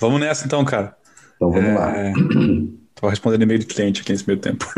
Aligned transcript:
Vamos 0.00 0.18
nessa 0.18 0.46
então, 0.46 0.64
cara. 0.64 0.96
Então 1.36 1.52
vamos 1.52 1.68
é... 1.68 1.74
lá. 1.74 1.92
Tô 2.94 3.06
respondendo 3.06 3.42
e-mail 3.42 3.58
de 3.58 3.66
cliente 3.66 4.00
aqui 4.00 4.12
nesse 4.12 4.26
meio 4.26 4.40
tempo. 4.40 4.64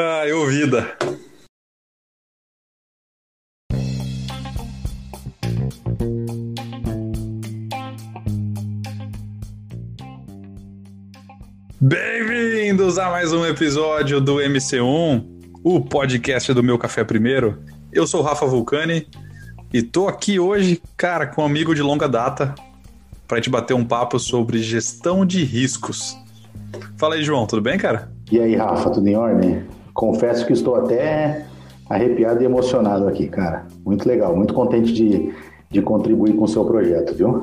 ah, 0.00 0.26
eu 0.26 0.44
vida. 0.48 0.92
Bem-vindos 11.80 12.98
a 12.98 13.08
mais 13.08 13.32
um 13.32 13.46
episódio 13.46 14.20
do 14.20 14.38
MC1, 14.38 15.24
o 15.62 15.80
podcast 15.80 16.52
do 16.52 16.60
Meu 16.60 16.76
Café 16.76 17.04
Primeiro. 17.04 17.62
Eu 17.92 18.04
sou 18.04 18.20
o 18.20 18.24
Rafa 18.24 18.46
Vulcani 18.46 19.06
e 19.72 19.82
tô 19.82 20.08
aqui 20.08 20.38
hoje, 20.40 20.80
cara, 20.96 21.26
com 21.26 21.42
um 21.42 21.44
amigo 21.44 21.74
de 21.74 21.82
longa 21.82 22.08
data, 22.08 22.54
para 23.26 23.36
gente 23.36 23.50
bater 23.50 23.74
um 23.74 23.84
papo 23.84 24.18
sobre 24.18 24.62
gestão 24.62 25.26
de 25.26 25.44
riscos. 25.44 26.16
Fala 26.96 27.14
aí, 27.14 27.22
João, 27.22 27.46
tudo 27.46 27.60
bem, 27.60 27.78
cara? 27.78 28.10
E 28.32 28.40
aí, 28.40 28.54
Rafa, 28.56 28.90
tudo 28.90 29.06
em 29.06 29.16
ordem? 29.16 29.62
Confesso 29.92 30.46
que 30.46 30.52
estou 30.52 30.76
até 30.76 31.46
arrepiado 31.88 32.42
e 32.42 32.46
emocionado 32.46 33.06
aqui, 33.06 33.28
cara. 33.28 33.66
Muito 33.84 34.08
legal, 34.08 34.34
muito 34.34 34.54
contente 34.54 34.92
de, 34.92 35.32
de 35.70 35.82
contribuir 35.82 36.34
com 36.34 36.44
o 36.44 36.48
seu 36.48 36.64
projeto, 36.64 37.14
viu? 37.14 37.40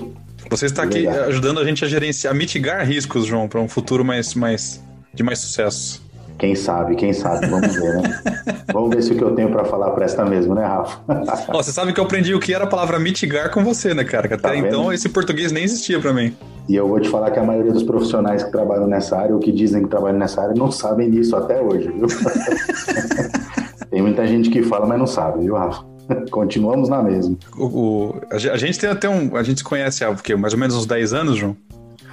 Você 0.50 0.66
está 0.66 0.84
aqui 0.84 1.08
ajudando 1.08 1.60
a 1.60 1.66
gente 1.66 1.84
a 1.84 1.88
gerenciar, 1.88 2.34
a 2.34 2.38
mitigar 2.38 2.86
riscos, 2.86 3.26
João, 3.26 3.48
para 3.48 3.60
um 3.60 3.68
futuro 3.68 4.06
mais, 4.06 4.36
mais 4.36 4.84
de 5.14 5.24
mais 5.24 5.40
sucesso. 5.40 6.04
Quem 6.38 6.54
sabe, 6.54 6.96
quem 6.96 7.14
sabe, 7.14 7.48
vamos 7.48 7.74
ver, 7.76 7.94
né? 7.96 8.22
vamos 8.74 8.94
ver 8.94 9.02
se 9.02 9.14
o 9.14 9.18
que 9.18 9.24
eu 9.24 9.34
tenho 9.34 9.50
para 9.50 9.64
falar 9.64 9.92
presta 9.92 10.26
mesmo, 10.26 10.54
né, 10.54 10.66
Rafa? 10.66 11.00
Ó, 11.48 11.64
você 11.64 11.72
sabe 11.72 11.94
que 11.94 12.00
eu 12.00 12.04
aprendi 12.04 12.34
o 12.34 12.40
que 12.40 12.54
era 12.54 12.66
a 12.66 12.68
palavra 12.68 13.00
mitigar 13.00 13.50
com 13.52 13.64
você, 13.64 13.94
né, 13.94 14.04
cara? 14.04 14.28
Que 14.28 14.34
até 14.34 14.50
tá 14.50 14.58
então 14.58 14.92
esse 14.92 15.08
português 15.08 15.52
nem 15.52 15.64
existia 15.64 16.00
para 16.00 16.12
mim. 16.12 16.36
E 16.68 16.76
eu 16.76 16.88
vou 16.88 17.00
te 17.00 17.08
falar 17.10 17.32
que 17.32 17.40
a 17.40 17.44
maioria 17.44 17.72
dos 17.72 17.84
profissionais 17.84 18.44
que 18.44 18.52
trabalham 18.52 18.88
nessa 18.88 19.18
área, 19.18 19.34
ou 19.34 19.40
que 19.40 19.52
dizem 19.52 19.84
que 19.84 19.90
trabalham 19.90 20.18
nessa 20.18 20.42
área, 20.42 20.56
não 20.56 20.72
sabem 20.72 21.10
disso 21.10 21.36
até 21.36 21.62
hoje, 21.62 21.90
viu? 21.90 22.08
tem 23.90 24.02
muita 24.02 24.28
gente 24.28 24.50
que 24.50 24.62
fala, 24.64 24.86
mas 24.86 25.00
não 25.00 25.08
sabe, 25.08 25.44
viu, 25.44 25.56
Rafa? 25.56 25.86
Continuamos 26.30 26.90
na 26.90 27.02
mesma. 27.02 27.36
O, 27.58 27.66
o, 27.66 28.22
a 28.30 28.58
gente 28.58 28.78
tem 28.78 28.90
até 28.90 29.10
um. 29.10 29.36
A 29.36 29.42
gente 29.42 29.60
se 29.60 29.64
conhece 29.64 30.04
há 30.04 30.10
o 30.10 30.40
Mais 30.40 30.54
ou 30.54 30.60
menos 30.60 30.76
uns 30.76 30.86
10 30.86 31.14
anos, 31.14 31.38
João? 31.38 31.58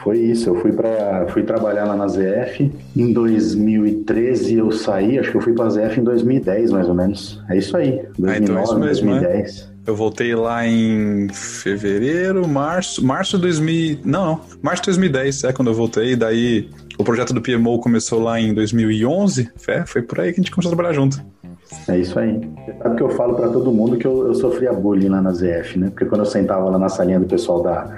Foi 0.02 0.18
isso, 0.18 0.50
eu 0.50 0.56
fui 0.60 0.72
para 0.72 1.26
fui 1.28 1.44
trabalhar 1.44 1.84
lá 1.84 1.94
na 1.94 2.08
ZF. 2.08 2.72
Em 2.96 3.12
2013 3.12 4.58
eu 4.58 4.72
saí, 4.72 5.18
acho 5.18 5.30
que 5.30 5.36
eu 5.36 5.40
fui 5.40 5.52
para 5.52 5.66
a 5.66 5.70
ZF 5.70 6.00
em 6.00 6.04
2010 6.04 6.72
mais 6.72 6.88
ou 6.88 6.94
menos. 6.94 7.40
É 7.48 7.56
isso 7.56 7.76
aí, 7.76 8.04
2009, 8.18 8.32
ah, 8.32 8.38
então 8.38 8.58
é 8.58 8.62
isso 8.62 8.78
mesmo, 8.78 9.10
2010. 9.10 9.60
Né? 9.60 9.72
Eu 9.84 9.96
voltei 9.96 10.34
lá 10.34 10.66
em 10.66 11.28
fevereiro, 11.28 12.46
março, 12.48 13.04
março 13.04 13.36
de 13.36 13.42
2000, 13.42 13.98
não, 14.04 14.26
não, 14.26 14.40
março 14.60 14.82
de 14.82 14.86
2010, 14.86 15.44
é 15.44 15.52
quando 15.52 15.68
eu 15.68 15.74
voltei, 15.74 16.14
daí 16.14 16.68
o 16.98 17.04
projeto 17.04 17.32
do 17.32 17.40
PMO 17.40 17.80
começou 17.80 18.22
lá 18.22 18.40
em 18.40 18.54
2011, 18.54 19.50
é, 19.68 19.84
foi 19.86 20.02
por 20.02 20.20
aí 20.20 20.32
que 20.32 20.40
a 20.40 20.42
gente 20.42 20.52
começou 20.52 20.72
a 20.72 20.74
trabalhar 20.74 20.94
junto. 20.94 21.20
É 21.88 21.98
isso 21.98 22.18
aí. 22.18 22.38
Você 22.64 22.74
sabe 22.78 22.96
que 22.96 23.02
eu 23.02 23.10
falo 23.10 23.34
para 23.34 23.48
todo 23.48 23.72
mundo 23.72 23.96
que 23.96 24.06
eu, 24.06 24.26
eu 24.26 24.34
sofria 24.34 24.72
bullying 24.72 25.08
lá 25.08 25.22
na 25.22 25.32
ZF, 25.32 25.78
né? 25.78 25.88
Porque 25.88 26.04
quando 26.04 26.20
eu 26.20 26.26
sentava 26.26 26.68
lá 26.68 26.78
na 26.78 26.88
salinha 26.88 27.18
do 27.18 27.26
pessoal 27.26 27.62
da, 27.62 27.90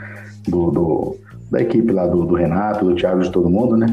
do, 0.46 0.70
do 0.70 1.16
da 1.50 1.60
equipe 1.60 1.92
lá 1.92 2.06
do, 2.06 2.24
do, 2.24 2.34
Renato, 2.34 2.84
do 2.84 2.94
Thiago, 2.94 3.22
de 3.22 3.30
todo 3.30 3.48
mundo, 3.48 3.76
né? 3.76 3.86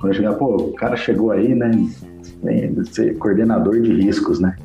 Quando 0.00 0.12
eu 0.12 0.14
chegava, 0.14 0.36
pô, 0.36 0.56
o 0.56 0.72
cara 0.74 0.96
chegou 0.96 1.30
aí, 1.30 1.54
né? 1.54 1.70
Ser 2.90 3.16
coordenador 3.18 3.80
de 3.80 3.92
riscos, 3.92 4.40
né? 4.40 4.56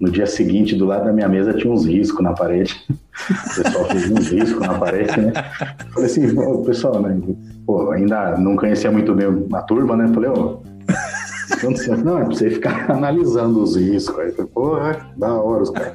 No 0.00 0.10
dia 0.10 0.26
seguinte, 0.26 0.74
do 0.74 0.84
lado 0.84 1.04
da 1.04 1.12
minha 1.12 1.28
mesa, 1.28 1.52
tinha 1.52 1.72
uns 1.72 1.86
riscos 1.86 2.22
na 2.22 2.32
parede. 2.32 2.74
O 2.88 3.62
pessoal 3.62 3.84
fez 3.86 4.10
uns 4.10 4.28
riscos 4.28 4.60
na 4.66 4.74
parede, 4.74 5.20
né? 5.20 5.32
Falei 5.92 6.06
assim, 6.06 6.34
pô, 6.34 6.62
pessoal, 6.62 7.00
né? 7.00 7.20
Pô, 7.64 7.90
ainda 7.92 8.36
não 8.36 8.56
conhecia 8.56 8.90
muito 8.90 9.14
bem 9.14 9.26
a 9.52 9.62
turma, 9.62 9.96
né? 9.96 10.08
Falei, 10.12 10.30
ô, 10.30 10.60
não, 12.02 12.18
é 12.18 12.24
pra 12.24 12.34
você 12.34 12.50
ficar 12.50 12.90
analisando 12.90 13.62
os 13.62 13.76
riscos. 13.76 14.18
Aí, 14.18 14.32
porra, 14.32 15.06
da 15.16 15.32
hora 15.32 15.62
os 15.62 15.70
caras. 15.70 15.92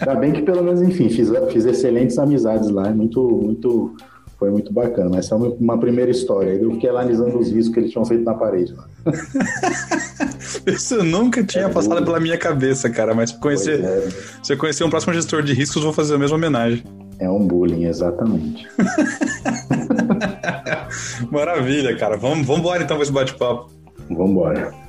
Ainda 0.00 0.14
bem 0.14 0.32
que 0.32 0.42
pelo 0.42 0.62
menos, 0.62 0.80
enfim, 0.80 1.08
fiz, 1.10 1.30
fiz 1.52 1.66
excelentes 1.66 2.18
amizades 2.18 2.70
lá. 2.70 2.88
É 2.88 2.92
muito, 2.92 3.20
muito 3.22 3.94
foi 4.38 4.50
muito 4.50 4.72
bacana. 4.72 5.10
Mas 5.10 5.26
essa 5.26 5.34
é 5.34 5.38
uma 5.38 5.78
primeira 5.78 6.10
história. 6.10 6.50
Eu 6.50 6.72
fiquei 6.72 6.90
analisando 6.90 7.38
os 7.38 7.50
riscos 7.50 7.74
que 7.74 7.80
eles 7.80 7.90
tinham 7.90 8.04
feito 8.04 8.24
na 8.24 8.34
parede. 8.34 8.74
Isso 10.66 11.02
nunca 11.02 11.44
tinha 11.44 11.64
é 11.64 11.68
passado 11.68 12.04
pela 12.04 12.20
minha 12.20 12.36
cabeça, 12.36 12.90
cara. 12.90 13.14
Mas 13.14 13.32
conhecer, 13.32 13.82
é. 13.82 14.08
se 14.42 14.52
eu 14.52 14.58
conhecer 14.58 14.84
um 14.84 14.90
próximo 14.90 15.14
gestor 15.14 15.42
de 15.42 15.52
riscos, 15.52 15.82
vou 15.82 15.92
fazer 15.92 16.14
a 16.14 16.18
mesma 16.18 16.36
homenagem. 16.36 16.84
É 17.18 17.30
um 17.30 17.46
bullying, 17.46 17.84
exatamente. 17.84 18.68
Maravilha, 21.30 21.96
cara. 21.96 22.16
Vamos, 22.16 22.46
vamos 22.46 22.60
embora 22.60 22.82
então 22.82 22.96
com 22.96 23.02
esse 23.02 23.12
bate-papo. 23.12 23.70
Vamos 24.10 24.30
embora. 24.30 24.85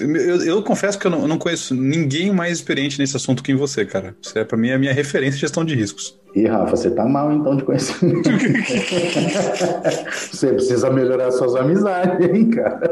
Eu, 0.00 0.42
eu, 0.42 0.62
confesso 0.62 0.98
que 0.98 1.06
eu 1.06 1.10
não, 1.10 1.22
eu 1.22 1.28
não, 1.28 1.38
conheço 1.38 1.74
ninguém 1.74 2.32
mais 2.32 2.58
experiente 2.58 2.98
nesse 2.98 3.16
assunto 3.16 3.42
que 3.42 3.54
você, 3.54 3.84
cara. 3.84 4.14
Você 4.20 4.40
é, 4.40 4.44
pra 4.44 4.56
mim, 4.56 4.70
a 4.70 4.78
minha 4.78 4.92
referência 4.92 5.36
em 5.36 5.40
gestão 5.40 5.64
de 5.64 5.74
riscos. 5.74 6.18
E 6.34 6.46
Rafa, 6.46 6.76
você 6.76 6.90
tá 6.90 7.06
mal 7.06 7.32
então 7.32 7.56
de 7.56 7.64
conhecimento. 7.64 8.28
você 10.30 10.52
precisa 10.52 10.90
melhorar 10.90 11.30
suas 11.30 11.56
amizades, 11.56 12.28
hein, 12.28 12.50
cara? 12.50 12.90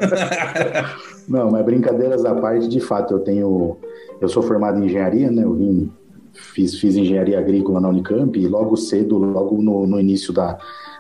não, 1.29 1.51
mas 1.51 1.65
brincadeiras 1.65 2.25
à 2.25 2.35
parte, 2.35 2.69
de 2.69 2.81
fato, 2.81 3.15
eu 3.15 3.19
tenho. 3.21 3.77
Eu 4.21 4.29
sou 4.29 4.43
formado 4.43 4.79
em 4.79 4.87
engenharia, 4.87 5.31
né? 5.31 5.45
Eu 5.45 5.55
vim, 5.55 5.93
fiz, 6.33 6.79
fiz 6.79 6.97
engenharia 6.97 7.39
agrícola 7.39 7.81
na 7.81 7.89
Unicamp 7.89 8.39
e 8.39 8.47
logo 8.47 8.77
cedo, 8.77 9.19
logo 9.19 9.61
no, 9.61 9.87
no 9.87 10.01
início 10.01 10.33
da, 10.33 10.57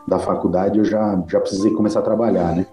da 0.06 0.18
faculdade, 0.18 0.78
eu 0.78 0.84
já, 0.84 1.22
já 1.28 1.40
precisei 1.40 1.72
começar 1.72 2.00
a 2.00 2.02
trabalhar, 2.02 2.54
né? 2.54 2.66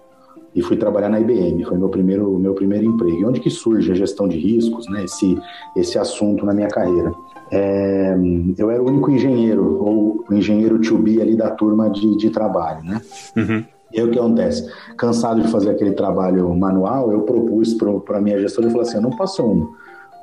E 0.53 0.61
fui 0.61 0.75
trabalhar 0.75 1.09
na 1.09 1.19
IBM, 1.19 1.63
foi 1.63 1.77
meu 1.77 1.89
primeiro 1.89 2.37
meu 2.37 2.53
primeiro 2.53 2.85
emprego. 2.85 3.17
E 3.17 3.25
onde 3.25 3.39
que 3.39 3.49
surge 3.49 3.91
a 3.91 3.95
gestão 3.95 4.27
de 4.27 4.37
riscos, 4.37 4.87
né? 4.89 5.03
Esse 5.05 5.37
esse 5.75 5.97
assunto 5.97 6.45
na 6.45 6.53
minha 6.53 6.67
carreira. 6.67 7.11
É, 7.51 8.15
eu 8.57 8.71
era 8.71 8.81
o 8.81 8.87
único 8.87 9.11
engenheiro 9.11 9.83
ou 9.83 10.25
o 10.29 10.33
engenheiro 10.33 10.79
to 10.79 10.97
be 10.97 11.21
ali 11.21 11.35
da 11.35 11.49
turma 11.51 11.89
de, 11.89 12.17
de 12.17 12.29
trabalho, 12.29 12.83
né? 12.83 13.01
Uhum. 13.35 13.65
E 13.93 13.99
aí 13.99 14.07
o 14.07 14.11
que 14.11 14.17
acontece? 14.17 14.69
Cansado 14.97 15.41
de 15.41 15.49
fazer 15.49 15.71
aquele 15.71 15.91
trabalho 15.91 16.53
manual, 16.55 17.11
eu 17.11 17.21
propus 17.21 17.73
para 17.73 18.17
a 18.17 18.21
minha 18.21 18.39
gestora 18.39 18.67
e 18.67 18.71
falei 18.71 18.87
assim: 18.87 18.97
eu 18.97 19.01
não 19.01 19.11
posso 19.11 19.45
um, 19.45 19.69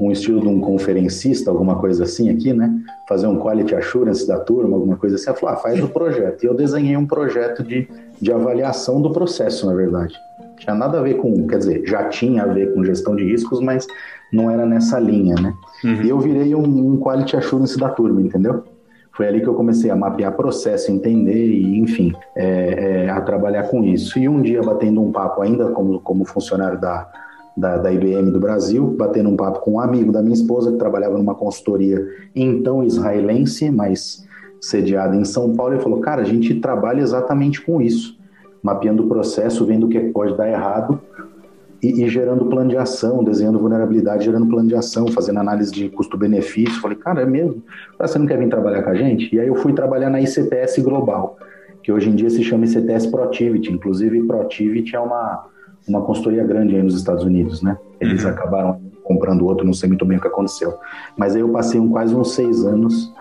um 0.00 0.12
estilo 0.12 0.41
de 0.41 0.48
um 0.48 0.60
conferencista, 0.60 1.50
alguma 1.50 1.76
coisa 1.76 2.04
assim 2.04 2.31
aqui, 2.31 2.53
né? 2.53 2.72
Fazer 3.09 3.26
um 3.26 3.38
quality 3.38 3.75
assurance 3.75 4.26
da 4.26 4.38
turma, 4.38 4.76
alguma 4.76 4.97
coisa 4.97 5.16
assim. 5.16 5.28
Ela 5.28 5.36
falou, 5.36 5.54
ah, 5.54 5.59
faz 5.59 5.82
o 5.82 5.88
projeto. 5.88 6.45
E 6.45 6.47
eu 6.47 6.54
desenhei 6.54 6.97
um 6.97 7.06
projeto 7.06 7.65
de, 7.65 7.89
de 8.21 8.33
avaliação 8.33 9.03
do 9.03 9.10
processo, 9.10 9.66
na 9.66 9.74
verdade. 9.74 10.15
Tinha 10.59 10.74
nada 10.74 10.98
a 10.98 11.03
ver 11.03 11.15
com, 11.15 11.47
quer 11.47 11.59
dizer, 11.59 11.83
já 11.86 12.04
tinha 12.04 12.45
a 12.45 12.47
ver 12.47 12.74
com 12.74 12.84
gestão 12.84 13.16
de 13.16 13.24
riscos, 13.24 13.60
mas 13.60 13.86
não 14.33 14.50
era 14.50 14.65
nessa 14.65 14.98
linha, 15.00 15.34
né? 15.34 15.53
Uhum. 15.84 16.03
E 16.03 16.09
eu 16.09 16.18
virei 16.21 16.54
um, 16.54 16.92
um 16.92 16.98
quality 16.98 17.36
assurance 17.36 17.77
da 17.78 17.89
turma, 17.89 18.21
entendeu? 18.21 18.65
Foi 19.12 19.27
ali 19.27 19.41
que 19.41 19.48
eu 19.48 19.54
comecei 19.54 19.91
a 19.91 19.97
mapear 19.97 20.33
processo, 20.33 20.92
entender 20.92 21.48
e, 21.48 21.77
enfim, 21.80 22.15
é, 22.36 23.06
é, 23.06 23.10
a 23.10 23.21
trabalhar 23.21 23.65
com 23.65 23.83
isso. 23.83 24.16
E 24.16 24.28
um 24.28 24.41
dia, 24.41 24.62
batendo 24.62 25.03
um 25.03 25.10
papo 25.10 25.42
ainda 25.42 25.71
como, 25.71 25.98
como 26.01 26.24
funcionário 26.24 26.80
da, 26.80 27.10
da, 27.59 27.77
da, 27.77 27.93
IBM 27.93 28.31
do 28.31 28.39
Brasil, 28.39 28.95
batendo 28.97 29.28
um 29.28 29.37
papo 29.37 29.60
com 29.60 29.72
um 29.72 29.81
amigo 29.81 30.13
da 30.13 30.22
minha 30.22 30.34
esposa 30.34 30.71
que 30.71 30.78
trabalhava 30.78 31.19
numa 31.19 31.34
consultoria 31.34 32.07
então 32.34 32.84
israelense, 32.84 33.71
mas 33.71 34.27
sediada 34.60 35.16
em 35.16 35.25
São 35.25 35.55
Paulo, 35.55 35.75
e 35.75 35.81
falou: 35.81 36.01
Cara, 36.01 36.22
a 36.22 36.25
gente 36.25 36.55
trabalha 36.60 37.01
exatamente 37.01 37.60
com 37.60 37.81
isso, 37.81 38.16
mapeando 38.63 39.05
o 39.05 39.09
processo, 39.09 39.66
vendo 39.66 39.87
o 39.87 39.89
que 39.89 39.99
pode 39.99 40.37
dar 40.37 40.49
errado 40.49 41.01
e, 41.83 42.05
e 42.05 42.09
gerando 42.09 42.47
plano 42.47 42.71
de 42.71 42.77
ação, 42.77 43.25
desenhando 43.25 43.59
vulnerabilidade, 43.59 44.25
gerando 44.25 44.47
plano 44.47 44.69
de 44.69 44.75
ação, 44.75 45.09
fazendo 45.09 45.41
análise 45.41 45.72
de 45.72 45.89
custo-benefício. 45.89 46.81
Falei: 46.81 46.97
Cara, 46.97 47.22
é 47.22 47.27
mesmo? 47.27 47.63
Você 47.99 48.19
não 48.19 48.27
quer 48.27 48.39
vir 48.39 48.49
trabalhar 48.49 48.83
com 48.84 48.91
a 48.91 48.95
gente? 48.95 49.34
E 49.34 49.41
aí 49.41 49.49
eu 49.49 49.57
fui 49.57 49.72
trabalhar 49.72 50.11
na 50.11 50.21
ICTS 50.21 50.81
Global 50.81 51.37
que 51.83 51.93
hoje 51.93 52.11
em 52.11 52.15
dia 52.15 52.28
se 52.28 52.45
chama 52.45 52.66
ICTS 52.66 53.07
Protivity. 53.07 53.72
Inclusive, 53.72 54.22
Protivity 54.25 54.95
é 54.95 55.01
uma, 55.01 55.47
uma 55.89 56.03
consultoria 56.03 56.45
grande 56.45 56.77
aí 56.77 56.83
nos 56.83 56.95
Estados 56.95 57.25
Unidos, 57.25 57.63
né? 57.63 57.77
Eles 58.01 58.25
uhum. 58.25 58.31
acabaram 58.31 58.81
comprando 59.09 59.47
outro, 59.47 59.65
não 59.65 59.73
sei 59.73 59.89
muito 59.89 60.05
bem 60.05 60.19
o 60.19 60.21
que 60.21 60.29
aconteceu. 60.29 60.75
Mas 61.17 61.35
aí 61.35 61.41
eu 61.41 61.49
passei 61.49 61.81
um, 61.81 61.89
quase 61.89 62.15
uns 62.15 62.35
seis 62.35 62.65
anos 62.65 63.13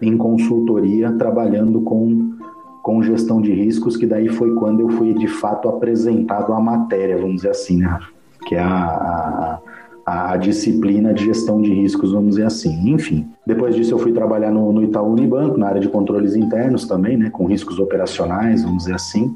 em 0.00 0.16
consultoria, 0.16 1.10
trabalhando 1.12 1.80
com, 1.80 2.36
com 2.82 3.02
gestão 3.02 3.40
de 3.40 3.52
riscos, 3.52 3.96
que 3.96 4.06
daí 4.06 4.28
foi 4.28 4.54
quando 4.54 4.80
eu 4.80 4.90
fui 4.90 5.14
de 5.14 5.28
fato 5.28 5.68
apresentado 5.68 6.52
a 6.52 6.60
matéria, 6.60 7.16
vamos 7.16 7.36
dizer 7.36 7.50
assim, 7.50 7.78
né? 7.78 7.98
Que 8.46 8.56
é 8.56 8.60
a, 8.60 9.60
a, 10.04 10.32
a 10.32 10.36
disciplina 10.36 11.14
de 11.14 11.24
gestão 11.24 11.62
de 11.62 11.72
riscos, 11.72 12.12
vamos 12.12 12.30
dizer 12.30 12.44
assim. 12.44 12.90
Enfim, 12.90 13.26
depois 13.46 13.74
disso 13.74 13.94
eu 13.94 13.98
fui 13.98 14.12
trabalhar 14.12 14.50
no, 14.50 14.70
no 14.72 14.82
Itaú 14.82 15.12
Unibanco, 15.12 15.56
na 15.56 15.68
área 15.68 15.80
de 15.80 15.88
controles 15.88 16.34
internos 16.34 16.86
também, 16.86 17.16
né? 17.16 17.30
Com 17.30 17.46
riscos 17.46 17.78
operacionais, 17.78 18.62
vamos 18.62 18.84
dizer 18.84 18.96
assim. 18.96 19.34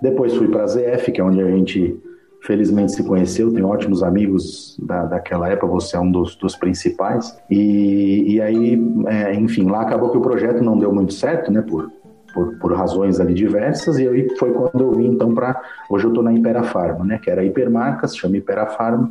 Depois 0.00 0.34
fui 0.34 0.48
para 0.48 0.62
a 0.62 0.66
ZF, 0.66 1.12
que 1.12 1.20
é 1.20 1.24
onde 1.24 1.42
a 1.42 1.50
gente 1.50 2.00
felizmente 2.44 2.92
se 2.92 3.02
conheceu, 3.02 3.52
tem 3.52 3.64
ótimos 3.64 4.02
amigos 4.02 4.76
da, 4.78 5.06
daquela 5.06 5.48
época, 5.48 5.66
você 5.66 5.96
é 5.96 6.00
um 6.00 6.10
dos, 6.10 6.36
dos 6.36 6.54
principais. 6.54 7.36
E, 7.50 8.34
e 8.34 8.40
aí, 8.40 8.78
é, 9.06 9.34
enfim, 9.34 9.68
lá 9.68 9.80
acabou 9.80 10.10
que 10.10 10.18
o 10.18 10.20
projeto 10.20 10.62
não 10.62 10.78
deu 10.78 10.92
muito 10.92 11.14
certo, 11.14 11.50
né, 11.50 11.62
por, 11.62 11.90
por, 12.34 12.58
por 12.58 12.72
razões 12.74 13.18
ali 13.18 13.32
diversas, 13.32 13.98
e 13.98 14.06
aí 14.06 14.28
foi 14.38 14.52
quando 14.52 14.78
eu 14.78 14.92
vim 14.92 15.06
então 15.06 15.34
para. 15.34 15.60
Hoje 15.88 16.04
eu 16.04 16.10
estou 16.10 16.22
na 16.22 16.32
Impera 16.32 16.62
Pharma, 16.62 17.02
né, 17.04 17.18
que 17.18 17.30
era 17.30 17.42
Hipermarcas, 17.42 18.14
chama 18.14 18.36
Impera 18.36 18.66
Pharma, 18.66 19.10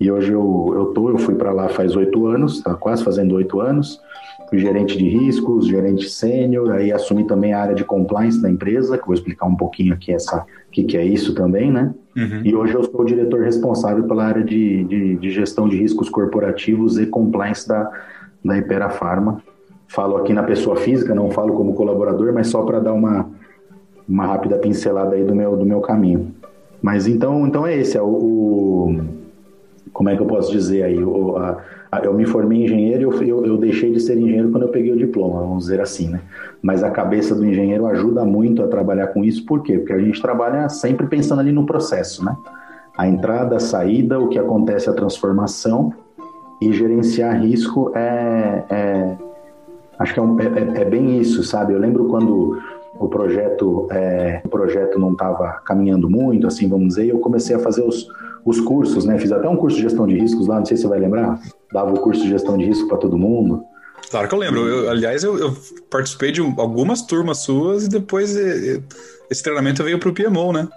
e 0.00 0.10
hoje 0.10 0.32
eu, 0.32 0.72
eu 0.74 0.86
tô, 0.86 1.10
eu 1.10 1.18
fui 1.18 1.34
para 1.34 1.52
lá 1.52 1.68
faz 1.68 1.94
oito 1.94 2.26
anos, 2.26 2.62
tá 2.62 2.74
quase 2.74 3.04
fazendo 3.04 3.34
oito 3.34 3.60
anos. 3.60 4.00
Fui 4.48 4.58
gerente 4.58 4.96
de 4.96 5.08
riscos, 5.08 5.66
gerente 5.66 6.08
sênior, 6.08 6.72
aí 6.72 6.92
assumi 6.92 7.24
também 7.24 7.52
a 7.52 7.60
área 7.60 7.74
de 7.74 7.84
compliance 7.84 8.40
da 8.40 8.50
empresa, 8.50 8.96
que 8.96 9.04
vou 9.04 9.14
explicar 9.14 9.46
um 9.46 9.56
pouquinho 9.56 9.92
aqui 9.92 10.12
essa 10.12 10.46
que, 10.76 10.84
que 10.84 10.96
é 10.98 11.04
isso 11.04 11.34
também, 11.34 11.72
né? 11.72 11.94
Uhum. 12.14 12.42
E 12.44 12.54
hoje 12.54 12.74
eu 12.74 12.84
sou 12.84 13.00
o 13.00 13.04
diretor 13.04 13.42
responsável 13.42 14.04
pela 14.04 14.24
área 14.26 14.44
de, 14.44 14.84
de, 14.84 15.16
de, 15.16 15.30
gestão 15.30 15.66
de 15.66 15.76
riscos 15.76 16.10
corporativos 16.10 16.98
e 16.98 17.06
compliance 17.06 17.66
da, 17.66 17.90
da 18.44 18.58
Ipera 18.58 18.90
Pharma. 18.90 19.42
Falo 19.88 20.18
aqui 20.18 20.34
na 20.34 20.42
pessoa 20.42 20.76
física, 20.76 21.14
não 21.14 21.30
falo 21.30 21.54
como 21.54 21.74
colaborador, 21.74 22.32
mas 22.34 22.48
só 22.48 22.62
para 22.62 22.78
dar 22.78 22.92
uma, 22.92 23.26
uma 24.06 24.26
rápida 24.26 24.58
pincelada 24.58 25.14
aí 25.14 25.24
do 25.24 25.34
meu, 25.34 25.56
do 25.56 25.64
meu 25.64 25.80
caminho. 25.80 26.34
Mas 26.82 27.06
então, 27.06 27.46
então 27.46 27.66
é 27.66 27.74
esse, 27.74 27.96
é 27.96 28.02
o, 28.02 28.06
o 28.06 28.96
como 29.96 30.10
é 30.10 30.14
que 30.14 30.20
eu 30.20 30.26
posso 30.26 30.52
dizer 30.52 30.82
aí? 30.82 31.02
O, 31.02 31.38
a, 31.38 31.56
a, 31.90 32.00
eu 32.00 32.12
me 32.12 32.26
formei 32.26 32.62
engenheiro 32.62 33.00
e 33.00 33.04
eu, 33.04 33.22
eu, 33.22 33.46
eu, 33.46 33.56
deixei 33.56 33.90
de 33.90 33.98
ser 33.98 34.18
engenheiro 34.18 34.50
quando 34.50 34.64
eu 34.64 34.68
peguei 34.68 34.92
o 34.92 34.96
diploma, 34.96 35.40
vamos 35.40 35.64
dizer 35.64 35.80
assim, 35.80 36.10
né? 36.10 36.20
Mas 36.60 36.84
a 36.84 36.90
cabeça 36.90 37.34
do 37.34 37.46
engenheiro 37.46 37.86
ajuda 37.86 38.22
muito 38.22 38.62
a 38.62 38.68
trabalhar 38.68 39.06
com 39.06 39.24
isso, 39.24 39.46
por 39.46 39.62
quê? 39.62 39.78
Porque 39.78 39.94
a 39.94 39.98
gente 39.98 40.20
trabalha 40.20 40.68
sempre 40.68 41.06
pensando 41.06 41.40
ali 41.40 41.50
no 41.50 41.64
processo, 41.64 42.22
né? 42.22 42.36
A 42.98 43.08
entrada, 43.08 43.56
a 43.56 43.60
saída, 43.60 44.20
o 44.20 44.28
que 44.28 44.38
acontece, 44.38 44.90
a 44.90 44.92
transformação 44.92 45.94
e 46.60 46.74
gerenciar 46.74 47.40
risco 47.40 47.90
é, 47.94 48.64
é 48.68 49.16
acho 49.98 50.12
que 50.12 50.20
é, 50.20 50.22
um, 50.22 50.38
é, 50.38 50.44
é, 50.44 50.82
é 50.82 50.84
bem 50.84 51.18
isso, 51.18 51.42
sabe? 51.42 51.72
Eu 51.72 51.78
lembro 51.78 52.04
quando 52.04 52.58
o 52.98 53.08
projeto, 53.08 53.88
é, 53.90 54.40
o 54.44 54.48
projeto 54.48 54.98
não 54.98 55.12
estava 55.12 55.60
caminhando 55.64 56.08
muito, 56.08 56.46
assim, 56.46 56.68
vamos 56.68 56.88
dizer, 56.88 57.06
e 57.06 57.08
eu 57.10 57.18
comecei 57.18 57.54
a 57.56 57.58
fazer 57.58 57.82
os 57.82 58.08
os 58.46 58.60
cursos, 58.60 59.04
né? 59.04 59.18
Fiz 59.18 59.32
até 59.32 59.48
um 59.48 59.56
curso 59.56 59.76
de 59.76 59.82
gestão 59.82 60.06
de 60.06 60.16
riscos 60.16 60.46
lá, 60.46 60.58
não 60.58 60.64
sei 60.64 60.76
se 60.76 60.84
você 60.84 60.88
vai 60.88 61.00
lembrar. 61.00 61.40
Dava 61.72 61.92
o 61.92 61.98
curso 61.98 62.22
de 62.22 62.28
gestão 62.28 62.56
de 62.56 62.64
risco 62.64 62.86
para 62.88 62.96
todo 62.96 63.18
mundo. 63.18 63.64
Claro 64.08 64.28
que 64.28 64.34
eu 64.34 64.38
lembro. 64.38 64.60
Eu, 64.68 64.88
aliás, 64.88 65.24
eu, 65.24 65.36
eu, 65.36 65.52
participei 65.90 66.30
de 66.30 66.40
algumas 66.40 67.02
turmas 67.02 67.38
suas 67.38 67.86
e 67.86 67.88
depois 67.88 68.36
esse 69.28 69.42
treinamento 69.42 69.82
veio 69.82 69.98
para 69.98 70.08
o 70.08 70.14
PMO, 70.14 70.52
né? 70.52 70.68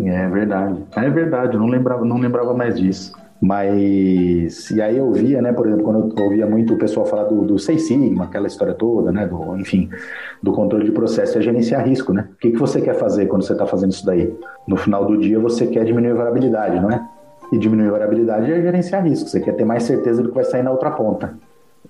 É 0.00 0.28
verdade. 0.28 0.84
É 0.94 1.10
verdade, 1.10 1.54
eu 1.54 1.60
não 1.60 1.66
lembrava, 1.66 2.04
não 2.04 2.18
lembrava 2.18 2.54
mais 2.54 2.78
disso. 2.78 3.12
Mas, 3.40 4.70
e 4.70 4.82
aí 4.82 4.98
eu 4.98 5.12
via, 5.12 5.40
né, 5.40 5.52
por 5.52 5.66
exemplo, 5.66 5.84
quando 5.84 6.18
eu 6.18 6.24
ouvia 6.24 6.44
muito 6.44 6.74
o 6.74 6.76
pessoal 6.76 7.06
falar 7.06 7.24
do, 7.24 7.42
do 7.42 7.58
Seis 7.58 7.82
Sigma, 7.86 8.24
aquela 8.24 8.48
história 8.48 8.74
toda, 8.74 9.12
né, 9.12 9.26
do, 9.28 9.56
enfim, 9.56 9.88
do 10.42 10.52
controle 10.52 10.84
de 10.84 10.90
processo, 10.90 11.38
é 11.38 11.40
gerenciar 11.40 11.86
risco, 11.86 12.12
né? 12.12 12.28
O 12.32 12.36
que, 12.38 12.50
que 12.50 12.58
você 12.58 12.80
quer 12.80 12.94
fazer 12.94 13.26
quando 13.26 13.42
você 13.42 13.52
está 13.52 13.64
fazendo 13.64 13.92
isso 13.92 14.04
daí? 14.04 14.34
No 14.66 14.76
final 14.76 15.04
do 15.04 15.16
dia 15.16 15.38
você 15.38 15.68
quer 15.68 15.84
diminuir 15.84 16.12
a 16.12 16.14
variabilidade, 16.16 16.80
não 16.80 16.90
é? 16.90 17.00
E 17.52 17.58
diminuir 17.58 17.88
a 17.88 17.92
variabilidade 17.92 18.50
é 18.50 18.60
gerenciar 18.60 19.04
risco, 19.04 19.28
você 19.28 19.40
quer 19.40 19.52
ter 19.52 19.64
mais 19.64 19.84
certeza 19.84 20.20
do 20.20 20.30
que 20.30 20.34
vai 20.34 20.44
sair 20.44 20.64
na 20.64 20.72
outra 20.72 20.90
ponta. 20.90 21.34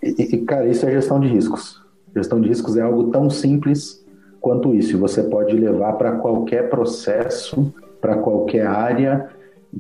E, 0.03 0.09
e 0.21 0.39
cara, 0.45 0.67
isso 0.67 0.87
é 0.87 0.91
gestão 0.91 1.19
de 1.19 1.29
riscos. 1.29 1.83
Gestão 2.15 2.41
de 2.41 2.49
riscos 2.49 2.77
é 2.77 2.83
algo 2.83 3.05
tão 3.05 3.31
simples 3.31 4.05
quanto 4.39 4.75
isso, 4.75 4.93
e 4.93 4.97
você 4.97 5.23
pode 5.23 5.57
levar 5.57 5.95
para 5.95 6.13
qualquer 6.13 6.69
processo, 6.69 7.73
para 8.01 8.17
qualquer 8.19 8.67
área, 8.67 9.29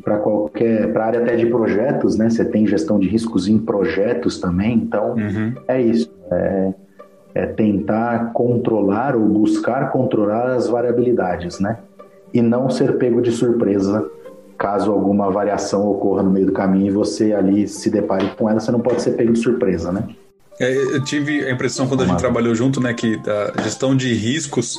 para 0.02 0.18
qualquer 0.18 0.92
para 0.92 1.06
área 1.06 1.20
até 1.22 1.36
de 1.36 1.46
projetos, 1.46 2.16
né? 2.16 2.28
Você 2.28 2.44
tem 2.44 2.66
gestão 2.66 2.98
de 2.98 3.08
riscos 3.08 3.48
em 3.48 3.58
projetos 3.58 4.38
também, 4.38 4.74
então 4.74 5.12
uhum. 5.12 5.54
é 5.66 5.80
isso. 5.80 6.12
É, 6.30 6.74
é, 7.34 7.46
tentar 7.46 8.32
controlar 8.32 9.14
ou 9.14 9.26
buscar 9.26 9.90
controlar 9.90 10.54
as 10.54 10.66
variabilidades, 10.66 11.60
né? 11.60 11.78
E 12.32 12.42
não 12.42 12.68
ser 12.68 12.98
pego 12.98 13.22
de 13.22 13.30
surpresa 13.30 14.08
caso 14.58 14.90
alguma 14.90 15.30
variação 15.30 15.86
ocorra 15.88 16.22
no 16.22 16.30
meio 16.30 16.46
do 16.46 16.52
caminho 16.52 16.88
e 16.88 16.90
você 16.90 17.32
ali 17.32 17.68
se 17.68 17.88
depare 17.90 18.32
com 18.36 18.50
ela, 18.50 18.58
você 18.58 18.72
não 18.72 18.80
pode 18.80 19.00
ser 19.00 19.12
pego 19.12 19.32
de 19.32 19.38
surpresa, 19.38 19.92
né? 19.92 20.08
É, 20.58 20.74
eu 20.76 21.04
tive 21.04 21.44
a 21.44 21.52
impressão 21.52 21.86
quando 21.86 22.02
a 22.02 22.06
gente 22.06 22.18
trabalhou 22.18 22.52
junto, 22.54 22.80
né, 22.80 22.92
que 22.92 23.20
a 23.56 23.62
gestão 23.62 23.94
de 23.94 24.12
riscos 24.12 24.76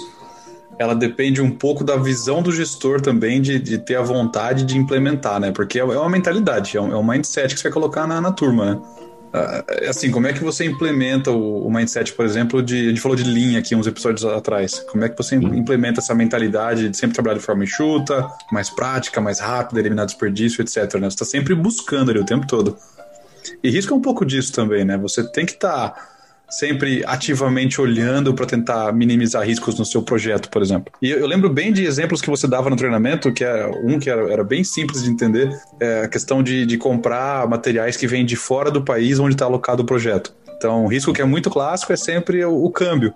ela 0.80 0.96
depende 0.96 1.42
um 1.42 1.52
pouco 1.52 1.84
da 1.84 1.98
visão 1.98 2.42
do 2.42 2.54
gestor 2.54 3.02
também 3.02 3.42
de, 3.42 3.60
de 3.60 3.78
ter 3.78 3.98
a 3.98 4.02
vontade 4.02 4.64
de 4.64 4.78
implementar, 4.78 5.38
né? 5.38 5.52
Porque 5.52 5.78
é, 5.78 5.82
é 5.82 6.00
uma 6.00 6.10
mentalidade, 6.10 6.78
é 6.78 6.82
um, 6.82 6.94
é 6.94 6.98
um 6.98 7.04
mindset 7.04 7.54
que 7.54 7.60
você 7.60 7.64
vai 7.64 7.74
colocar 7.74 8.08
na, 8.08 8.22
na 8.22 8.32
turma, 8.32 8.66
né? 8.66 8.82
Uh, 9.30 9.90
assim, 9.90 10.10
como 10.10 10.26
é 10.26 10.34
que 10.34 10.44
você 10.44 10.66
implementa 10.66 11.30
o, 11.30 11.68
o, 11.68 11.72
mindset, 11.72 12.14
por 12.14 12.26
exemplo, 12.26 12.64
de. 12.64 12.86
A 12.86 12.90
gente 12.90 13.02
falou 13.02 13.16
de 13.16 13.26
linha 13.26 13.60
aqui 13.60 13.76
uns 13.76 13.86
episódios 13.86 14.26
atrás. 14.26 14.80
Como 14.90 15.04
é 15.04 15.10
que 15.10 15.16
você 15.16 15.36
implementa 15.36 16.00
essa 16.00 16.16
mentalidade 16.16 16.90
de 16.90 16.98
sempre 16.98 17.14
trabalhar 17.14 17.38
de 17.38 17.44
forma 17.44 17.64
enxuta, 17.64 18.28
mais 18.52 18.72
prática, 18.72 19.22
mais 19.22 19.40
rápida, 19.40 19.82
eliminar 19.82 20.08
desperdício, 20.08 20.62
etc. 20.64 20.96
Né? 20.96 21.02
Você 21.02 21.08
está 21.08 21.26
sempre 21.26 21.54
buscando 21.54 22.10
ali 22.10 22.20
o 22.20 22.26
tempo 22.26 22.48
todo. 22.48 22.76
E 23.64 23.70
risco 23.70 23.94
é 23.94 23.98
um 23.98 24.02
pouco 24.02 24.26
disso 24.26 24.52
também, 24.52 24.84
né? 24.84 24.98
Você 24.98 25.30
tem 25.30 25.46
que 25.46 25.52
estar. 25.52 25.90
Tá 25.90 26.19
sempre 26.50 27.04
ativamente 27.06 27.80
olhando 27.80 28.34
para 28.34 28.46
tentar 28.46 28.92
minimizar 28.94 29.46
riscos 29.46 29.78
no 29.78 29.86
seu 29.86 30.02
projeto, 30.02 30.50
por 30.50 30.62
exemplo. 30.62 30.92
E 31.02 31.10
eu 31.10 31.28
lembro 31.28 31.50
bem 31.50 31.72
de 31.72 31.86
exemplos 31.86 32.22
que 32.22 32.30
você 32.30 32.48
dava 32.48 32.70
no 32.70 32.76
treinamento, 32.76 33.32
que 33.32 33.44
é 33.44 33.68
um 33.84 34.00
que 34.00 34.10
era, 34.10 34.32
era 34.32 34.44
bem 34.44 34.64
simples 34.64 35.04
de 35.04 35.10
entender, 35.10 35.50
é 35.80 36.02
a 36.02 36.08
questão 36.08 36.42
de, 36.42 36.66
de 36.66 36.78
comprar 36.78 37.48
materiais 37.48 37.96
que 37.96 38.08
vêm 38.08 38.26
de 38.26 38.36
fora 38.36 38.72
do 38.72 38.82
país 38.82 39.20
onde 39.20 39.36
está 39.36 39.46
alocado 39.46 39.84
o 39.84 39.86
projeto. 39.86 40.34
Então, 40.58 40.84
o 40.84 40.88
risco 40.88 41.14
que 41.14 41.22
é 41.22 41.26
muito 41.26 41.50
clássico 41.50 41.94
é 41.94 41.96
sempre 41.96 42.44
o, 42.44 42.66
o 42.66 42.70
câmbio. 42.70 43.14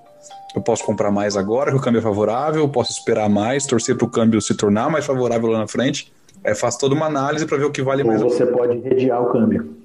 Eu 0.55 0.61
posso 0.61 0.83
comprar 0.85 1.11
mais 1.11 1.35
agora, 1.35 1.71
que 1.71 1.77
o 1.77 1.81
câmbio 1.81 1.99
é 1.99 2.01
favorável, 2.01 2.69
posso 2.69 2.91
esperar 2.91 3.27
mais, 3.27 3.65
torcer 3.65 3.97
para 3.97 4.05
o 4.05 4.09
câmbio 4.09 4.39
se 4.39 4.55
tornar 4.55 4.89
mais 4.89 5.05
favorável 5.05 5.49
lá 5.49 5.59
na 5.59 5.67
frente. 5.67 6.13
É, 6.43 6.53
faz 6.53 6.77
toda 6.77 6.93
uma 6.93 7.05
análise 7.05 7.45
para 7.45 7.57
ver 7.57 7.65
o 7.65 7.71
que 7.71 7.81
vale 7.81 8.03
Ou 8.03 8.07
mais. 8.07 8.21
Ou 8.21 8.29
você 8.29 8.45
pode 8.45 8.77
redear 8.79 9.21
o 9.21 9.31
câmbio. 9.31 9.75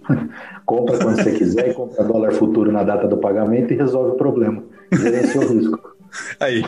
Compra 0.64 0.98
quando 0.98 1.16
você 1.16 1.32
quiser 1.32 1.70
e 1.70 1.74
compra 1.74 2.04
dólar 2.04 2.32
futuro 2.32 2.72
na 2.72 2.82
data 2.82 3.06
do 3.06 3.18
pagamento 3.18 3.72
e 3.72 3.76
resolve 3.76 4.12
o 4.12 4.14
problema. 4.14 4.62
Gerencia 4.92 5.40
o 5.40 5.52
risco. 5.52 5.96
Aí. 6.40 6.64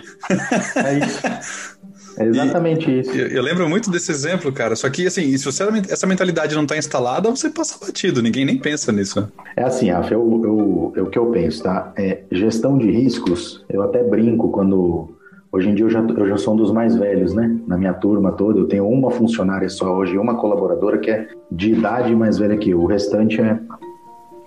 É 0.76 0.98
isso. 0.98 1.80
É 2.18 2.24
exatamente 2.26 2.90
e, 2.90 3.00
isso. 3.00 3.10
Eu, 3.12 3.28
eu, 3.28 3.42
lembro 3.42 3.68
muito 3.68 3.90
desse 3.90 4.10
exemplo, 4.10 4.52
cara. 4.52 4.76
Só 4.76 4.90
que, 4.90 5.06
assim, 5.06 5.36
se 5.36 5.44
você, 5.44 5.64
essa 5.88 6.06
mentalidade 6.06 6.54
não 6.54 6.64
está 6.64 6.76
instalada, 6.76 7.30
você 7.30 7.48
passa 7.48 7.78
batido. 7.84 8.22
Ninguém 8.22 8.44
nem 8.44 8.58
pensa 8.58 8.92
nisso. 8.92 9.30
É 9.56 9.62
assim, 9.62 9.90
Rafa, 9.90 10.12
eu, 10.12 10.40
eu, 10.44 10.92
eu, 10.96 11.04
o 11.04 11.10
que 11.10 11.18
eu 11.18 11.26
penso, 11.26 11.62
tá? 11.62 11.92
É, 11.96 12.22
gestão 12.30 12.76
de 12.76 12.90
riscos, 12.90 13.64
eu 13.68 13.82
até 13.82 14.02
brinco 14.02 14.50
quando 14.50 15.14
Hoje 15.52 15.68
em 15.68 15.74
dia 15.74 15.84
eu 15.84 15.90
já, 15.90 16.00
eu 16.00 16.28
já 16.28 16.36
sou 16.36 16.54
um 16.54 16.56
dos 16.56 16.70
mais 16.70 16.94
velhos, 16.94 17.34
né? 17.34 17.58
Na 17.66 17.76
minha 17.76 17.92
turma 17.92 18.30
toda, 18.30 18.60
eu 18.60 18.68
tenho 18.68 18.88
uma 18.88 19.10
funcionária 19.10 19.68
só 19.68 19.96
hoje, 19.96 20.16
uma 20.16 20.36
colaboradora 20.36 20.98
que 20.98 21.10
é 21.10 21.26
de 21.50 21.72
idade 21.72 22.14
mais 22.14 22.38
velha 22.38 22.56
que 22.56 22.70
eu. 22.70 22.80
O 22.80 22.86
restante 22.86 23.40
é 23.40 23.58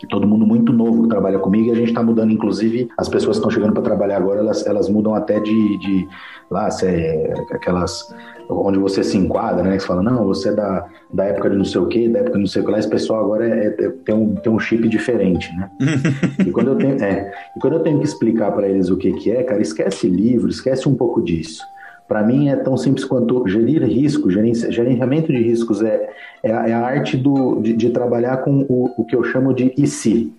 todo 0.07 0.27
mundo 0.27 0.45
muito 0.45 0.71
novo 0.71 1.03
que 1.03 1.09
trabalha 1.09 1.39
comigo 1.39 1.67
e 1.67 1.71
a 1.71 1.75
gente 1.75 1.89
está 1.89 2.03
mudando, 2.03 2.31
inclusive, 2.31 2.89
as 2.97 3.09
pessoas 3.09 3.37
que 3.37 3.39
estão 3.39 3.51
chegando 3.51 3.73
para 3.73 3.83
trabalhar 3.83 4.17
agora, 4.17 4.39
elas, 4.39 4.65
elas 4.65 4.89
mudam 4.89 5.15
até 5.15 5.39
de, 5.39 5.77
de 5.79 6.07
lá, 6.49 6.69
é, 6.83 7.33
aquelas 7.51 8.13
onde 8.49 8.77
você 8.77 9.03
se 9.03 9.17
enquadra, 9.17 9.63
né? 9.63 9.75
Que 9.75 9.81
você 9.81 9.87
fala, 9.87 10.03
não, 10.03 10.25
você 10.25 10.49
é 10.49 10.53
da, 10.53 10.87
da 11.11 11.25
época 11.25 11.49
de 11.49 11.57
não 11.57 11.65
sei 11.65 11.81
o 11.81 11.87
quê, 11.87 12.07
da 12.09 12.19
época 12.19 12.33
de 12.33 12.39
não 12.39 12.47
sei 12.47 12.61
o 12.61 12.65
que 12.65 12.71
lá, 12.71 12.79
esse 12.79 12.89
pessoal 12.89 13.23
agora 13.23 13.47
é, 13.47 13.67
é, 13.67 13.89
tem, 13.89 14.15
um, 14.15 14.35
tem 14.35 14.51
um 14.51 14.59
chip 14.59 14.87
diferente, 14.87 15.49
né? 15.55 15.69
e, 16.45 16.51
quando 16.51 16.67
eu 16.69 16.75
tenho, 16.75 17.01
é, 17.03 17.31
e 17.55 17.59
quando 17.59 17.73
eu 17.73 17.79
tenho 17.79 17.99
que 17.99 18.05
explicar 18.05 18.51
para 18.51 18.67
eles 18.67 18.89
o 18.89 18.97
que, 18.97 19.11
que 19.13 19.31
é, 19.31 19.43
cara, 19.43 19.61
esquece 19.61 20.07
livro, 20.07 20.49
esquece 20.49 20.87
um 20.87 20.95
pouco 20.95 21.21
disso. 21.21 21.63
Para 22.07 22.23
mim 22.23 22.49
é 22.49 22.55
tão 22.55 22.75
simples 22.77 23.05
quanto 23.05 23.47
gerir 23.47 23.83
risco, 23.83 24.29
gerenciamento 24.29 25.31
de 25.31 25.41
riscos 25.41 25.81
é, 25.81 26.09
é, 26.43 26.53
a, 26.53 26.67
é 26.69 26.73
a 26.73 26.85
arte 26.85 27.17
do, 27.17 27.61
de, 27.61 27.73
de, 27.73 27.89
trabalhar 27.89 28.37
com 28.37 28.65
o, 28.69 28.93
o 28.97 29.05
que 29.05 29.15
eu 29.15 29.23
chamo 29.23 29.53
de 29.53 29.73
e 29.77 29.87
se, 29.87 30.33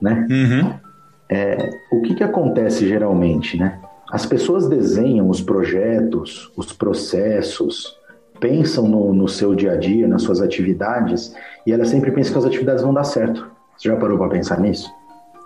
né? 0.00 0.26
Uhum. 0.30 0.74
É, 1.28 1.70
o 1.90 2.02
que, 2.02 2.14
que 2.14 2.22
acontece 2.22 2.86
geralmente, 2.86 3.58
né? 3.58 3.78
As 4.10 4.26
pessoas 4.26 4.68
desenham 4.68 5.28
os 5.28 5.40
projetos, 5.40 6.52
os 6.56 6.72
processos, 6.72 7.96
pensam 8.38 8.88
no, 8.88 9.14
no 9.14 9.28
seu 9.28 9.54
dia 9.54 9.72
a 9.72 9.76
dia, 9.76 10.06
nas 10.06 10.22
suas 10.22 10.42
atividades, 10.42 11.34
e 11.66 11.72
elas 11.72 11.88
sempre 11.88 12.10
pensam 12.10 12.32
que 12.32 12.38
as 12.40 12.44
atividades 12.44 12.82
vão 12.82 12.92
dar 12.92 13.04
certo. 13.04 13.50
Você 13.76 13.88
já 13.88 13.96
parou 13.96 14.18
para 14.18 14.28
pensar 14.28 14.60
nisso? 14.60 14.92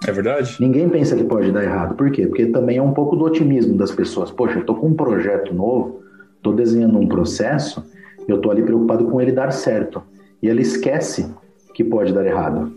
É 0.04 0.12
verdade? 0.12 0.56
Ninguém 0.60 0.88
pensa 0.88 1.16
que 1.16 1.24
pode 1.24 1.50
dar 1.52 1.62
errado. 1.62 1.94
Por 1.94 2.10
quê? 2.10 2.26
Porque 2.26 2.46
também 2.46 2.78
é 2.78 2.82
um 2.82 2.92
pouco 2.92 3.16
do 3.16 3.24
otimismo 3.24 3.76
das 3.76 3.90
pessoas. 3.90 4.30
Poxa, 4.30 4.58
eu 4.58 4.64
tô 4.64 4.74
com 4.74 4.88
um 4.88 4.94
projeto 4.94 5.54
novo, 5.54 6.00
tô 6.42 6.52
desenhando 6.52 6.98
um 6.98 7.06
processo, 7.08 7.84
eu 8.28 8.40
tô 8.40 8.50
ali 8.50 8.62
preocupado 8.62 9.06
com 9.06 9.20
ele 9.20 9.32
dar 9.32 9.50
certo. 9.52 10.02
E 10.42 10.48
ela 10.48 10.60
esquece 10.60 11.32
que 11.74 11.82
pode 11.82 12.12
dar 12.12 12.26
errado. 12.26 12.72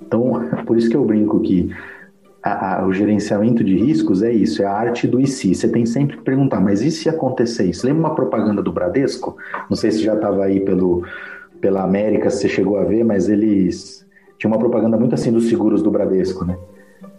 Então, 0.00 0.48
por 0.66 0.76
isso 0.76 0.88
que 0.88 0.96
eu 0.96 1.04
brinco 1.04 1.40
que 1.40 1.70
a, 2.42 2.80
a, 2.80 2.86
o 2.86 2.92
gerenciamento 2.92 3.64
de 3.64 3.76
riscos 3.76 4.22
é 4.22 4.30
isso, 4.30 4.62
é 4.62 4.66
a 4.66 4.72
arte 4.72 5.08
do 5.08 5.18
e 5.18 5.26
se. 5.26 5.54
Você 5.54 5.66
tem 5.66 5.86
sempre 5.86 6.18
que 6.18 6.22
perguntar, 6.22 6.60
mas 6.60 6.82
e 6.82 6.90
se 6.90 7.08
acontecer 7.08 7.64
isso? 7.64 7.86
Lembra 7.86 8.00
uma 8.00 8.14
propaganda 8.14 8.62
do 8.62 8.72
Bradesco? 8.72 9.36
Não 9.68 9.76
sei 9.76 9.90
se 9.90 10.02
já 10.02 10.14
estava 10.14 10.44
aí 10.44 10.60
pelo, 10.60 11.04
pela 11.60 11.82
América, 11.82 12.28
se 12.30 12.42
você 12.42 12.48
chegou 12.48 12.76
a 12.76 12.84
ver, 12.84 13.02
mas 13.02 13.28
eles 13.28 14.03
tinha 14.44 14.52
uma 14.52 14.58
propaganda 14.58 14.98
muito 14.98 15.14
assim 15.14 15.32
dos 15.32 15.48
seguros 15.48 15.82
do 15.82 15.90
Bradesco, 15.90 16.44
né? 16.44 16.58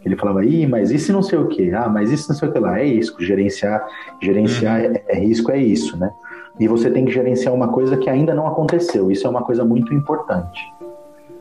Ele 0.05 0.15
falava, 0.15 0.46
ih, 0.46 0.67
mas 0.67 0.91
isso 0.91 1.12
não 1.12 1.24
sei 1.24 1.39
o 1.39 1.48
que, 1.48 1.74
ah, 1.74 1.89
mas 1.89 2.12
isso 2.12 2.29
não 2.29 2.36
sei 2.36 2.48
o 2.48 2.51
que 2.51 2.60
lá, 2.60 2.79
é 2.79 2.86
isso, 2.86 3.15
gerenciar, 3.20 3.84
gerenciar 4.22 4.82
uhum. 4.82 4.94
é, 4.94 5.03
é 5.08 5.20
risco, 5.20 5.51
é 5.51 5.58
isso, 5.58 5.98
né? 5.98 6.12
E 6.60 6.67
você 6.67 6.91
tem 6.91 7.03
que 7.03 7.12
gerenciar 7.12 7.51
uma 7.51 7.70
coisa 7.70 7.98
que 7.98 8.08
ainda 8.08 8.36
não 8.36 8.46
aconteceu, 8.46 9.10
isso 9.10 9.25
é 9.25 9.29
uma 9.29 9.41
coisa 9.41 9.65
muito 9.65 9.91
importante. 9.91 10.62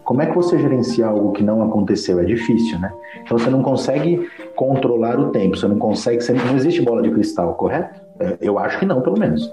Como 0.02 0.22
é 0.22 0.26
que 0.26 0.34
você 0.34 0.58
gerencia 0.58 1.06
algo 1.06 1.32
que 1.32 1.42
não 1.42 1.62
aconteceu? 1.62 2.18
É 2.18 2.24
difícil, 2.24 2.78
né? 2.78 2.90
Então 3.22 3.38
você 3.38 3.50
não 3.50 3.62
consegue 3.62 4.26
controlar 4.56 5.20
o 5.20 5.30
tempo, 5.30 5.56
você 5.56 5.68
não 5.68 5.78
consegue, 5.78 6.22
você, 6.22 6.32
não 6.32 6.56
existe 6.56 6.80
bola 6.80 7.02
de 7.02 7.10
cristal, 7.10 7.54
correto? 7.54 8.00
É, 8.18 8.38
eu 8.40 8.58
acho 8.58 8.78
que 8.78 8.86
não, 8.86 9.02
pelo 9.02 9.18
menos. 9.18 9.52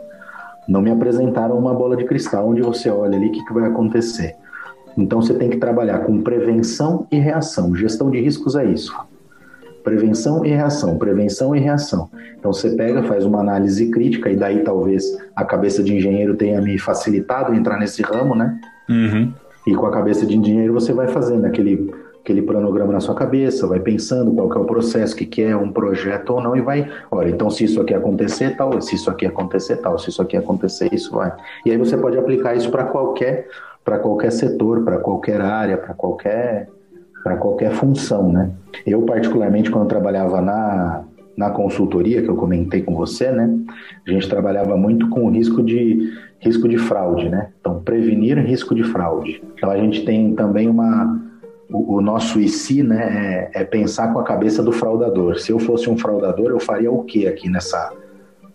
Não 0.66 0.82
me 0.82 0.92
apresentaram 0.92 1.58
uma 1.58 1.74
bola 1.74 1.98
de 1.98 2.06
cristal 2.06 2.48
onde 2.48 2.62
você 2.62 2.90
olha 2.90 3.18
ali 3.18 3.28
o 3.28 3.32
que, 3.32 3.44
que 3.44 3.54
vai 3.54 3.68
acontecer. 3.68 4.38
Então 4.98 5.22
você 5.22 5.34
tem 5.34 5.50
que 5.50 5.58
trabalhar 5.58 6.00
com 6.00 6.22
prevenção 6.22 7.08
e 7.12 7.18
reação. 7.18 7.76
Gestão 7.76 8.10
de 8.10 8.20
riscos 8.20 8.56
é 8.56 8.66
isso. 8.66 8.94
Prevenção 9.84 10.46
e 10.46 10.50
reação, 10.50 10.98
prevenção 10.98 11.56
e 11.56 11.60
reação. 11.60 12.10
Então 12.38 12.54
você 12.54 12.72
pega, 12.72 13.04
faz 13.04 13.26
uma 13.26 13.40
análise 13.40 13.90
crítica, 13.90 14.30
e 14.30 14.36
daí 14.36 14.64
talvez 14.64 15.04
a 15.36 15.44
cabeça 15.44 15.82
de 15.82 15.96
engenheiro 15.96 16.36
tenha 16.36 16.62
me 16.62 16.78
facilitado 16.78 17.54
entrar 17.54 17.80
nesse 17.80 18.02
ramo, 18.04 18.36
né? 18.36 18.60
Uhum. 18.90 19.34
E 19.66 19.74
com 19.74 19.86
a 19.86 19.92
cabeça 19.92 20.26
de 20.26 20.38
engenheiro 20.38 20.74
você 20.74 20.94
vai 20.94 21.08
fazendo 21.08 21.46
aquele, 21.46 21.92
aquele 22.20 22.42
cronograma 22.44 22.94
na 22.94 23.00
sua 23.00 23.16
cabeça, 23.16 23.68
vai 23.68 23.80
pensando 23.80 24.32
qual 24.34 24.50
que 24.50 24.58
é 24.58 24.62
o 24.62 24.66
processo, 24.66 25.14
o 25.14 25.18
que, 25.18 25.26
que 25.26 25.42
é 25.42 25.56
um 25.56 25.72
projeto 25.72 26.32
ou 26.32 26.42
não, 26.42 26.56
e 26.56 26.62
vai, 26.62 26.88
olha, 27.10 27.30
então 27.30 27.50
se 27.50 27.64
isso 27.64 27.82
aqui 27.82 27.94
acontecer, 27.94 28.56
tal, 28.56 28.80
se 28.82 28.96
isso 28.96 29.10
aqui 29.10 29.26
acontecer, 29.26 29.78
tal, 29.78 29.98
se 29.98 30.10
isso 30.10 30.22
aqui 30.22 30.38
acontecer, 30.38 30.90
isso 30.94 31.12
vai. 31.12 31.32
E 31.66 31.72
aí 31.72 31.78
você 31.78 31.98
pode 31.98 32.18
aplicar 32.18 32.56
isso 32.56 32.70
para 32.70 32.86
qualquer 32.86 33.48
para 33.84 34.00
qualquer 34.00 34.32
setor, 34.32 34.84
para 34.84 34.98
qualquer 35.00 35.42
área, 35.42 35.78
para 35.78 35.94
qualquer 35.94 36.70
para 37.24 37.38
qualquer 37.38 37.72
função, 37.74 38.32
né? 38.32 38.52
Eu 38.86 39.04
particularmente 39.04 39.70
quando 39.70 39.88
trabalhava 39.88 40.42
na 40.42 41.04
na 41.38 41.50
consultoria 41.50 42.22
que 42.22 42.28
eu 42.28 42.36
comentei 42.36 42.82
com 42.82 42.94
você, 42.96 43.32
né? 43.32 43.58
A 44.06 44.12
gente 44.12 44.28
trabalhava 44.30 44.76
muito 44.76 45.10
com 45.10 45.30
risco 45.30 45.64
de 45.64 46.12
risco 46.40 46.68
de 46.68 46.78
fraude, 46.78 47.30
né? 47.30 47.50
Então 47.60 47.82
prevenir 47.82 48.38
risco 48.40 48.76
de 48.76 48.84
fraude. 48.84 49.42
Então 49.56 49.70
a 49.70 49.78
gente 49.78 50.04
tem 50.04 50.36
também 50.36 50.68
uma 50.68 51.20
o, 51.72 51.96
o 51.96 52.02
nosso 52.02 52.40
IC, 52.40 52.84
né, 52.84 53.50
é, 53.54 53.62
é, 53.62 53.64
pensar 53.64 54.12
com 54.12 54.20
a 54.20 54.24
cabeça 54.24 54.62
do 54.62 54.72
fraudador. 54.72 55.40
Se 55.40 55.52
eu 55.52 55.60
fosse 55.60 55.90
um 55.90 55.98
fraudador, 55.98 56.50
eu 56.50 56.60
faria 56.60 56.92
o 56.92 57.04
que 57.04 57.28
aqui 57.28 57.50
nessa 57.50 57.94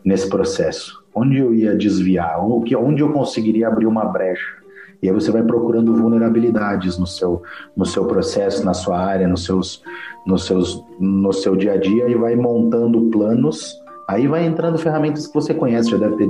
nesse 0.04 0.28
processo? 0.28 1.02
Onde 1.12 1.38
eu 1.38 1.52
ia 1.52 1.75
desviar? 1.75 2.38
Onde 2.45 3.02
eu 3.02 3.12
conseguiria 3.12 3.66
abrir 3.66 3.87
uma 3.87 4.04
brecha? 4.04 4.65
E 5.03 5.09
aí 5.09 5.15
você 5.15 5.31
vai 5.31 5.43
procurando 5.43 5.95
vulnerabilidades 5.95 6.99
no 6.99 7.07
seu, 7.07 7.43
no 7.76 7.85
seu 7.85 8.07
processo, 8.07 8.65
na 8.65 8.75
sua 8.75 8.99
área, 8.99 9.29
nos 9.29 9.45
seus, 9.45 9.83
nos 10.26 10.47
seus, 10.47 10.85
no 10.99 11.33
seu 11.33 11.57
dia 11.57 11.73
a 11.73 11.76
dia 11.76 12.09
e 12.09 12.15
vai 12.15 12.35
montando 12.35 13.11
planos. 13.11 13.76
Aí 14.09 14.29
vai 14.29 14.47
entrando 14.47 14.79
ferramentas 14.79 15.26
que 15.26 15.35
você 15.35 15.53
conhece, 15.53 15.91
já 15.91 15.97
deve 15.97 16.17
ter 16.17 16.29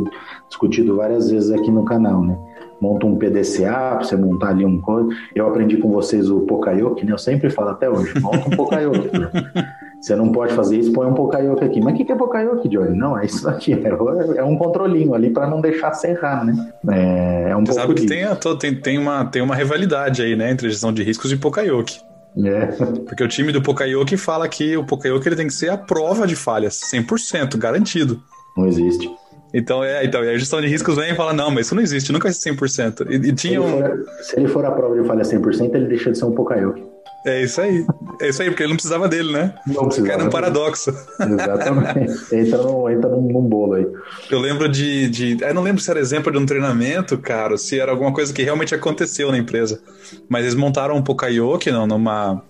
discutido 0.49 0.97
várias 0.97 1.31
vezes 1.31 1.51
aqui 1.51 1.71
no 1.71 1.85
canal, 1.85 2.23
né? 2.25 2.39
Monta 2.81 3.07
um 3.07 3.17
PDCA 3.17 3.97
para 3.97 4.05
você 4.05 4.17
montar 4.17 4.49
ali 4.49 4.65
um 4.65 4.81
código. 4.81 5.11
Eu 5.35 5.47
aprendi 5.47 5.77
com 5.77 5.91
vocês 5.91 6.31
o 6.31 6.41
Pokayoke, 6.41 7.05
né? 7.05 7.13
Eu 7.13 7.19
sempre 7.19 7.51
falo 7.51 7.71
até 7.71 7.89
hoje, 7.89 8.19
monta 8.21 8.49
um 8.49 8.57
Pokayoke. 8.57 9.11
Você 10.00 10.15
não 10.15 10.31
pode 10.31 10.53
fazer 10.53 10.79
isso, 10.79 10.93
põe 10.93 11.07
um 11.07 11.15
Pokayoke 11.15 11.65
aqui. 11.65 11.81
Mas 11.81 11.95
o 11.95 11.97
que, 11.97 12.05
que 12.05 12.12
é 12.12 12.17
Pokayoke, 12.17 12.69
Johnny? 12.69 12.97
Não, 12.97 13.19
é 13.19 13.26
isso 13.26 13.49
aqui. 13.49 13.73
É, 13.73 14.38
é 14.38 14.45
um 14.45 14.57
controlinho 14.57 15.15
ali 15.15 15.31
para 15.31 15.49
não 15.49 15.61
deixar 15.61 15.93
serrar, 15.95 16.45
né? 16.45 16.73
É, 16.91 17.50
é 17.50 17.57
um 17.57 17.65
Você 17.65 17.73
sabe 17.73 17.95
que 17.95 18.07
tem, 18.07 18.25
tem, 18.59 18.75
tem, 18.75 18.99
uma, 18.99 19.25
tem 19.25 19.43
uma 19.43 19.55
rivalidade 19.55 20.23
aí, 20.23 20.37
né? 20.37 20.50
Entre 20.50 20.69
gestão 20.71 20.93
de 20.93 21.03
riscos 21.03 21.33
e 21.33 21.37
Pokayoke. 21.37 21.99
É. 22.45 22.67
Porque 23.07 23.25
o 23.25 23.29
time 23.29 23.50
do 23.50 23.62
Pokayoke 23.62 24.17
fala 24.17 24.47
que 24.49 24.76
o 24.76 24.85
Pokayoke 24.85 25.26
ele 25.26 25.37
tem 25.37 25.47
que 25.47 25.55
ser 25.55 25.71
a 25.71 25.79
prova 25.79 26.26
de 26.26 26.37
falhas, 26.37 26.79
100%, 26.93 27.57
garantido. 27.57 28.21
Não 28.57 28.67
existe. 28.67 29.11
Então, 29.55 29.83
é, 29.83 30.05
então, 30.05 30.21
a 30.21 30.37
gestão 30.37 30.61
de 30.61 30.67
riscos 30.67 30.97
vem 30.97 31.12
e 31.12 31.15
fala, 31.15 31.33
não, 31.33 31.50
mas 31.50 31.67
isso 31.67 31.75
não 31.75 31.83
existe, 31.83 32.12
nunca 32.12 32.31
ser 32.31 32.53
100%. 32.53 33.07
E, 33.09 33.29
e 33.29 33.33
tinha 33.33 33.61
se, 33.61 33.67
ele 33.67 33.71
for, 33.71 34.07
se 34.21 34.37
ele 34.37 34.49
for 34.49 34.65
a 34.67 34.71
prova 34.71 35.00
de 35.00 35.07
falha 35.07 35.23
100%, 35.23 35.75
ele 35.75 35.87
deixa 35.87 36.12
de 36.12 36.19
ser 36.19 36.26
um 36.26 36.33
Pokayoke. 36.33 36.83
É 37.26 37.42
isso 37.42 37.61
aí. 37.61 37.85
É 38.21 38.28
isso 38.28 38.40
aí, 38.40 38.49
porque 38.49 38.62
ele 38.62 38.68
não 38.68 38.76
precisava 38.76 39.09
dele, 39.09 39.33
né? 39.33 39.52
Não 39.66 39.87
precisava. 39.87 40.12
Era 40.12 40.25
um 40.25 40.30
paradoxo. 40.30 40.90
Exatamente. 41.21 42.12
Entra, 42.33 42.62
no, 42.62 42.88
entra 42.88 43.11
num, 43.11 43.23
num 43.23 43.42
bolo 43.42 43.75
aí. 43.75 43.87
Eu 44.30 44.38
lembro 44.38 44.68
de, 44.68 45.09
de. 45.11 45.37
Eu 45.40 45.52
não 45.52 45.62
lembro 45.62 45.83
se 45.83 45.90
era 45.90 45.99
exemplo 45.99 46.30
de 46.30 46.38
um 46.38 46.47
treinamento, 46.47 47.18
cara, 47.18 47.59
se 47.59 47.80
era 47.80 47.90
alguma 47.90 48.12
coisa 48.12 48.33
que 48.33 48.45
realmente 48.45 48.76
aconteceu 48.76 49.33
na 49.33 49.38
empresa. 49.38 49.80
Mas 50.28 50.42
eles 50.42 50.54
montaram 50.54 50.95
um 50.95 51.02
Pokayoke 51.02 51.68
não, 51.73 51.85
numa. 51.85 52.40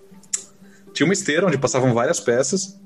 Tinha 0.93 1.07
uma 1.07 1.13
esteira 1.13 1.47
onde 1.47 1.57
passavam 1.57 1.91
várias 1.91 2.19
peças. 2.19 2.79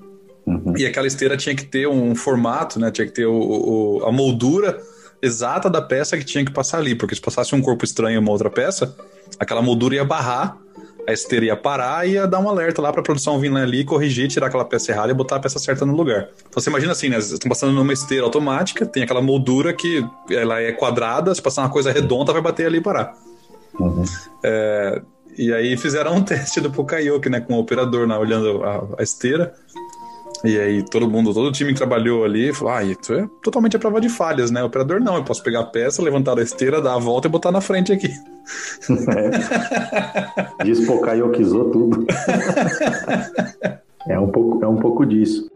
Uhum. 0.46 0.74
E 0.78 0.86
aquela 0.86 1.08
esteira 1.08 1.36
tinha 1.36 1.54
que 1.54 1.66
ter 1.66 1.88
um 1.88 2.16
formato, 2.16 2.80
né? 2.80 2.90
Tinha 2.90 3.06
que 3.06 3.14
ter 3.14 3.26
o, 3.26 3.34
o, 3.34 4.06
a 4.06 4.12
moldura 4.14 4.80
exata 5.22 5.70
da 5.70 5.82
peça 5.82 6.18
que 6.18 6.24
tinha 6.24 6.46
que 6.46 6.52
passar 6.52 6.78
ali. 6.78 6.96
Porque 6.96 7.16
se 7.16 7.22
passasse 7.22 7.54
um 7.54 7.62
corpo 7.62 7.84
estranho 7.84 8.16
em 8.16 8.20
uma 8.20 8.32
outra 8.32 8.50
peça, 8.50 8.96
aquela 9.38 9.62
moldura 9.62 9.96
ia 9.96 10.06
barrar 10.06 10.58
a 11.12 11.14
esteira 11.14 11.46
ia 11.46 11.56
parar 11.56 12.08
e 12.08 12.14
ia 12.14 12.26
dar 12.26 12.40
um 12.40 12.50
alerta 12.50 12.82
lá 12.82 12.92
para 12.92 13.02
a 13.02 13.04
produção 13.04 13.40
vir 13.40 13.56
ali, 13.56 13.84
corrigir, 13.84 14.28
tirar 14.28 14.48
aquela 14.48 14.66
peça 14.66 14.92
errada 14.92 15.12
e 15.12 15.14
botar 15.14 15.36
a 15.36 15.40
peça 15.40 15.60
certa 15.60 15.86
no 15.86 15.96
lugar. 15.96 16.30
Então 16.50 16.62
você 16.62 16.70
imagina 16.70 16.92
assim, 16.92 17.10
né? 17.10 17.16
Vocês 17.16 17.34
estão 17.34 17.50
passando 17.50 17.74
numa 17.74 17.94
esteira 17.94 18.24
automática, 18.24 18.86
tem 18.86 19.04
aquela 19.04 19.22
moldura 19.22 19.74
que 19.74 20.06
ela 20.30 20.60
é 20.60 20.72
quadrada, 20.72 21.34
se 21.36 21.42
passar 21.42 21.62
uma 21.62 21.70
coisa 21.70 21.92
redonda, 21.92 22.34
vai 22.34 22.42
bater 22.42 22.66
ali 22.66 22.78
e 22.78 22.82
parar. 22.82 23.14
Uhum. 23.80 24.04
É, 24.44 25.02
e 25.38 25.54
aí 25.54 25.78
fizeram 25.78 26.16
um 26.16 26.22
teste 26.24 26.60
do 26.60 26.72
Pokayoke, 26.72 27.30
né? 27.30 27.40
Com 27.40 27.56
o 27.56 27.60
operador 27.60 28.08
né, 28.08 28.18
olhando 28.18 28.64
a, 28.64 28.88
a 29.00 29.04
esteira. 29.04 29.54
E 30.44 30.58
aí 30.58 30.84
todo 30.84 31.10
mundo, 31.10 31.34
todo 31.34 31.48
o 31.48 31.52
time 31.52 31.72
que 31.72 31.78
trabalhou 31.78 32.24
ali 32.24 32.54
falou: 32.54 32.74
ah, 32.74 32.84
isso 32.84 33.14
é 33.14 33.28
totalmente 33.44 33.76
a 33.76 33.80
prova 33.80 34.02
de 34.02 34.10
falhas, 34.10 34.50
né? 34.50 34.64
O 34.64 34.68
operador 34.68 35.00
não, 35.00 35.16
eu 35.16 35.24
posso 35.24 35.44
pegar 35.44 35.60
a 35.60 35.66
peça, 35.66 36.02
levantar 36.02 36.38
a 36.38 36.42
esteira, 36.42 36.82
dar 36.82 36.96
a 36.96 37.00
volta 37.00 37.28
e 37.28 37.32
botar 37.32 37.52
na 37.52 37.62
frente 37.62 37.92
aqui. 37.92 38.10
É. 40.60 40.64
Despocaiokizou 40.64 41.70
tudo. 41.70 42.06
é, 44.08 44.20
um 44.20 44.30
pouco, 44.30 44.66
é 44.66 44.68
um 44.68 44.78
pouco 44.78 45.06
disso. 45.06 45.51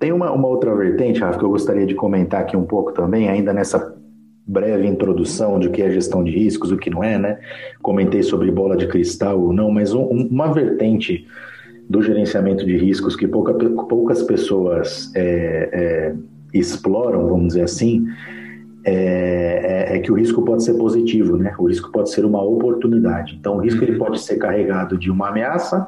Tem 0.00 0.12
uma, 0.12 0.32
uma 0.32 0.48
outra 0.48 0.74
vertente, 0.74 1.20
Rafa, 1.20 1.38
que 1.38 1.44
eu 1.44 1.50
gostaria 1.50 1.86
de 1.86 1.94
comentar 1.94 2.40
aqui 2.40 2.56
um 2.56 2.64
pouco 2.64 2.90
também, 2.90 3.28
ainda 3.28 3.52
nessa 3.52 3.94
breve 4.46 4.86
introdução 4.86 5.58
de 5.58 5.68
o 5.68 5.70
que 5.70 5.82
é 5.82 5.90
gestão 5.90 6.24
de 6.24 6.30
riscos, 6.30 6.72
o 6.72 6.76
que 6.78 6.88
não 6.88 7.04
é, 7.04 7.18
né? 7.18 7.38
Comentei 7.82 8.22
sobre 8.22 8.50
bola 8.50 8.78
de 8.78 8.88
cristal 8.88 9.38
ou 9.38 9.52
não, 9.52 9.70
mas 9.70 9.92
um, 9.92 10.06
uma 10.06 10.52
vertente 10.52 11.26
do 11.86 12.00
gerenciamento 12.00 12.64
de 12.64 12.78
riscos 12.78 13.14
que 13.14 13.28
pouca, 13.28 13.52
poucas 13.52 14.22
pessoas 14.22 15.12
é, 15.14 15.68
é, 15.70 16.14
exploram, 16.54 17.28
vamos 17.28 17.48
dizer 17.48 17.62
assim, 17.62 18.06
é, 18.84 19.90
é, 19.92 19.96
é, 19.96 19.98
que 19.98 20.10
o 20.10 20.14
risco 20.14 20.40
pode 20.42 20.64
ser 20.64 20.74
positivo, 20.74 21.36
né? 21.36 21.54
O 21.58 21.68
risco 21.68 21.92
pode 21.92 22.10
ser 22.10 22.24
uma 22.24 22.42
oportunidade. 22.42 23.36
Então, 23.38 23.58
o 23.58 23.60
risco 23.60 23.84
ele 23.84 23.92
uhum. 23.92 23.98
pode 23.98 24.20
ser 24.20 24.36
carregado 24.36 24.96
de 24.96 25.10
uma 25.10 25.28
ameaça, 25.28 25.86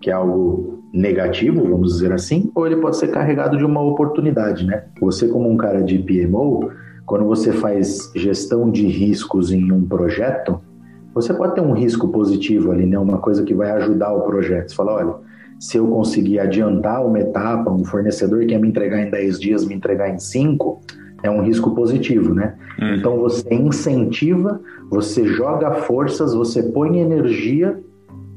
que 0.00 0.08
é 0.08 0.12
algo 0.12 0.79
negativo, 0.92 1.62
vamos 1.62 1.94
dizer 1.94 2.12
assim, 2.12 2.50
ou 2.54 2.66
ele 2.66 2.76
pode 2.76 2.96
ser 2.96 3.08
carregado 3.08 3.56
de 3.56 3.64
uma 3.64 3.80
oportunidade, 3.80 4.66
né? 4.66 4.84
Você 5.00 5.28
como 5.28 5.48
um 5.48 5.56
cara 5.56 5.82
de 5.82 5.98
PMO, 5.98 6.70
quando 7.06 7.24
você 7.24 7.52
faz 7.52 8.10
gestão 8.14 8.70
de 8.70 8.86
riscos 8.86 9.52
em 9.52 9.70
um 9.72 9.86
projeto, 9.86 10.60
você 11.14 11.32
pode 11.34 11.54
ter 11.54 11.60
um 11.60 11.72
risco 11.72 12.08
positivo 12.08 12.70
ali, 12.70 12.86
né? 12.86 12.98
Uma 12.98 13.18
coisa 13.18 13.44
que 13.44 13.54
vai 13.54 13.70
ajudar 13.72 14.12
o 14.12 14.22
projeto. 14.22 14.70
Você 14.70 14.76
fala, 14.76 14.94
olha, 14.94 15.14
se 15.58 15.76
eu 15.76 15.86
conseguir 15.88 16.38
adiantar 16.38 17.04
uma 17.04 17.18
etapa, 17.18 17.70
um 17.70 17.84
fornecedor 17.84 18.46
que 18.46 18.52
ia 18.52 18.58
me 18.58 18.68
entregar 18.68 19.00
em 19.00 19.10
10 19.10 19.40
dias, 19.40 19.64
me 19.64 19.74
entregar 19.74 20.08
em 20.08 20.18
5, 20.18 20.80
é 21.22 21.30
um 21.30 21.42
risco 21.42 21.74
positivo, 21.74 22.34
né? 22.34 22.54
Uhum. 22.80 22.94
Então 22.94 23.18
você 23.18 23.52
incentiva, 23.54 24.60
você 24.88 25.26
joga 25.26 25.72
forças, 25.72 26.34
você 26.34 26.62
põe 26.62 26.98
energia 26.98 27.78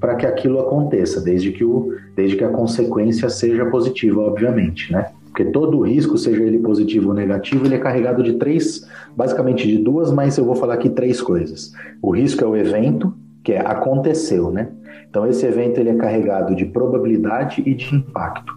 para 0.03 0.15
que 0.15 0.25
aquilo 0.25 0.59
aconteça, 0.59 1.21
desde 1.21 1.53
que, 1.53 1.63
o, 1.63 1.95
desde 2.13 2.35
que 2.35 2.43
a 2.43 2.49
consequência 2.49 3.29
seja 3.29 3.65
positiva, 3.67 4.19
obviamente, 4.19 4.91
né? 4.91 5.05
Porque 5.27 5.45
todo 5.45 5.79
risco, 5.79 6.17
seja 6.17 6.43
ele 6.43 6.59
positivo 6.59 7.07
ou 7.07 7.13
negativo, 7.15 7.65
ele 7.65 7.75
é 7.75 7.77
carregado 7.77 8.21
de 8.21 8.33
três, 8.33 8.85
basicamente 9.15 9.65
de 9.65 9.77
duas, 9.77 10.11
mas 10.11 10.37
eu 10.37 10.43
vou 10.43 10.55
falar 10.55 10.73
aqui 10.73 10.89
três 10.89 11.21
coisas. 11.21 11.71
O 12.01 12.11
risco 12.11 12.43
é 12.43 12.45
o 12.45 12.53
evento, 12.53 13.13
que 13.45 13.53
é 13.53 13.61
aconteceu, 13.61 14.51
né? 14.51 14.71
Então 15.09 15.25
esse 15.25 15.45
evento 15.45 15.79
ele 15.79 15.91
é 15.91 15.95
carregado 15.95 16.53
de 16.53 16.65
probabilidade 16.65 17.63
e 17.65 17.73
de 17.73 17.95
impacto 17.95 18.53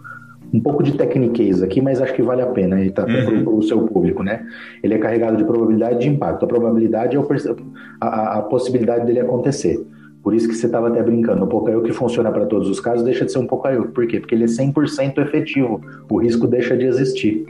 um 0.52 0.60
pouco 0.60 0.82
de 0.82 0.92
tecniquez 0.92 1.62
aqui, 1.62 1.80
mas 1.80 2.00
acho 2.00 2.14
que 2.14 2.22
vale 2.22 2.42
a 2.42 2.46
pena 2.46 2.76
tá, 2.92 3.04
uhum. 3.04 3.44
para 3.44 3.52
o 3.52 3.62
seu 3.62 3.82
público, 3.82 4.22
né? 4.22 4.44
Ele 4.82 4.94
é 4.94 4.98
carregado 4.98 5.36
de 5.36 5.44
probabilidade 5.44 6.00
de 6.00 6.08
impacto. 6.08 6.44
A 6.44 6.48
probabilidade 6.48 7.16
é 7.16 7.20
a, 8.00 8.38
a, 8.38 8.42
possibilidade 8.42 9.06
dele 9.06 9.20
acontecer. 9.20 9.84
Por 10.26 10.34
isso 10.34 10.48
que 10.48 10.56
você 10.56 10.66
estava 10.66 10.88
até 10.88 11.00
brincando. 11.04 11.44
O 11.44 11.46
Pocayo 11.46 11.84
que 11.84 11.92
funciona 11.92 12.32
para 12.32 12.46
todos 12.46 12.68
os 12.68 12.80
casos 12.80 13.04
deixa 13.04 13.24
de 13.24 13.30
ser 13.30 13.38
um 13.38 13.46
Pocayo. 13.46 13.92
Por 13.92 14.08
quê? 14.08 14.18
Porque 14.18 14.34
ele 14.34 14.42
é 14.42 14.48
100% 14.48 15.18
efetivo. 15.18 15.80
O 16.10 16.18
risco 16.18 16.48
deixa 16.48 16.76
de 16.76 16.84
existir, 16.84 17.46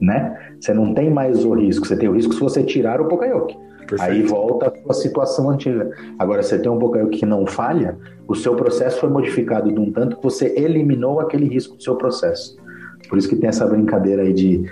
né? 0.00 0.54
Você 0.58 0.72
não 0.72 0.94
tem 0.94 1.10
mais 1.10 1.44
o 1.44 1.52
risco. 1.52 1.86
Você 1.86 1.94
tem 1.94 2.08
o 2.08 2.12
risco 2.12 2.32
se 2.32 2.40
você 2.40 2.62
tirar 2.62 3.02
o. 3.02 3.04
Perfeito. 3.06 4.00
Aí 4.00 4.22
volta 4.22 4.68
a 4.68 4.82
sua 4.82 4.94
situação 4.94 5.50
antiga. 5.50 5.90
Agora, 6.18 6.42
você 6.42 6.58
tem 6.58 6.72
um 6.72 6.78
Pocayo 6.78 7.10
que 7.10 7.26
não 7.26 7.46
falha, 7.46 7.98
o 8.26 8.34
seu 8.34 8.56
processo 8.56 8.98
foi 8.98 9.10
modificado 9.10 9.70
de 9.70 9.78
um 9.78 9.92
tanto 9.92 10.16
que 10.16 10.22
você 10.22 10.54
eliminou 10.56 11.20
aquele 11.20 11.44
risco 11.46 11.76
do 11.76 11.82
seu 11.82 11.96
processo. 11.96 12.56
Por 13.10 13.18
isso 13.18 13.28
que 13.28 13.36
tem 13.36 13.50
essa 13.50 13.66
brincadeira 13.66 14.22
aí 14.22 14.32
de, 14.32 14.64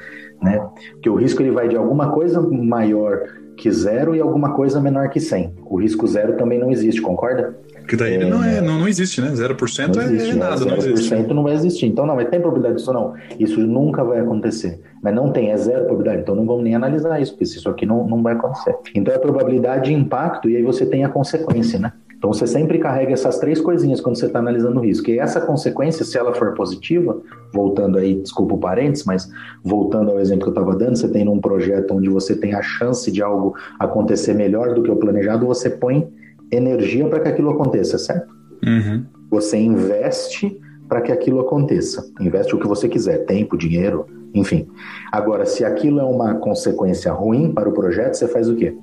né? 0.42 0.66
Que 1.02 1.10
o 1.10 1.14
risco 1.14 1.42
ele 1.42 1.50
vai 1.50 1.68
de 1.68 1.76
alguma 1.76 2.10
coisa 2.10 2.40
maior 2.40 3.20
que 3.56 3.70
zero 3.70 4.14
e 4.14 4.20
alguma 4.20 4.54
coisa 4.54 4.80
menor 4.80 5.08
que 5.10 5.20
100. 5.20 5.54
O 5.66 5.76
risco 5.76 6.06
zero 6.06 6.36
também 6.36 6.58
não 6.58 6.70
existe, 6.70 7.00
concorda? 7.00 7.56
Que 7.88 7.96
daí 7.96 8.14
ele 8.14 8.24
não, 8.24 8.42
é, 8.42 8.60
não, 8.60 8.78
não 8.78 8.88
existe, 8.88 9.20
né? 9.20 9.28
0% 9.28 9.94
não 9.94 10.02
é 10.02 10.04
existe, 10.06 10.30
é, 10.30 10.34
nada, 10.34 10.64
não 10.64 10.76
existe. 10.76 11.14
0% 11.14 11.28
não 11.28 11.42
vai 11.42 11.52
existir. 11.52 11.86
Então, 11.86 12.06
não, 12.06 12.16
mas 12.16 12.28
tem 12.28 12.40
probabilidade 12.40 12.78
disso 12.78 12.92
não. 12.92 13.14
Isso 13.38 13.60
nunca 13.60 14.02
vai 14.02 14.20
acontecer. 14.20 14.80
Mas 15.02 15.14
não 15.14 15.30
tem, 15.30 15.50
é 15.50 15.56
zero 15.56 15.84
probabilidade. 15.84 16.22
Então, 16.22 16.34
não 16.34 16.46
vamos 16.46 16.64
nem 16.64 16.74
analisar 16.74 17.20
isso, 17.20 17.32
porque 17.32 17.44
isso 17.44 17.68
aqui 17.68 17.84
não, 17.84 18.06
não 18.06 18.22
vai 18.22 18.32
acontecer. 18.32 18.74
Então, 18.94 19.12
é 19.12 19.18
probabilidade 19.18 19.90
de 19.90 19.92
impacto 19.92 20.48
e 20.48 20.56
aí 20.56 20.62
você 20.62 20.86
tem 20.86 21.04
a 21.04 21.08
consequência, 21.10 21.78
né? 21.78 21.92
Então 22.24 22.32
você 22.32 22.46
sempre 22.46 22.78
carrega 22.78 23.12
essas 23.12 23.38
três 23.38 23.60
coisinhas 23.60 24.00
quando 24.00 24.16
você 24.16 24.24
está 24.24 24.38
analisando 24.38 24.80
o 24.80 24.82
risco. 24.82 25.10
E 25.10 25.18
essa 25.18 25.42
consequência, 25.42 26.06
se 26.06 26.16
ela 26.16 26.32
for 26.32 26.54
positiva, 26.54 27.20
voltando 27.52 27.98
aí, 27.98 28.14
desculpa 28.14 28.54
o 28.54 28.58
parênteses, 28.58 29.04
mas 29.04 29.30
voltando 29.62 30.10
ao 30.10 30.18
exemplo 30.18 30.44
que 30.44 30.48
eu 30.48 30.62
estava 30.62 30.74
dando, 30.74 30.96
você 30.96 31.06
tem 31.06 31.26
num 31.26 31.38
projeto 31.38 31.92
onde 31.92 32.08
você 32.08 32.34
tem 32.34 32.54
a 32.54 32.62
chance 32.62 33.12
de 33.12 33.22
algo 33.22 33.54
acontecer 33.78 34.32
melhor 34.32 34.72
do 34.72 34.82
que 34.82 34.90
o 34.90 34.96
planejado, 34.96 35.44
você 35.44 35.68
põe 35.68 36.08
energia 36.50 37.06
para 37.08 37.20
que 37.20 37.28
aquilo 37.28 37.50
aconteça, 37.50 37.98
certo? 37.98 38.34
Uhum. 38.64 39.04
Você 39.30 39.58
investe 39.58 40.58
para 40.88 41.02
que 41.02 41.12
aquilo 41.12 41.40
aconteça. 41.40 42.10
Investe 42.18 42.54
o 42.54 42.58
que 42.58 42.66
você 42.66 42.88
quiser, 42.88 43.26
tempo, 43.26 43.54
dinheiro, 43.54 44.06
enfim. 44.32 44.66
Agora, 45.12 45.44
se 45.44 45.62
aquilo 45.62 46.00
é 46.00 46.04
uma 46.04 46.36
consequência 46.36 47.12
ruim 47.12 47.52
para 47.52 47.68
o 47.68 47.72
projeto, 47.72 48.14
você 48.14 48.26
faz 48.26 48.48
o 48.48 48.56
quê? 48.56 48.74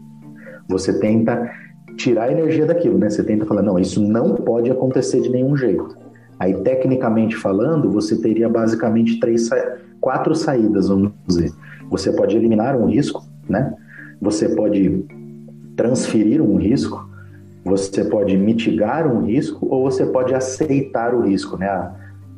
Você 0.70 1.00
tenta 1.00 1.52
tirar 1.98 2.26
a 2.26 2.32
energia 2.32 2.66
daquilo, 2.66 2.98
né? 2.98 3.10
Você 3.10 3.24
tenta 3.24 3.46
falar, 3.46 3.62
não, 3.62 3.78
isso 3.80 4.02
não 4.02 4.36
pode 4.36 4.70
acontecer 4.70 5.22
de 5.22 5.30
nenhum 5.30 5.56
jeito. 5.56 5.96
Aí, 6.40 6.54
tecnicamente 6.56 7.36
falando, 7.36 7.92
você 7.92 8.20
teria 8.20 8.50
basicamente 8.50 9.20
três, 9.20 9.50
quatro 10.00 10.34
saídas, 10.34 10.88
vamos 10.88 11.12
dizer. 11.28 11.52
Você 11.90 12.12
pode 12.12 12.36
eliminar 12.36 12.76
um 12.76 12.86
risco, 12.86 13.24
né? 13.48 13.74
Você 14.20 14.50
pode 14.50 15.06
transferir 15.76 16.42
um 16.42 16.58
risco, 16.58 17.08
você 17.64 18.04
pode 18.04 18.36
mitigar 18.38 19.08
um 19.08 19.24
risco 19.26 19.68
ou 19.70 19.84
você 19.84 20.06
pode 20.06 20.34
aceitar 20.34 21.14
o 21.14 21.22
risco, 21.22 21.58
né? 21.58 21.92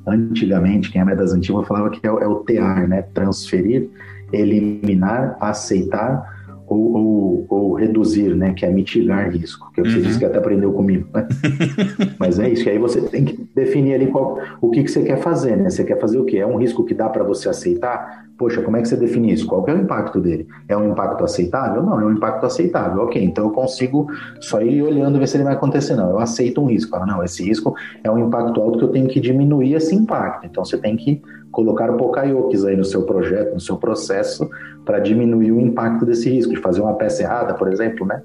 Antigamente, 0.06 0.92
quem 0.92 1.02
é 1.02 1.16
das 1.16 1.32
antigas 1.32 1.66
falava 1.66 1.90
que 1.90 2.06
é 2.06 2.12
o, 2.12 2.20
é 2.20 2.28
o 2.28 2.36
TEAR, 2.36 2.88
né? 2.88 3.04
Transferir, 3.14 3.90
eliminar, 4.34 5.38
aceitar 5.40 6.43
ou, 6.74 6.96
ou, 6.96 7.46
ou, 7.50 7.74
reduzir, 7.74 8.36
né? 8.36 8.54
Que 8.54 8.66
é 8.66 8.70
mitigar 8.70 9.30
risco, 9.30 9.72
que 9.74 9.82
você 9.82 9.98
uhum. 9.98 10.02
disse 10.04 10.20
que 10.20 10.26
até 10.26 10.38
aprendeu 10.38 10.74
comigo, 10.74 11.08
né? 11.14 11.28
Mas 12.18 12.40
é 12.40 12.50
isso, 12.50 12.64
que 12.64 12.70
aí 12.70 12.78
você 12.78 13.02
tem 13.02 13.26
que 13.26 13.48
definir 13.54 13.94
ali 13.94 14.08
qual, 14.08 14.40
o 14.60 14.70
que, 14.72 14.84
que 14.84 14.90
você 14.90 15.04
quer 15.04 15.18
fazer, 15.18 15.56
né? 15.56 15.70
Você 15.70 15.84
quer 15.84 16.00
fazer 16.00 16.18
o 16.18 16.26
quê? 16.26 16.38
É 16.38 16.48
um 16.48 16.58
risco 16.58 16.84
que 16.84 16.94
dá 16.94 17.08
para 17.10 17.24
você 17.24 17.48
aceitar? 17.48 18.26
Poxa, 18.38 18.62
como 18.62 18.76
é 18.78 18.82
que 18.82 18.88
você 18.88 18.98
define 18.98 19.32
isso? 19.32 19.46
Qual 19.46 19.64
é 19.68 19.74
o 19.74 19.78
impacto 19.78 20.20
dele? 20.20 20.48
É 20.68 20.76
um 20.76 20.92
impacto 20.92 21.24
aceitável? 21.24 21.84
Não, 21.84 22.02
é 22.02 22.06
um 22.06 22.12
impacto 22.12 22.46
aceitável. 22.46 23.04
Ok, 23.04 23.24
então 23.24 23.46
eu 23.46 23.52
consigo 23.52 24.08
só 24.40 24.62
ir 24.62 24.82
olhando 24.82 25.20
ver 25.20 25.28
se 25.28 25.38
ele 25.38 25.44
vai 25.44 25.54
acontecer. 25.54 25.96
Não, 25.96 26.10
eu 26.10 26.20
aceito 26.20 26.60
um 26.60 26.66
risco. 26.66 26.98
não, 27.06 27.24
esse 27.24 27.44
risco 27.44 27.76
é 28.04 28.10
um 28.10 28.18
impacto 28.18 28.60
alto 28.60 28.80
que 28.80 28.84
eu 28.86 28.90
tenho 28.90 29.08
que 29.08 29.20
diminuir 29.20 29.76
esse 29.76 29.94
impacto. 29.94 30.46
Então 30.46 30.66
você 30.66 30.78
tem 30.78 30.96
que 30.96 31.22
colocar 31.54 31.90
o 31.92 31.96
Pokayokis 31.96 32.66
aí 32.66 32.76
no 32.76 32.84
seu 32.84 33.04
projeto, 33.04 33.54
no 33.54 33.60
seu 33.62 33.78
processo, 33.78 34.50
para 34.84 35.00
diminuir 35.00 35.52
o 35.52 35.62
impacto 35.62 36.06
desse 36.06 36.30
risco, 36.30 36.52
de 36.52 36.60
fazer 36.60 36.82
uma 36.82 36.96
peça 36.96 37.22
errada, 37.22 37.54
por 37.54 37.72
exemplo, 37.72 38.06
né? 38.06 38.22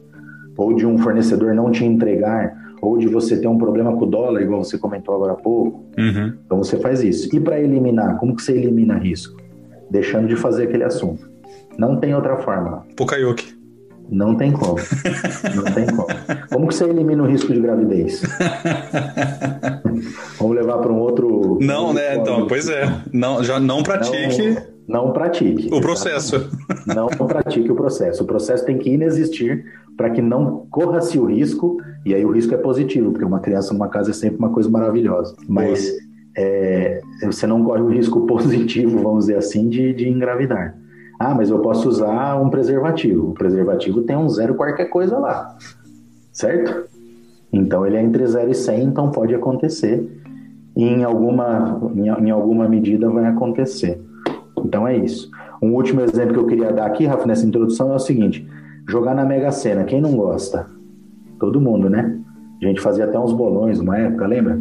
Ou 0.57 0.75
de 0.75 0.85
um 0.85 0.99
fornecedor 0.99 1.55
não 1.55 1.71
te 1.71 1.85
entregar, 1.85 2.75
ou 2.81 2.97
de 2.97 3.07
você 3.07 3.39
ter 3.39 3.47
um 3.47 3.59
problema 3.59 3.95
com 3.97 4.05
o 4.05 4.07
dólar, 4.07 4.41
igual 4.41 4.65
você 4.65 4.79
comentou 4.79 5.15
agora 5.15 5.33
há 5.33 5.37
pouco. 5.37 5.85
Uhum. 5.99 6.33
Então 6.45 6.59
você 6.59 6.79
faz 6.79 7.03
isso. 7.03 7.29
E 7.35 7.39
para 7.39 7.61
eliminar, 7.61 8.19
como 8.19 8.35
que 8.35 8.43
você 8.43 8.53
elimina 8.53 8.95
risco? 8.95 9.37
Deixando 9.91 10.27
de 10.27 10.35
fazer 10.35 10.65
aquele 10.65 10.85
assunto. 10.85 11.29
Não 11.77 11.97
tem 11.97 12.15
outra 12.15 12.39
forma. 12.39 12.85
Pokayoki. 12.97 13.58
Não 14.11 14.35
tem 14.35 14.53
como. 14.53 14.77
Não 15.55 15.65
tem 15.65 15.87
como. 15.87 16.07
Como 16.51 16.69
que 16.69 16.75
você 16.75 16.85
elimina 16.85 17.23
o 17.23 17.27
risco 17.27 17.53
de 17.53 17.61
gravidez? 17.61 18.23
Vamos 20.39 20.57
levar 20.57 20.79
para 20.79 20.93
um 20.93 20.99
outro. 20.99 21.59
Não, 21.61 21.93
né? 21.93 22.17
Então, 22.17 22.47
pois 22.47 22.69
é. 22.69 22.91
Não, 23.13 23.43
já 23.45 23.61
não 23.61 23.83
pratique. 23.83 24.57
Não, 24.87 25.07
não 25.07 25.13
pratique. 25.13 25.69
O 25.73 25.81
processo. 25.81 26.51
Não 26.87 27.09
pratique 27.09 27.71
o 27.71 27.75
processo. 27.75 28.23
O 28.23 28.27
processo 28.27 28.65
tem 28.65 28.79
que 28.79 28.91
inexistir 28.91 29.65
para 29.97 30.11
que 30.11 30.23
não 30.23 30.67
corra-se 30.71 31.19
o 31.19 31.27
risco, 31.27 31.77
e 32.07 32.15
aí 32.15 32.25
o 32.25 32.31
risco 32.31 32.55
é 32.55 32.59
positivo, 32.59 33.11
porque 33.11 33.25
uma 33.25 33.41
criança 33.41 33.75
numa 33.75 33.89
casa 33.89 34.11
é 34.11 34.15
sempre 34.15 34.39
uma 34.39 34.51
coisa 34.51 34.71
maravilhosa. 34.71 35.35
Mas 35.49 35.93
é, 36.37 37.01
você 37.25 37.47
não 37.47 37.65
corre 37.65 37.83
o 37.83 37.89
risco 37.89 38.27
positivo, 38.27 39.03
vamos 39.03 39.27
dizer 39.27 39.37
assim, 39.37 39.69
de, 39.69 39.93
de 39.93 40.09
engravidar. 40.09 40.77
Ah, 41.19 41.35
mas 41.35 41.51
eu 41.51 41.59
posso 41.59 41.89
usar 41.89 42.37
um 42.41 42.49
preservativo. 42.49 43.31
O 43.31 43.35
preservativo 43.35 44.03
tem 44.03 44.17
um 44.17 44.29
zero 44.29 44.55
qualquer 44.55 44.87
coisa 44.87 45.19
lá, 45.19 45.57
certo? 46.33 46.89
Então 47.53 47.87
ele 47.87 47.97
é 47.97 48.03
entre 48.03 48.27
0 48.27 48.51
e 48.51 48.55
100, 48.55 48.85
então 48.85 49.11
pode 49.11 49.35
acontecer. 49.35 50.07
E 50.77 50.85
em 50.85 51.03
alguma, 51.03 51.81
em, 51.95 52.31
alguma 52.31 52.69
medida 52.69 53.11
vai 53.11 53.27
acontecer. 53.27 54.01
Então 54.65 54.87
é 54.87 54.97
isso. 54.97 55.29
Um 55.61 55.75
último 55.75 56.03
exemplo 56.03 56.35
que 56.35 56.39
eu 56.39 56.47
queria 56.47 56.73
dar 56.73 56.87
aqui, 56.87 57.05
Rafa, 57.05 57.27
nessa 57.27 57.45
introdução 57.45 57.91
é 57.93 57.97
o 57.97 57.99
seguinte: 57.99 58.47
jogar 58.89 59.15
na 59.15 59.25
Mega 59.25 59.51
Sena. 59.51 59.85
Quem 59.85 60.01
não 60.01 60.15
gosta? 60.15 60.67
Todo 61.41 61.61
mundo, 61.61 61.91
né? 61.91 62.17
A 62.63 62.67
gente 62.67 62.81
fazia 62.81 63.07
até 63.07 63.19
uns 63.19 63.33
bolões 63.33 63.81
uma 63.81 63.97
época, 63.99 64.27
lembra? 64.27 64.61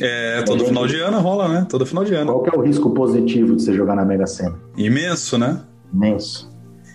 É, 0.00 0.42
todo 0.42 0.64
final 0.64 0.86
de 0.86 0.98
ano 1.00 1.20
rola, 1.20 1.48
né? 1.48 1.66
Todo 1.68 1.86
final 1.86 2.04
de 2.04 2.14
ano. 2.14 2.32
Qual 2.32 2.42
que 2.42 2.54
é 2.54 2.58
o 2.58 2.62
risco 2.62 2.90
positivo 2.90 3.56
de 3.56 3.62
você 3.62 3.72
jogar 3.72 3.94
na 3.94 4.04
Mega 4.04 4.26
Sena? 4.26 4.56
Imenso, 4.76 5.38
né? 5.38 5.60
Imenso. 5.92 6.50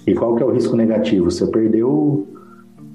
E 0.06 0.14
qual 0.14 0.36
que 0.36 0.44
é 0.44 0.46
o 0.46 0.52
risco 0.52 0.76
negativo? 0.76 1.30
Você 1.30 1.48
perdeu 1.48 2.28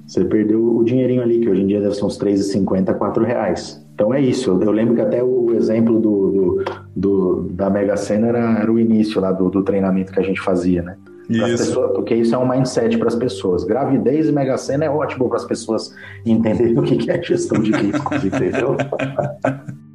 você 0.07 0.25
perdeu 0.25 0.77
o 0.77 0.85
dinheirinho 0.85 1.21
ali, 1.21 1.41
que 1.41 1.49
hoje 1.49 1.63
em 1.63 1.67
dia 1.67 1.81
deve 1.81 1.95
ser 1.95 2.05
uns 2.05 2.17
3,50, 2.17 2.95
4 2.95 3.25
reais. 3.25 3.85
Então 3.93 4.15
é 4.15 4.21
isso. 4.21 4.51
Eu, 4.63 4.71
lembro 4.71 4.95
que 4.95 5.01
até 5.01 5.23
o 5.23 5.53
exemplo 5.55 5.99
do, 5.99 6.31
do, 6.31 6.65
do 6.95 7.43
da 7.51 7.69
Mega 7.69 7.97
Sena 7.97 8.29
era, 8.29 8.59
era, 8.61 8.73
o 8.73 8.79
início 8.79 9.21
lá 9.21 9.33
do, 9.33 9.51
do, 9.51 9.65
treinamento 9.65 10.13
que 10.13 10.21
a 10.21 10.23
gente 10.23 10.41
fazia, 10.41 10.83
né? 10.83 10.97
Isso. 11.29 11.65
Pessoas, 11.65 11.93
porque 11.93 12.15
isso 12.15 12.35
é 12.37 12.39
um 12.39 12.49
mindset 12.49 12.97
para 12.99 13.09
as 13.09 13.17
pessoas. 13.17 13.65
Gravidez 13.65 14.29
e 14.29 14.33
Mega 14.33 14.57
Sena 14.57 14.85
é 14.85 14.91
ótimo 14.91 15.29
para 15.29 15.39
as 15.39 15.45
pessoas 15.45 15.93
entenderem 16.25 16.79
o 16.79 16.83
que 16.83 17.11
é 17.11 17.21
gestão 17.21 17.61
de 17.61 17.73
riscos, 17.73 18.25
entendeu? 18.25 18.77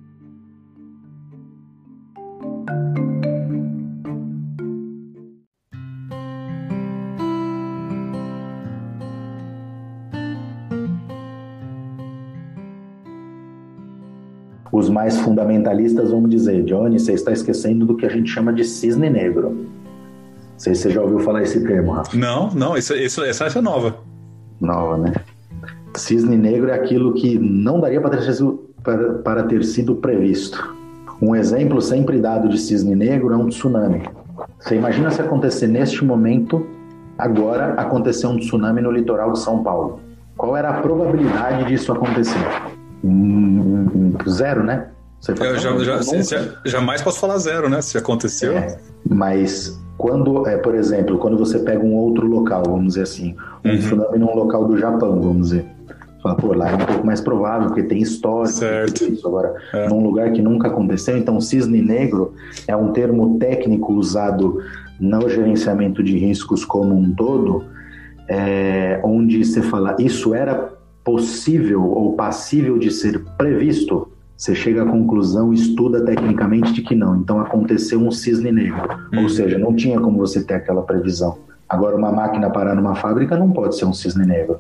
mais 14.92 15.20
fundamentalistas 15.20 16.12
vão 16.12 16.28
dizer, 16.28 16.64
Johnny, 16.64 17.00
você 17.00 17.14
está 17.14 17.32
esquecendo 17.32 17.86
do 17.86 17.96
que 17.96 18.06
a 18.06 18.10
gente 18.10 18.30
chama 18.30 18.54
de 18.54 18.64
cisne 18.64 19.10
negro. 19.10 19.50
Não 19.52 20.60
sei 20.60 20.76
se 20.76 20.84
você 20.84 20.90
já 20.92 21.02
ouviu 21.02 21.20
falar 21.20 21.42
esse 21.42 21.60
termo, 21.66 21.92
Rafa. 21.92 22.16
Não, 22.16 22.52
não, 22.52 22.78
isso, 22.78 22.94
isso, 22.94 23.24
essa 23.24 23.46
é 23.46 23.62
nova. 23.62 23.96
Nova, 24.60 24.98
né? 24.98 25.14
Cisne 25.96 26.38
negro 26.38 26.70
é 26.70 26.74
aquilo 26.74 27.14
que 27.14 27.40
não 27.40 27.80
daria 27.80 28.00
para 28.00 28.12
ter, 28.12 28.34
sido, 28.34 28.70
para, 28.84 29.14
para 29.16 29.44
ter 29.44 29.64
sido 29.64 29.96
previsto. 29.96 30.76
Um 31.22 31.36
exemplo 31.36 31.82
sempre 31.82 32.20
dado 32.20 32.50
de 32.50 32.60
cisne 32.60 32.96
negro 32.96 33.34
é 33.34 33.38
um 33.38 33.48
tsunami. 33.48 34.04
Você 34.60 34.76
imagina 34.76 35.10
se 35.10 35.22
acontecer 35.22 35.68
neste 35.68 36.04
momento 36.04 36.66
Agora 37.22 37.76
aconteceu 37.80 38.32
um 38.32 38.38
tsunami 38.40 38.82
no 38.82 38.90
litoral 38.90 39.32
de 39.32 39.38
São 39.38 39.62
Paulo. 39.62 40.00
Qual 40.36 40.58
era 40.58 40.70
a 40.70 40.82
probabilidade 40.82 41.66
disso 41.66 41.92
acontecer? 41.92 42.40
Zero, 44.30 44.64
né? 44.64 44.88
Você 45.20 45.34
eu 45.34 45.58
já, 45.58 45.78
já, 45.78 46.02
já, 46.02 46.56
jamais 46.66 47.02
posso 47.04 47.20
falar 47.20 47.38
zero, 47.38 47.70
né? 47.70 47.80
Se 47.82 47.96
aconteceu. 47.96 48.54
É, 48.54 48.78
mas 49.08 49.80
quando, 49.96 50.48
é, 50.48 50.58
por 50.58 50.74
exemplo, 50.74 51.20
quando 51.20 51.38
você 51.38 51.60
pega 51.60 51.86
um 51.86 51.94
outro 51.94 52.26
local, 52.26 52.64
vamos 52.66 52.94
dizer 52.94 53.04
assim, 53.04 53.36
um 53.64 53.70
uhum. 53.70 53.78
tsunami 53.78 54.18
num 54.18 54.36
local 54.36 54.66
do 54.66 54.78
Japão, 54.80 55.22
vamos 55.22 55.50
dizer. 55.50 55.66
Fala, 56.24 56.36
pô, 56.36 56.54
lá 56.54 56.72
é 56.72 56.76
um 56.76 56.86
pouco 56.86 57.06
mais 57.06 57.22
provável, 57.22 57.68
porque 57.68 57.84
tem 57.84 58.00
história. 58.00 58.52
Certo. 58.52 59.04
Isso. 59.04 59.28
Agora, 59.28 59.54
é. 59.74 59.88
num 59.88 60.04
lugar 60.04 60.32
que 60.32 60.42
nunca 60.42 60.70
aconteceu, 60.70 61.16
então 61.16 61.40
cisne 61.40 61.84
negro 61.84 62.34
é 62.68 62.76
um 62.76 62.92
termo 62.92 63.38
técnico 63.38 63.94
usado 63.94 64.60
no 65.00 65.30
gerenciamento 65.30 66.02
de 66.02 66.18
riscos 66.18 66.66
como 66.66 66.96
um 66.96 67.14
todo, 67.14 67.64
é, 68.28 69.00
onde 69.04 69.44
você 69.44 69.62
fala, 69.62 69.96
isso 70.00 70.34
era 70.34 70.81
possível 71.04 71.84
ou 71.84 72.14
passível 72.14 72.78
de 72.78 72.92
ser 72.92 73.20
previsto, 73.38 74.08
você 74.38 74.56
chega 74.56 74.84
à 74.84 74.86
conclusão, 74.86 75.54
estuda 75.54 76.04
tecnicamente 76.04 76.74
de 76.74 76.82
que 76.82 76.96
não. 76.96 77.16
Então 77.16 77.40
aconteceu 77.40 78.00
um 78.00 78.12
cisne 78.12 78.52
negro. 78.52 78.82
Ou 79.14 79.20
uhum. 79.20 79.30
seja, 79.30 79.58
não 79.58 79.76
tinha 79.76 80.00
como 80.00 80.18
você 80.18 80.44
ter 80.44 80.56
aquela 80.56 80.82
previsão. 80.82 81.38
Agora, 81.70 81.96
uma 81.96 82.12
máquina 82.12 82.50
parar 82.50 82.76
numa 82.76 82.96
fábrica 82.96 83.38
não 83.38 83.52
pode 83.52 83.78
ser 83.78 83.86
um 83.86 83.94
cisne 83.94 84.26
negro. 84.26 84.60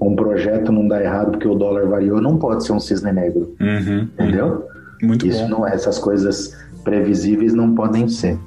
Um 0.00 0.16
projeto 0.16 0.72
não 0.72 0.88
dá 0.88 1.02
errado 1.02 1.32
porque 1.32 1.46
o 1.46 1.54
dólar 1.54 1.86
variou, 1.86 2.20
não 2.20 2.38
pode 2.38 2.64
ser 2.64 2.72
um 2.72 2.80
cisne 2.80 3.12
negro. 3.12 3.54
Uhum. 3.60 4.08
Entendeu? 4.14 4.66
Muito 5.02 5.26
Isso 5.26 5.42
bom. 5.42 5.48
não 5.48 5.68
é, 5.68 5.74
essas 5.74 5.98
coisas 5.98 6.56
previsíveis 6.82 7.52
não 7.52 7.74
podem 7.74 8.08
ser. 8.08 8.38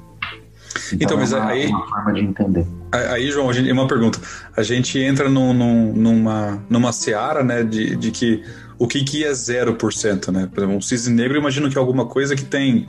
Então, 0.92 0.98
então 1.00 1.16
mas 1.18 1.32
é 1.32 1.36
uma, 1.36 1.50
aí. 1.50 1.66
Uma 1.66 1.86
forma 1.86 2.12
de 2.12 2.20
entender. 2.20 2.66
Aí, 2.90 3.30
João, 3.30 3.52
gente, 3.52 3.70
uma 3.70 3.86
pergunta. 3.86 4.18
A 4.56 4.62
gente 4.62 4.98
entra 4.98 5.28
num, 5.28 5.52
num, 5.52 5.92
numa, 5.92 6.62
numa 6.70 6.92
seara, 6.92 7.44
né, 7.44 7.62
de, 7.62 7.96
de 7.96 8.10
que 8.10 8.42
o 8.78 8.86
que, 8.86 9.04
que 9.04 9.24
é 9.24 9.30
0%, 9.30 10.32
né? 10.32 10.48
Por 10.52 10.60
exemplo, 10.60 10.76
um 10.76 10.80
cisne 10.80 11.14
negro, 11.14 11.36
eu 11.36 11.40
imagino 11.40 11.68
que 11.68 11.76
é 11.76 11.80
alguma 11.80 12.06
coisa 12.06 12.34
que 12.34 12.44
tem 12.44 12.88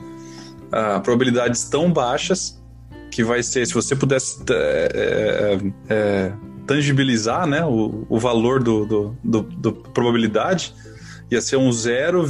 ah, 0.72 1.00
probabilidades 1.00 1.64
tão 1.64 1.92
baixas 1.92 2.60
que 3.10 3.24
vai 3.24 3.42
ser, 3.42 3.66
se 3.66 3.74
você 3.74 3.96
pudesse 3.96 4.40
é, 4.50 4.88
é, 4.94 5.72
é, 5.88 6.32
tangibilizar 6.66 7.46
né, 7.46 7.64
o, 7.64 8.06
o 8.08 8.18
valor 8.18 8.62
do, 8.62 8.86
do, 8.86 9.16
do, 9.22 9.42
do, 9.42 9.72
probabilidade, 9.72 10.72
ia 11.28 11.40
ser 11.40 11.56
um 11.56 11.72
0, 11.72 12.24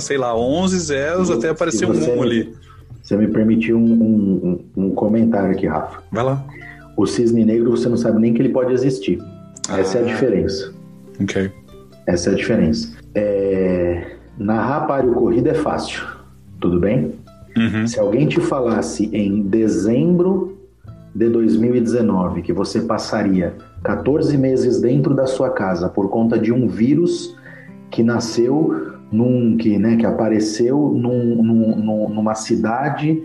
sei 0.00 0.16
lá, 0.16 0.36
11 0.36 0.78
zeros 0.78 1.30
até 1.30 1.48
aparecer 1.48 1.84
um 1.86 2.18
1 2.18 2.22
ali. 2.22 2.54
Você 3.02 3.16
me 3.16 3.26
permitiu 3.26 3.76
um, 3.76 4.64
um, 4.76 4.84
um, 4.84 4.90
comentário 4.90 5.50
aqui, 5.50 5.66
Rafa. 5.66 6.00
Vai 6.12 6.22
lá. 6.22 6.44
O 7.00 7.06
cisne 7.06 7.46
negro, 7.46 7.70
você 7.70 7.88
não 7.88 7.96
sabe 7.96 8.20
nem 8.20 8.34
que 8.34 8.42
ele 8.42 8.50
pode 8.50 8.74
existir. 8.74 9.18
Essa 9.70 9.96
ah, 9.96 10.00
é 10.02 10.04
a 10.04 10.06
diferença. 10.06 10.70
Ok. 11.18 11.50
Essa 12.06 12.28
é 12.28 12.32
a 12.34 12.36
diferença. 12.36 12.92
É... 13.14 14.16
Narrar 14.36 14.86
páreo 14.86 15.14
corrida 15.14 15.48
é 15.48 15.54
fácil, 15.54 16.02
tudo 16.60 16.78
bem? 16.78 17.14
Uhum. 17.56 17.86
Se 17.86 17.98
alguém 17.98 18.26
te 18.26 18.38
falasse 18.38 19.08
em 19.14 19.40
dezembro 19.40 20.58
de 21.14 21.30
2019 21.30 22.42
que 22.42 22.52
você 22.52 22.82
passaria 22.82 23.54
14 23.82 24.36
meses 24.36 24.78
dentro 24.78 25.14
da 25.14 25.26
sua 25.26 25.48
casa 25.48 25.88
por 25.88 26.10
conta 26.10 26.38
de 26.38 26.52
um 26.52 26.68
vírus 26.68 27.34
que 27.90 28.02
nasceu 28.02 28.92
num 29.10 29.56
que, 29.56 29.78
né, 29.78 29.96
que 29.96 30.04
apareceu 30.04 30.76
num, 30.94 31.42
num, 31.42 32.08
numa 32.10 32.34
cidade 32.34 33.22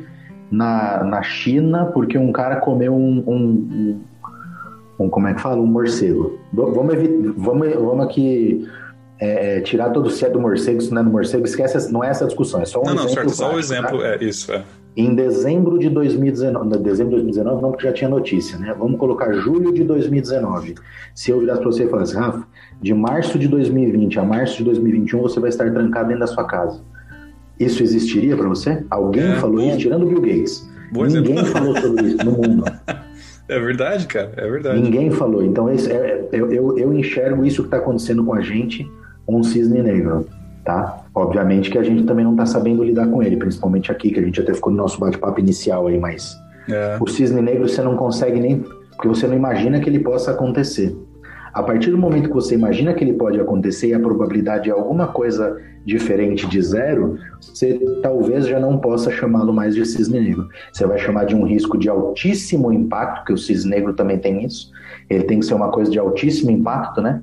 na, 0.51 1.03
na 1.03 1.21
China 1.23 1.85
porque 1.85 2.17
um 2.17 2.31
cara 2.31 2.57
comeu 2.57 2.93
um, 2.93 3.23
um, 3.25 3.35
um, 3.37 4.01
um 4.99 5.09
como 5.09 5.27
é 5.27 5.33
que 5.33 5.41
fala 5.41 5.61
um 5.61 5.65
morcego. 5.65 6.39
Vamos, 6.53 6.95
vamos, 7.37 7.73
vamos 7.73 8.05
aqui 8.05 8.67
é, 9.19 9.57
é, 9.57 9.61
tirar 9.61 9.91
todo 9.91 10.07
o 10.07 10.09
se 10.09 10.25
é 10.25 10.29
do 10.29 10.39
morcego, 10.39 10.81
se 10.81 10.93
não 10.93 11.01
é 11.01 11.03
do 11.03 11.09
morcego, 11.09 11.45
esquece, 11.45 11.91
não 11.91 12.03
é 12.03 12.09
essa 12.09 12.25
discussão, 12.25 12.61
é 12.61 12.65
só 12.65 12.81
um 12.81 12.83
não, 12.83 12.93
exemplo. 12.93 13.07
Não, 13.07 13.13
certo, 13.13 13.29
só 13.31 13.53
o 13.53 13.59
exemplo, 13.59 13.99
tá? 13.99 14.07
é 14.07 14.23
isso, 14.23 14.51
é. 14.51 14.63
Em 14.97 15.13
dezembro 15.13 15.77
de 15.77 15.89
2019, 15.89 16.77
dezembro 16.77 17.17
de 17.17 17.23
2019 17.23 17.61
não, 17.61 17.71
porque 17.71 17.85
já 17.85 17.91
tinha 17.91 18.09
notícia, 18.09 18.57
né? 18.57 18.73
Vamos 18.77 18.97
colocar 18.97 19.31
julho 19.33 19.73
de 19.73 19.83
2019. 19.83 20.75
Se 21.13 21.31
eu 21.31 21.39
virasse 21.39 21.59
para 21.59 21.69
você 21.69 21.83
e 21.83 21.89
falasse, 21.89 22.15
Rafa, 22.15 22.47
de 22.81 22.93
março 22.93 23.37
de 23.37 23.47
2020 23.49 24.19
a 24.19 24.23
março 24.23 24.57
de 24.57 24.63
2021 24.63 25.21
você 25.21 25.39
vai 25.39 25.49
estar 25.49 25.69
trancado 25.69 26.07
dentro 26.07 26.21
da 26.21 26.27
sua 26.27 26.45
casa. 26.45 26.81
Isso 27.59 27.83
existiria 27.83 28.35
para 28.35 28.47
você? 28.47 28.83
Alguém 28.89 29.31
é, 29.31 29.35
falou 29.35 29.57
bom. 29.57 29.69
isso, 29.69 29.77
tirando 29.77 30.03
o 30.03 30.09
Bill 30.09 30.21
Gates. 30.21 30.67
Ninguém 30.91 31.39
exemplo. 31.39 31.45
falou 31.45 31.77
sobre 31.77 32.07
isso 32.07 32.17
no 32.25 32.31
mundo. 32.31 32.63
É 33.47 33.59
verdade, 33.59 34.07
cara, 34.07 34.31
é 34.37 34.49
verdade. 34.49 34.81
Ninguém 34.81 35.11
falou. 35.11 35.43
Então, 35.43 35.71
esse 35.71 35.91
é, 35.91 36.27
eu, 36.31 36.51
eu, 36.51 36.79
eu 36.79 36.93
enxergo 36.93 37.45
isso 37.45 37.61
que 37.61 37.67
está 37.67 37.77
acontecendo 37.77 38.23
com 38.23 38.33
a 38.33 38.41
gente 38.41 38.89
um 39.27 39.43
cisne 39.43 39.81
negro, 39.81 40.27
tá? 40.63 41.05
Obviamente 41.13 41.69
que 41.69 41.77
a 41.77 41.83
gente 41.83 42.03
também 42.03 42.25
não 42.25 42.31
está 42.31 42.45
sabendo 42.45 42.83
lidar 42.83 43.07
com 43.07 43.21
ele, 43.21 43.37
principalmente 43.37 43.91
aqui, 43.91 44.09
que 44.11 44.19
a 44.19 44.23
gente 44.23 44.39
até 44.39 44.53
ficou 44.53 44.71
no 44.71 44.77
nosso 44.77 44.99
bate-papo 44.99 45.39
inicial 45.39 45.87
aí, 45.87 45.97
mas 45.99 46.35
é. 46.67 46.97
o 46.99 47.07
cisne 47.07 47.41
negro 47.41 47.67
você 47.67 47.81
não 47.81 47.95
consegue 47.95 48.39
nem. 48.39 48.65
porque 48.95 49.07
você 49.07 49.27
não 49.27 49.35
imagina 49.35 49.79
que 49.79 49.89
ele 49.89 49.99
possa 49.99 50.31
acontecer. 50.31 50.95
A 51.55 51.63
partir 51.63 51.89
do 51.89 51.97
momento 51.97 52.27
que 52.27 52.35
você 52.35 52.53
imagina 52.53 52.93
que 52.93 53.01
ele 53.01 53.13
pode 53.13 53.39
acontecer 53.39 53.87
e 53.87 53.93
a 53.93 53.99
probabilidade 53.99 54.69
é 54.69 54.73
alguma 54.73 55.07
coisa 55.07 55.57
diferente 55.85 56.45
de 56.47 56.61
zero, 56.61 57.17
você 57.39 57.79
talvez 58.03 58.45
já 58.45 58.59
não 58.59 58.77
possa 58.77 59.09
chamá-lo 59.09 59.53
mais 59.53 59.73
de 59.73 59.85
cisne 59.85 60.19
negro. 60.19 60.49
Você 60.73 60.85
vai 60.85 60.99
chamar 60.99 61.23
de 61.23 61.33
um 61.33 61.45
risco 61.45 61.77
de 61.77 61.87
altíssimo 61.87 62.73
impacto, 62.73 63.23
que 63.23 63.31
o 63.31 63.37
cisne 63.37 63.71
negro 63.71 63.93
também 63.93 64.17
tem 64.17 64.43
isso. 64.43 64.69
Ele 65.09 65.23
tem 65.23 65.39
que 65.39 65.45
ser 65.45 65.53
uma 65.53 65.69
coisa 65.69 65.89
de 65.89 65.97
altíssimo 65.97 66.51
impacto, 66.51 67.01
né? 67.01 67.21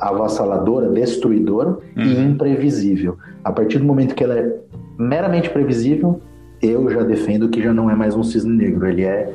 avassaladora, 0.00 0.88
destruidora 0.88 1.70
uhum. 1.96 2.02
e 2.02 2.20
imprevisível. 2.24 3.16
A 3.44 3.52
partir 3.52 3.78
do 3.78 3.84
momento 3.84 4.14
que 4.14 4.24
ela 4.24 4.36
é 4.36 4.56
meramente 4.98 5.50
previsível, 5.50 6.20
eu 6.60 6.90
já 6.90 7.04
defendo 7.04 7.48
que 7.48 7.62
já 7.62 7.72
não 7.72 7.88
é 7.88 7.94
mais 7.94 8.16
um 8.16 8.24
cisne 8.24 8.56
negro. 8.56 8.88
Ele 8.88 9.04
é, 9.04 9.32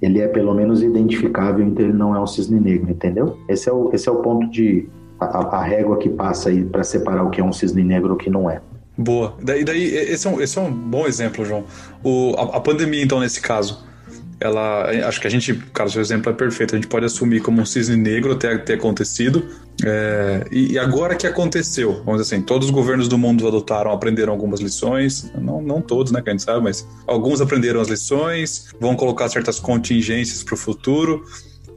ele 0.00 0.20
é 0.20 0.28
pelo 0.28 0.54
menos 0.54 0.82
identificável, 0.82 1.64
então 1.64 1.84
ele 1.84 1.94
não 1.94 2.14
é 2.14 2.20
um 2.20 2.26
cisne 2.26 2.60
negro, 2.60 2.90
entendeu? 2.90 3.38
Esse 3.48 3.68
é 3.68 3.72
o, 3.72 3.90
esse 3.92 4.08
é 4.08 4.12
o 4.12 4.16
ponto 4.16 4.50
de 4.50 4.88
a, 5.18 5.24
a 5.56 5.62
régua 5.62 5.96
que 5.98 6.08
passa 6.08 6.48
aí 6.48 6.64
para 6.64 6.82
separar 6.82 7.24
o 7.24 7.30
que 7.30 7.40
é 7.40 7.44
um 7.44 7.52
cisne 7.52 7.82
negro 7.82 8.10
e 8.10 8.12
o 8.12 8.16
que 8.16 8.30
não 8.30 8.50
é. 8.50 8.60
Boa. 8.96 9.34
Daí, 9.42 9.64
daí 9.64 9.82
esse, 9.84 10.26
é 10.26 10.30
um, 10.30 10.40
esse 10.40 10.58
é 10.58 10.62
um 10.62 10.70
bom 10.72 11.06
exemplo, 11.06 11.44
João. 11.44 11.64
O, 12.02 12.34
a, 12.36 12.56
a 12.56 12.60
pandemia, 12.60 13.02
então, 13.02 13.20
nesse 13.20 13.40
caso 13.40 13.84
ela 14.40 14.90
acho 15.06 15.20
que 15.20 15.26
a 15.26 15.30
gente, 15.30 15.54
cara, 15.72 15.88
seu 15.88 16.00
exemplo 16.00 16.30
é 16.30 16.34
perfeito. 16.34 16.74
A 16.74 16.78
gente 16.78 16.88
pode 16.88 17.06
assumir 17.06 17.40
como 17.40 17.60
um 17.60 17.66
cisne 17.66 17.96
negro 17.96 18.32
até 18.32 18.56
ter 18.58 18.74
acontecido. 18.74 19.46
É, 19.84 20.46
e, 20.50 20.78
agora 20.78 21.14
que 21.14 21.26
aconteceu, 21.26 22.02
vamos 22.04 22.20
dizer 22.20 22.34
assim, 22.34 22.44
todos 22.44 22.68
os 22.68 22.74
governos 22.74 23.08
do 23.08 23.18
mundo 23.18 23.46
adotaram, 23.46 23.90
aprenderam 23.90 24.32
algumas 24.32 24.60
lições. 24.60 25.30
Não, 25.40 25.62
não 25.62 25.80
todos, 25.80 26.12
né, 26.12 26.20
que 26.22 26.30
a 26.30 26.32
gente 26.32 26.42
sabe, 26.42 26.62
mas 26.62 26.86
alguns 27.06 27.40
aprenderam 27.40 27.80
as 27.80 27.88
lições, 27.88 28.68
vão 28.80 28.94
colocar 28.94 29.28
certas 29.28 29.58
contingências 29.58 30.42
para 30.42 30.54
o 30.54 30.56
futuro. 30.56 31.24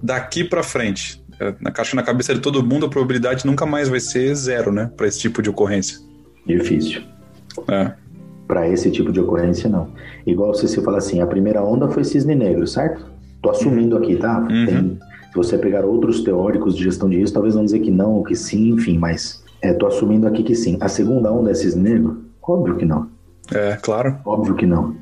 Daqui 0.02 0.44
para 0.44 0.62
frente, 0.62 1.24
é, 1.40 1.54
na 1.60 1.72
caixa 1.72 1.96
na 1.96 2.04
cabeça 2.04 2.34
de 2.34 2.40
todo 2.40 2.64
mundo, 2.64 2.86
a 2.86 2.90
probabilidade 2.90 3.46
nunca 3.46 3.66
mais 3.66 3.90
vai 3.90 4.00
ser 4.00 4.34
zero, 4.36 4.72
né, 4.72 4.92
para 4.96 5.08
esse 5.08 5.20
tipo 5.20 5.42
de 5.42 5.50
ocorrência. 5.50 6.00
Difícil. 6.46 7.04
É 7.70 8.07
para 8.48 8.68
esse 8.70 8.90
tipo 8.90 9.12
de 9.12 9.20
ocorrência, 9.20 9.70
não. 9.70 9.90
Igual 10.26 10.54
se 10.54 10.68
você 10.68 10.82
fala 10.82 10.98
assim, 10.98 11.20
a 11.22 11.28
primeira 11.28 11.64
onda 11.64 11.90
foi 11.90 12.04
cisne 12.04 12.34
negro, 12.34 12.66
certo? 12.66 13.06
Tô 13.42 13.50
assumindo 13.50 13.98
aqui, 13.98 14.16
tá? 14.16 14.40
Uhum. 14.40 14.66
Tem, 14.66 15.00
se 15.30 15.36
você 15.36 15.58
pegar 15.58 15.84
outros 15.84 16.24
teóricos 16.24 16.76
de 16.76 16.84
gestão 16.84 17.10
de 17.10 17.18
risco, 17.18 17.34
talvez 17.34 17.56
vão 17.56 17.66
dizer 17.66 17.80
que 17.80 17.92
não, 17.92 18.14
ou 18.14 18.24
que 18.24 18.36
sim, 18.36 18.70
enfim, 18.70 18.98
mas 18.98 19.44
é, 19.62 19.74
tô 19.74 19.86
assumindo 19.86 20.28
aqui 20.28 20.44
que 20.44 20.56
sim. 20.56 20.78
A 20.80 20.88
segunda 20.88 21.32
onda 21.32 21.52
é 21.52 21.54
cisne 21.54 21.84
negro? 21.84 22.24
Óbvio 22.42 22.78
que 22.78 22.86
não. 22.86 23.08
É, 23.54 23.78
claro. 23.82 24.16
Óbvio 24.26 24.56
que 24.56 24.66
não. 24.66 24.96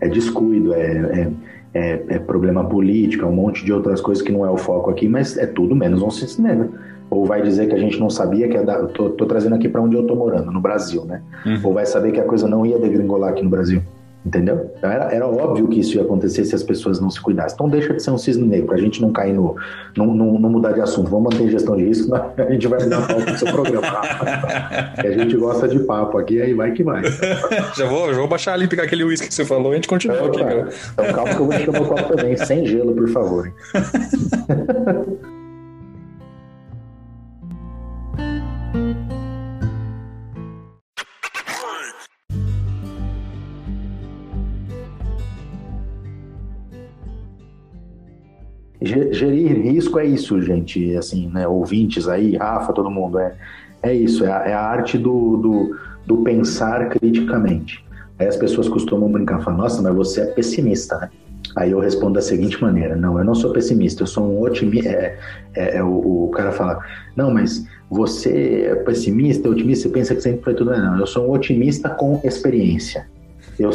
É 0.00 0.08
descuido, 0.08 0.72
é, 0.72 0.80
é, 0.82 1.30
é, 1.74 2.04
é 2.08 2.18
problema 2.18 2.64
político, 2.64 3.24
é 3.24 3.28
um 3.28 3.34
monte 3.34 3.64
de 3.64 3.72
outras 3.72 4.00
coisas 4.00 4.22
que 4.22 4.30
não 4.30 4.46
é 4.46 4.50
o 4.50 4.56
foco 4.56 4.90
aqui, 4.90 5.08
mas 5.08 5.36
é 5.36 5.46
tudo 5.46 5.74
menos 5.74 6.00
um 6.02 6.10
cisne 6.10 6.46
negro 6.46 6.72
ou 7.14 7.24
vai 7.24 7.40
dizer 7.42 7.68
que 7.68 7.74
a 7.74 7.78
gente 7.78 7.98
não 7.98 8.10
sabia 8.10 8.48
que 8.48 8.56
é 8.56 8.62
da, 8.62 8.86
tô, 8.86 9.10
tô 9.10 9.26
trazendo 9.26 9.54
aqui 9.54 9.68
para 9.68 9.80
onde 9.80 9.96
eu 9.96 10.04
tô 10.04 10.16
morando, 10.16 10.50
no 10.50 10.60
Brasil, 10.60 11.04
né? 11.04 11.22
Uhum. 11.46 11.60
Ou 11.64 11.72
vai 11.74 11.86
saber 11.86 12.12
que 12.12 12.20
a 12.20 12.24
coisa 12.24 12.48
não 12.48 12.66
ia 12.66 12.78
degringolar 12.78 13.30
aqui 13.30 13.42
no 13.42 13.50
Brasil. 13.50 13.82
Entendeu? 14.26 14.70
Então 14.78 14.90
era, 14.90 15.12
era 15.12 15.26
óbvio 15.26 15.68
que 15.68 15.80
isso 15.80 15.96
ia 15.96 16.02
acontecer 16.02 16.46
se 16.46 16.54
as 16.54 16.62
pessoas 16.62 16.98
não 16.98 17.10
se 17.10 17.20
cuidassem. 17.20 17.54
Então 17.54 17.68
deixa 17.68 17.92
de 17.92 18.02
ser 18.02 18.10
um 18.10 18.16
cisne 18.16 18.46
negro, 18.46 18.68
pra 18.68 18.78
gente 18.78 19.02
não 19.02 19.12
cair 19.12 19.34
no. 19.34 19.54
não, 19.94 20.06
não, 20.06 20.38
não 20.38 20.48
mudar 20.48 20.72
de 20.72 20.80
assunto. 20.80 21.10
Vamos 21.10 21.34
manter 21.34 21.50
gestão 21.50 21.76
de 21.76 21.84
risco, 21.84 22.10
a 22.16 22.50
gente 22.50 22.66
vai 22.66 22.82
mudar 22.82 22.98
a 23.00 23.06
pauta 23.06 23.32
do 23.32 23.38
seu 23.38 23.52
programa. 23.52 24.00
que 24.98 25.06
a 25.06 25.12
gente 25.12 25.36
gosta 25.36 25.68
de 25.68 25.78
papo 25.80 26.16
aqui, 26.16 26.40
aí 26.40 26.54
vai 26.54 26.72
que 26.72 26.82
vai. 26.82 27.02
já, 27.76 27.86
vou, 27.86 28.14
já 28.14 28.18
vou 28.18 28.28
baixar 28.28 28.54
ali, 28.54 28.66
pegar 28.66 28.84
aqui 28.84 28.96
que 28.96 29.34
você 29.34 29.44
falou 29.44 29.72
e 29.72 29.72
a 29.72 29.74
gente 29.74 29.88
continua 29.88 30.16
é, 30.16 30.24
aqui. 30.24 30.38
Tá. 30.42 30.68
Então 30.94 31.12
calma 31.12 31.34
que 31.34 31.40
eu 31.40 31.46
vou 31.46 31.54
encher 31.54 31.70
meu 31.70 31.84
copo 31.84 32.16
também, 32.16 32.36
sem 32.38 32.64
gelo, 32.64 32.94
por 32.94 33.08
favor. 33.10 33.52
Gerir 48.84 49.60
risco 49.60 49.98
é 49.98 50.06
isso, 50.06 50.40
gente. 50.42 50.96
Assim, 50.96 51.28
né? 51.32 51.46
Ouvintes 51.46 52.08
aí, 52.08 52.36
Rafa, 52.36 52.72
todo 52.72 52.90
mundo. 52.90 53.18
É, 53.18 53.34
é 53.82 53.92
isso, 53.92 54.24
é 54.24 54.32
a, 54.32 54.48
é 54.48 54.52
a 54.54 54.60
arte 54.60 54.96
do, 54.96 55.36
do, 55.36 55.76
do, 56.06 56.16
pensar 56.18 56.88
criticamente. 56.88 57.84
Aí 58.18 58.26
as 58.26 58.36
pessoas 58.36 58.68
costumam 58.68 59.10
brincar, 59.10 59.42
falar, 59.42 59.56
nossa, 59.56 59.82
mas 59.82 59.94
você 59.94 60.22
é 60.22 60.26
pessimista, 60.26 60.96
né? 60.98 61.10
Aí 61.56 61.70
eu 61.70 61.78
respondo 61.78 62.14
da 62.14 62.22
seguinte 62.22 62.60
maneira: 62.60 62.96
não, 62.96 63.18
eu 63.18 63.24
não 63.24 63.34
sou 63.34 63.52
pessimista, 63.52 64.02
eu 64.02 64.06
sou 64.06 64.24
um 64.24 64.42
otimista. 64.42 64.88
É, 64.88 65.18
é, 65.54 65.76
é 65.76 65.82
o, 65.82 66.24
o, 66.24 66.30
cara 66.30 66.50
fala, 66.50 66.80
não, 67.14 67.32
mas 67.32 67.66
você 67.90 68.66
é 68.70 68.74
pessimista, 68.76 69.48
otimista, 69.48 69.88
você 69.88 69.94
pensa 69.94 70.14
que 70.14 70.22
sempre 70.22 70.42
foi 70.42 70.54
tudo. 70.54 70.70
Não, 70.70 70.98
eu 70.98 71.06
sou 71.06 71.28
um 71.28 71.30
otimista 71.32 71.90
com 71.90 72.20
experiência. 72.24 73.06
Eu, 73.58 73.70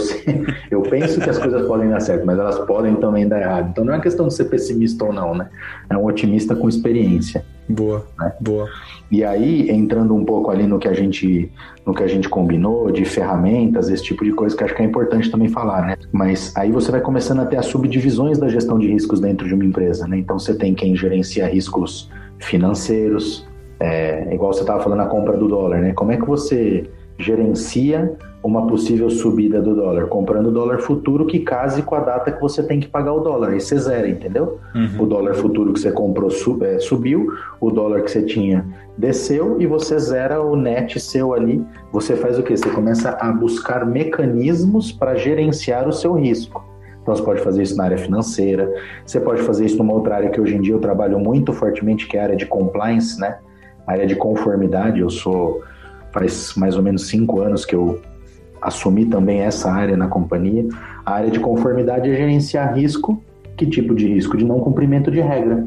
eu 0.71 0.81
penso 0.81 1.19
que 1.19 1.29
as 1.29 1.37
coisas 1.37 1.65
podem 1.67 1.89
dar 1.89 1.99
certo, 1.99 2.25
mas 2.25 2.37
elas 2.37 2.59
podem 2.59 2.95
também 2.95 3.27
dar 3.27 3.41
errado. 3.41 3.69
Então 3.71 3.85
não 3.85 3.93
é 3.93 3.99
questão 3.99 4.27
de 4.27 4.33
ser 4.33 4.45
pessimista 4.45 5.05
ou 5.05 5.13
não, 5.13 5.35
né? 5.35 5.49
É 5.89 5.97
um 5.97 6.05
otimista 6.05 6.55
com 6.55 6.67
experiência. 6.67 7.45
Boa, 7.67 8.05
né? 8.19 8.33
boa. 8.41 8.67
E 9.11 9.23
aí, 9.23 9.69
entrando 9.69 10.15
um 10.15 10.25
pouco 10.25 10.49
ali 10.49 10.65
no 10.65 10.79
que 10.79 10.87
a 10.87 10.93
gente 10.93 11.51
no 11.85 11.93
que 11.93 12.03
a 12.03 12.07
gente 12.07 12.29
combinou, 12.29 12.91
de 12.91 13.03
ferramentas, 13.03 13.89
esse 13.89 14.03
tipo 14.03 14.23
de 14.23 14.31
coisa 14.31 14.55
que 14.55 14.63
acho 14.63 14.75
que 14.75 14.81
é 14.81 14.85
importante 14.85 15.31
também 15.31 15.49
falar, 15.49 15.87
né? 15.87 15.97
Mas 16.11 16.55
aí 16.55 16.71
você 16.71 16.91
vai 16.91 17.01
começando 17.01 17.39
a 17.39 17.45
ter 17.45 17.57
as 17.57 17.65
subdivisões 17.65 18.37
da 18.37 18.47
gestão 18.47 18.77
de 18.77 18.87
riscos 18.87 19.19
dentro 19.19 19.47
de 19.47 19.55
uma 19.55 19.65
empresa, 19.65 20.07
né? 20.07 20.17
Então 20.17 20.37
você 20.37 20.53
tem 20.53 20.75
quem 20.75 20.95
gerencia 20.95 21.47
riscos 21.47 22.11
financeiros, 22.37 23.47
é, 23.79 24.33
igual 24.33 24.53
você 24.53 24.61
estava 24.61 24.83
falando 24.83 25.01
a 25.01 25.07
compra 25.07 25.35
do 25.35 25.47
dólar, 25.47 25.79
né? 25.79 25.93
Como 25.93 26.11
é 26.11 26.17
que 26.17 26.25
você 26.25 26.87
gerencia 27.19 28.17
uma 28.41 28.65
possível 28.65 29.09
subida 29.09 29.61
do 29.61 29.75
dólar, 29.75 30.07
comprando 30.07 30.49
dólar 30.49 30.79
futuro 30.79 31.25
que 31.25 31.39
case 31.39 31.81
com 31.81 31.95
a 31.95 31.99
data 31.99 32.31
que 32.31 32.39
você 32.39 32.63
tem 32.63 32.79
que 32.79 32.87
pagar 32.87 33.11
o 33.11 33.19
dólar. 33.19 33.49
Aí 33.49 33.59
você 33.59 33.77
zera, 33.77 34.07
entendeu? 34.07 34.59
Uhum. 34.73 35.03
O 35.03 35.05
dólar 35.05 35.33
futuro 35.33 35.73
que 35.73 35.79
você 35.79 35.91
comprou 35.91 36.29
sub, 36.29 36.65
é, 36.65 36.79
subiu, 36.79 37.33
o 37.59 37.69
dólar 37.69 38.01
que 38.03 38.11
você 38.11 38.23
tinha 38.23 38.65
desceu 38.97 39.59
e 39.59 39.67
você 39.67 39.99
zera 39.99 40.41
o 40.41 40.55
net 40.55 40.99
seu 40.99 41.33
ali. 41.33 41.63
Você 41.91 42.15
faz 42.15 42.39
o 42.39 42.43
que? 42.43 42.55
Você 42.55 42.69
começa 42.69 43.09
a 43.19 43.31
buscar 43.31 43.85
mecanismos 43.85 44.91
para 44.91 45.15
gerenciar 45.15 45.87
o 45.87 45.91
seu 45.91 46.13
risco. 46.13 46.63
Então 47.01 47.15
você 47.15 47.23
pode 47.23 47.41
fazer 47.41 47.63
isso 47.63 47.75
na 47.75 47.85
área 47.85 47.97
financeira, 47.97 48.71
você 49.05 49.19
pode 49.19 49.41
fazer 49.41 49.65
isso 49.65 49.77
numa 49.77 49.93
outra 49.93 50.15
área 50.15 50.29
que 50.29 50.39
hoje 50.39 50.55
em 50.55 50.61
dia 50.61 50.73
eu 50.73 50.79
trabalho 50.79 51.19
muito 51.19 51.51
fortemente, 51.51 52.07
que 52.07 52.15
é 52.15 52.21
a 52.21 52.23
área 52.23 52.35
de 52.35 52.45
compliance, 52.45 53.19
né? 53.19 53.37
A 53.85 53.93
área 53.93 54.05
de 54.05 54.15
conformidade. 54.15 54.99
Eu 54.99 55.09
sou 55.09 55.61
faz 56.11 56.53
mais 56.55 56.75
ou 56.75 56.83
menos 56.83 57.07
cinco 57.07 57.41
anos 57.41 57.65
que 57.65 57.75
eu 57.75 57.99
assumi 58.61 59.05
também 59.05 59.39
essa 59.39 59.71
área 59.71 59.95
na 59.95 60.07
companhia. 60.07 60.67
A 61.05 61.13
área 61.13 61.31
de 61.31 61.39
conformidade 61.39 62.09
é 62.09 62.15
gerenciar 62.15 62.75
risco. 62.75 63.21
Que 63.57 63.65
tipo 63.65 63.93
de 63.93 64.07
risco? 64.07 64.37
De 64.37 64.45
não 64.45 64.59
cumprimento 64.59 65.11
de 65.11 65.19
regra. 65.19 65.65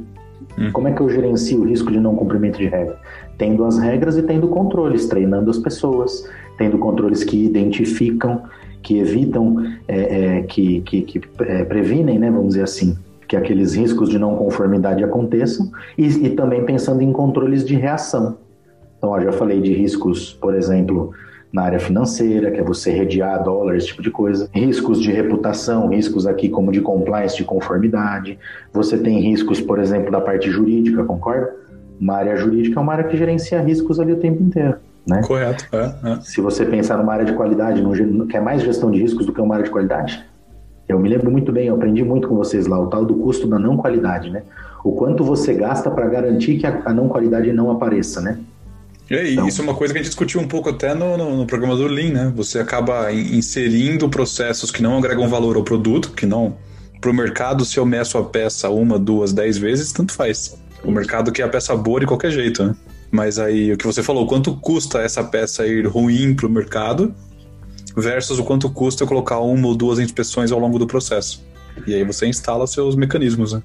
Hum. 0.59 0.71
Como 0.73 0.89
é 0.89 0.93
que 0.93 1.01
eu 1.01 1.09
gerencio 1.09 1.61
o 1.61 1.65
risco 1.65 1.91
de 1.91 2.01
não 2.01 2.15
cumprimento 2.15 2.59
de 2.59 2.67
regra? 2.67 2.99
Tendo 3.39 3.65
as 3.65 3.79
regras 3.79 4.17
e 4.17 4.23
tendo 4.23 4.49
controles, 4.49 5.07
treinando 5.07 5.51
as 5.51 5.59
pessoas, 5.59 6.29
tendo 6.59 6.79
controles 6.79 7.25
que 7.25 7.45
identificam, 7.45 8.43
que 8.83 8.99
evitam, 8.99 9.57
é, 9.89 10.39
é, 10.39 10.43
que, 10.43 10.81
que, 10.83 11.03
que 11.03 11.21
é, 11.41 11.65
previnem, 11.65 12.19
né, 12.19 12.31
vamos 12.31 12.49
dizer 12.49 12.65
assim, 12.65 12.97
que 13.29 13.37
aqueles 13.37 13.75
riscos 13.75 14.11
de 14.11 14.19
não 14.19 14.37
conformidade 14.37 15.03
aconteçam, 15.03 15.71
e, 15.97 16.07
e 16.07 16.31
também 16.31 16.65
pensando 16.65 17.01
em 17.03 17.13
controles 17.13 17.65
de 17.65 17.75
reação. 17.75 18.37
Então, 19.03 19.11
ó, 19.11 19.21
já 19.21 19.33
falei 19.33 19.61
de 19.61 19.73
riscos, 19.73 20.33
por 20.33 20.55
exemplo, 20.55 21.13
na 21.53 21.63
área 21.63 21.81
financeira, 21.81 22.53
que 22.53 22.61
é 22.61 22.63
você 22.63 22.93
redear 22.93 23.43
dólares, 23.43 23.83
esse 23.83 23.89
tipo 23.89 24.01
de 24.01 24.13
coisa. 24.13 24.49
Riscos 24.55 25.01
de 25.01 25.11
reputação, 25.11 25.89
riscos 25.89 26.25
aqui 26.25 26.49
como 26.49 26.71
de 26.71 26.81
compliance, 26.81 27.37
de 27.37 27.43
conformidade. 27.43 28.39
Você 28.73 28.97
tem 28.97 29.19
riscos, 29.19 29.61
por 29.61 29.81
exemplo, 29.81 30.13
da 30.13 30.21
parte 30.21 30.49
jurídica, 30.49 31.03
concorda? 31.03 31.53
Uma 32.01 32.15
área 32.15 32.37
jurídica 32.37 32.79
é 32.79 32.81
uma 32.81 32.93
área 32.93 33.03
que 33.03 33.17
gerencia 33.17 33.61
riscos 33.61 33.99
ali 33.99 34.13
o 34.13 34.19
tempo 34.19 34.41
inteiro. 34.41 34.77
Né? 35.05 35.21
Correto. 35.27 35.67
É, 35.73 36.13
é. 36.13 36.21
Se 36.21 36.41
você 36.41 36.65
pensar 36.65 36.97
numa 36.97 37.13
área 37.13 37.25
de 37.25 37.33
qualidade, 37.33 37.83
no, 37.83 38.27
quer 38.29 38.41
mais 38.41 38.63
gestão 38.63 38.89
de 38.89 39.01
riscos 39.01 39.27
do 39.27 39.33
que 39.33 39.41
uma 39.41 39.55
área 39.55 39.65
de 39.65 39.71
qualidade? 39.73 40.25
Eu 40.89 41.01
me 41.01 41.09
lembro 41.09 41.29
muito 41.29 41.51
bem, 41.51 41.67
eu 41.67 41.75
aprendi 41.75 42.05
muito 42.05 42.29
com 42.29 42.37
vocês 42.37 42.69
lá, 42.69 42.79
o 42.79 42.87
tal 42.87 43.05
do 43.05 43.17
custo 43.17 43.49
da 43.49 43.59
não 43.59 43.77
qualidade, 43.77 44.31
né? 44.31 44.45
O 44.85 44.93
quanto 44.93 45.25
você 45.25 45.55
gasta 45.55 45.91
para 45.91 46.07
garantir 46.07 46.59
que 46.59 46.67
a, 46.69 46.83
a 46.85 46.93
não 46.93 47.09
qualidade 47.09 47.53
não 47.53 47.69
apareça, 47.69 48.21
né? 48.21 48.39
E 49.13 49.33
então, 49.35 49.47
isso 49.47 49.61
é 49.61 49.65
uma 49.65 49.75
coisa 49.75 49.93
que 49.93 50.01
a 50.01 50.03
gente 50.03 50.11
discutiu 50.11 50.41
um 50.41 50.49
pouco 50.49 50.71
até 50.71 50.95
no, 50.95 51.17
no, 51.19 51.37
no, 51.37 51.47
programa 51.47 51.77
do 51.77 51.87
Lean, 51.87 52.13
né? 52.13 52.33
Você 52.35 52.59
acaba 52.59 53.13
inserindo 53.13 54.09
processos 54.09 54.71
que 54.71 54.83
não 54.83 54.97
agregam 54.97 55.29
valor 55.29 55.57
ao 55.57 55.63
produto, 55.63 56.13
que 56.13 56.25
não. 56.25 56.57
Para 57.01 57.11
o 57.11 57.15
mercado, 57.15 57.65
se 57.65 57.79
eu 57.79 57.85
meço 57.85 58.17
a 58.17 58.25
peça 58.25 58.71
uma, 58.71 58.99
duas, 58.99 59.33
dez 59.33 59.59
vezes, 59.59 59.93
tanto 59.93 60.13
faz. 60.13 60.57
O 60.85 60.91
mercado 60.91 61.31
quer 61.31 61.43
a 61.43 61.49
peça 61.49 61.77
boa 61.77 62.01
de 62.01 62.07
qualquer 62.07 62.31
jeito, 62.31 62.65
né? 62.65 62.75
Mas 63.11 63.39
aí, 63.39 63.73
o 63.73 63.77
que 63.77 63.87
você 63.87 64.03
falou, 64.03 64.27
quanto 64.27 64.57
custa 64.57 65.01
essa 65.01 65.23
peça 65.23 65.67
ir 65.67 65.87
ruim 65.87 66.35
para 66.35 66.47
o 66.47 66.51
mercado 66.51 67.15
versus 67.95 68.39
o 68.39 68.45
quanto 68.45 68.71
custa 68.71 69.05
eu 69.05 69.09
colocar 69.09 69.39
uma 69.41 69.69
ou 69.69 69.75
duas 69.75 69.99
inspeções 69.99 70.51
ao 70.51 70.59
longo 70.59 70.79
do 70.79 70.87
processo. 70.87 71.45
E 71.87 71.95
aí 71.95 72.05
você 72.05 72.27
instala 72.27 72.67
seus 72.67 72.97
mecanismos, 72.97 73.53
né? 73.53 73.63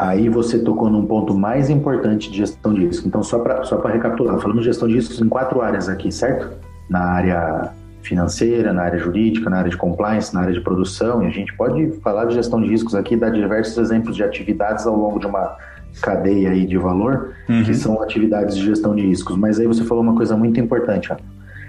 Aí 0.00 0.30
você 0.30 0.58
tocou 0.58 0.88
num 0.88 1.04
ponto 1.04 1.34
mais 1.34 1.68
importante 1.68 2.30
de 2.30 2.38
gestão 2.38 2.72
de 2.72 2.86
risco. 2.86 3.06
Então, 3.06 3.22
só 3.22 3.38
para 3.40 3.62
só 3.64 3.78
recapitular, 3.86 4.38
falamos 4.38 4.62
de 4.62 4.70
gestão 4.70 4.88
de 4.88 4.94
riscos 4.94 5.20
em 5.20 5.28
quatro 5.28 5.60
áreas 5.60 5.90
aqui, 5.90 6.10
certo? 6.10 6.56
Na 6.88 7.00
área 7.00 7.70
financeira, 8.00 8.72
na 8.72 8.80
área 8.80 8.98
jurídica, 8.98 9.50
na 9.50 9.58
área 9.58 9.70
de 9.70 9.76
compliance, 9.76 10.32
na 10.32 10.40
área 10.40 10.54
de 10.54 10.60
produção, 10.62 11.22
e 11.22 11.26
a 11.26 11.30
gente 11.30 11.54
pode 11.54 11.92
falar 12.00 12.24
de 12.24 12.34
gestão 12.34 12.62
de 12.62 12.68
riscos 12.68 12.94
aqui, 12.94 13.14
dar 13.14 13.28
diversos 13.28 13.76
exemplos 13.76 14.16
de 14.16 14.24
atividades 14.24 14.86
ao 14.86 14.96
longo 14.96 15.18
de 15.18 15.26
uma 15.26 15.54
cadeia 16.00 16.48
aí 16.48 16.64
de 16.64 16.78
valor, 16.78 17.34
uhum. 17.46 17.62
que 17.62 17.74
são 17.74 18.00
atividades 18.00 18.56
de 18.56 18.64
gestão 18.64 18.96
de 18.96 19.02
riscos. 19.02 19.36
Mas 19.36 19.60
aí 19.60 19.66
você 19.66 19.84
falou 19.84 20.02
uma 20.02 20.16
coisa 20.16 20.34
muito 20.34 20.58
importante, 20.58 21.12
ó, 21.12 21.16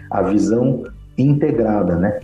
a 0.10 0.22
visão 0.22 0.86
integrada, 1.18 1.98
né? 1.98 2.18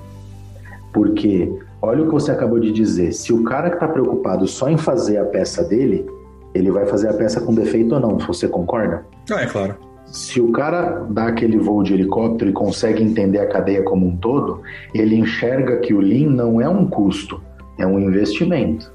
Porque 0.93 1.52
olha 1.82 2.04
o 2.04 2.06
que 2.08 2.13
você 2.13 2.32
acabou 2.32 2.60
de 2.60 2.72
dizer. 2.72 3.12
Se 3.12 3.34
o 3.34 3.44
cara 3.44 3.70
que 3.70 3.76
está 3.76 3.88
preocupado 3.88 4.48
só 4.48 4.70
em 4.70 4.78
fazer 4.78 5.18
a 5.18 5.26
peça 5.26 5.63
dele, 5.63 6.06
ele 6.54 6.72
vai 6.72 6.86
fazer 6.86 7.10
a 7.10 7.13
peça 7.13 7.42
com 7.42 7.54
defeito 7.54 7.96
ou 7.96 8.02
não? 8.02 8.18
Você 8.20 8.48
concorda? 8.48 9.06
Ah, 9.32 9.42
é 9.42 9.46
claro. 9.46 9.76
Se 10.06 10.40
o 10.40 10.52
cara 10.52 11.06
dá 11.10 11.28
aquele 11.28 11.58
voo 11.58 11.84
de 11.84 11.94
helicóptero 11.94 12.50
e 12.50 12.54
consegue 12.54 13.04
entender 13.04 13.40
a 13.40 13.48
cadeia 13.48 13.84
como 13.84 14.08
um 14.08 14.16
todo, 14.16 14.62
ele 14.94 15.16
enxerga 15.16 15.78
que 15.78 15.94
o 15.94 16.00
Lean 16.00 16.30
não 16.30 16.62
é 16.62 16.68
um 16.68 16.88
custo, 16.88 17.42
é 17.78 17.86
um 17.86 18.00
investimento. 18.00 18.92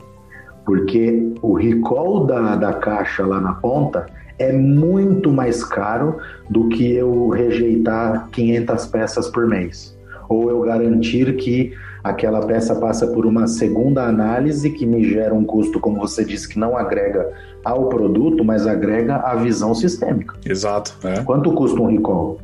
Porque 0.65 1.35
o 1.43 1.55
recall 1.55 2.25
da, 2.25 2.57
da 2.57 2.73
caixa 2.73 3.27
lá 3.27 3.41
na 3.41 3.55
ponta 3.55 4.07
é 4.39 4.53
muito 4.53 5.31
mais 5.31 5.63
caro 5.65 6.17
do 6.49 6.69
que 6.69 6.95
eu 6.95 7.29
rejeitar 7.29 8.29
500 8.31 8.87
peças 8.87 9.29
por 9.29 9.47
mês. 9.47 9.97
Ou 10.33 10.51
eu 10.51 10.61
garantir 10.63 11.37
que 11.37 11.73
aquela 12.03 12.45
peça 12.47 12.75
passa 12.75 13.07
por 13.07 13.27
uma 13.27 13.47
segunda 13.47 14.05
análise 14.05 14.71
que 14.71 14.87
me 14.87 15.05
gera 15.05 15.35
um 15.35 15.45
custo, 15.45 15.79
como 15.79 16.01
você 16.01 16.25
disse, 16.25 16.49
que 16.49 16.59
não 16.59 16.77
agrega 16.77 17.31
ao 17.65 17.89
produto, 17.89 18.45
mas 18.45 18.67
agrega 18.67 19.17
à 19.17 19.37
visão 19.37 19.75
sistêmica. 19.75 20.35
Exato. 20.45 20.97
É. 21.05 21.23
Quanto 21.23 21.53
custa 21.53 21.81
um 21.81 21.87
recall? 21.87 22.39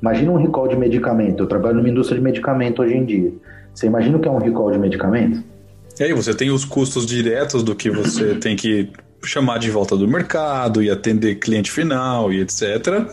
Imagina 0.00 0.32
um 0.32 0.36
recall 0.36 0.68
de 0.68 0.76
medicamento. 0.76 1.42
Eu 1.42 1.46
trabalho 1.46 1.76
numa 1.76 1.88
indústria 1.88 2.18
de 2.18 2.24
medicamento 2.24 2.82
hoje 2.82 2.94
em 2.94 3.04
dia. 3.04 3.32
Você 3.74 3.86
imagina 3.86 4.18
o 4.18 4.20
que 4.20 4.28
é 4.28 4.30
um 4.30 4.38
recall 4.38 4.70
de 4.70 4.78
medicamento? 4.78 5.42
E 5.98 6.04
aí 6.04 6.12
você 6.12 6.34
tem 6.34 6.50
os 6.50 6.64
custos 6.64 7.06
diretos 7.06 7.62
do 7.62 7.74
que 7.74 7.90
você 7.90 8.34
tem 8.40 8.56
que 8.56 8.90
chamar 9.24 9.58
de 9.58 9.70
volta 9.70 9.96
do 9.96 10.06
mercado 10.08 10.82
e 10.82 10.90
atender 10.90 11.36
cliente 11.36 11.70
final 11.70 12.32
e 12.32 12.40
etc. 12.40 13.06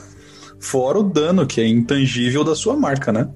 Fora 0.60 1.00
o 1.00 1.04
dano 1.04 1.46
que 1.46 1.62
é 1.62 1.68
intangível 1.68 2.44
da 2.44 2.56
sua 2.56 2.76
marca, 2.76 3.12
né? 3.12 3.30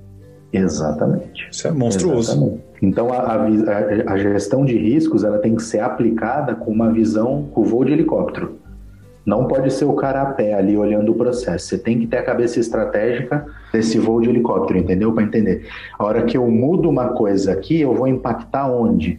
Exatamente. 0.54 1.50
Isso 1.52 1.68
é 1.68 1.72
monstruoso. 1.72 2.32
Exatamente. 2.32 2.64
Então 2.82 3.12
a, 3.12 3.18
a, 3.18 4.14
a, 4.14 4.18
gestão 4.18 4.64
de 4.64 4.78
riscos 4.78 5.24
ela 5.24 5.40
tem 5.40 5.56
que 5.56 5.64
ser 5.64 5.80
aplicada 5.80 6.54
com 6.54 6.72
uma 6.72 6.92
visão 6.92 7.50
com 7.52 7.64
voo 7.64 7.84
de 7.84 7.92
helicóptero. 7.92 8.60
Não 9.26 9.48
pode 9.48 9.72
ser 9.72 9.86
o 9.86 9.94
cara 9.94 10.22
a 10.22 10.26
pé 10.26 10.54
ali 10.54 10.76
olhando 10.76 11.14
o 11.14 11.16
processo. 11.16 11.66
Você 11.66 11.78
tem 11.78 11.98
que 11.98 12.08
ter 12.08 12.18
a 12.18 12.24
cabeça 12.24 12.60
estratégica 12.60 13.46
desse 13.72 13.98
voo 13.98 14.22
de 14.22 14.30
helicóptero, 14.30 14.78
entendeu? 14.78 15.14
Para 15.14 15.24
entender. 15.24 15.66
A 15.98 16.04
hora 16.04 16.24
que 16.24 16.38
eu 16.38 16.46
mudo 16.52 16.90
uma 16.90 17.10
coisa 17.10 17.54
aqui, 17.54 17.80
eu 17.80 17.96
vou 17.96 18.08
impactar 18.08 18.70
onde? 18.70 19.18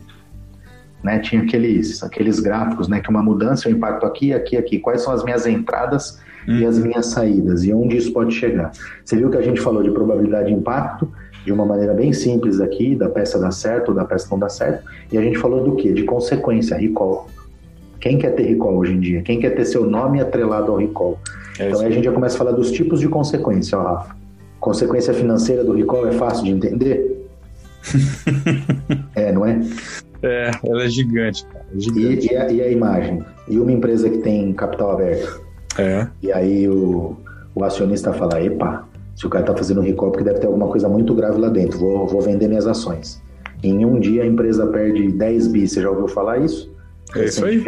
Né? 1.02 1.18
Tinha 1.20 1.42
aqueles, 1.42 2.02
aqueles 2.02 2.38
gráficos, 2.38 2.86
né? 2.86 3.00
Que 3.00 3.08
uma 3.08 3.22
mudança 3.22 3.66
eu 3.66 3.72
impacto 3.72 4.04
aqui, 4.04 4.34
aqui, 4.34 4.58
aqui. 4.58 4.78
Quais 4.78 5.00
são 5.00 5.12
as 5.12 5.24
minhas 5.24 5.46
entradas 5.46 6.20
hum. 6.46 6.58
e 6.58 6.66
as 6.66 6.78
minhas 6.78 7.06
saídas? 7.06 7.64
E 7.64 7.72
onde 7.72 7.96
isso 7.96 8.12
pode 8.12 8.34
chegar? 8.34 8.72
Você 9.02 9.16
viu 9.16 9.30
que 9.30 9.38
a 9.38 9.42
gente 9.42 9.60
falou 9.60 9.82
de 9.82 9.90
probabilidade 9.90 10.48
de 10.48 10.52
impacto 10.52 11.10
de 11.44 11.52
uma 11.52 11.66
maneira 11.66 11.92
bem 11.92 12.12
simples 12.12 12.60
aqui, 12.60 12.94
da 12.94 13.08
peça 13.08 13.38
dar 13.38 13.50
certo 13.50 13.90
ou 13.90 13.94
da 13.94 14.04
peça 14.04 14.28
não 14.30 14.38
dar 14.38 14.48
certo. 14.48 14.84
E 15.12 15.18
a 15.18 15.20
gente 15.20 15.38
falou 15.38 15.62
do 15.62 15.76
quê? 15.76 15.92
De 15.92 16.04
consequência, 16.04 16.76
recall. 16.76 17.28
Quem 18.00 18.18
quer 18.18 18.30
ter 18.34 18.44
recall 18.44 18.76
hoje 18.76 18.92
em 18.92 19.00
dia? 19.00 19.22
Quem 19.22 19.38
quer 19.38 19.50
ter 19.50 19.64
seu 19.64 19.88
nome 19.88 20.20
atrelado 20.20 20.72
ao 20.72 20.78
recall? 20.78 21.18
É 21.58 21.68
então 21.68 21.80
aí 21.80 21.86
a 21.86 21.90
gente 21.90 22.04
já 22.04 22.12
começa 22.12 22.34
a 22.34 22.38
falar 22.38 22.52
dos 22.52 22.72
tipos 22.72 23.00
de 23.00 23.08
consequência, 23.08 23.78
ó, 23.78 23.82
Rafa. 23.82 24.16
Consequência 24.58 25.12
financeira 25.12 25.62
do 25.62 25.72
recall 25.72 26.08
é 26.08 26.12
fácil 26.12 26.44
de 26.44 26.50
entender? 26.50 27.28
é, 29.14 29.30
não 29.30 29.44
é? 29.44 29.60
É, 30.22 30.50
ela 30.64 30.84
é 30.84 30.88
gigante, 30.88 31.44
cara. 31.44 31.66
É 31.74 31.78
gigante. 31.78 32.26
E, 32.26 32.32
e, 32.32 32.36
a, 32.36 32.50
e, 32.50 32.62
a, 32.62 32.68
imagem? 32.68 33.22
E 33.46 33.58
uma 33.58 33.70
empresa 33.70 34.08
que 34.08 34.18
tem 34.18 34.52
capital 34.54 34.92
aberto? 34.92 35.42
É. 35.78 36.06
E 36.22 36.32
aí 36.32 36.66
o, 36.66 37.14
o 37.54 37.62
acionista 37.62 38.12
fala: 38.14 38.42
epa, 38.42 38.88
se 39.14 39.26
o 39.26 39.30
cara 39.30 39.44
tá 39.44 39.56
fazendo 39.56 39.80
recall, 39.80 40.10
porque 40.10 40.24
deve 40.24 40.40
ter 40.40 40.46
alguma 40.46 40.68
coisa 40.68 40.88
muito 40.88 41.14
grave 41.14 41.38
lá 41.38 41.48
dentro, 41.48 41.78
vou, 41.78 42.06
vou 42.06 42.20
vender 42.20 42.48
minhas 42.48 42.66
ações. 42.66 43.22
Em 43.62 43.84
um 43.84 43.98
dia 43.98 44.22
a 44.22 44.26
empresa 44.26 44.66
perde 44.66 45.10
10 45.12 45.48
bi, 45.48 45.66
você 45.66 45.80
já 45.80 45.90
ouviu 45.90 46.08
falar 46.08 46.38
isso? 46.38 46.72
É 47.14 47.24
isso 47.24 47.44
aí. 47.44 47.62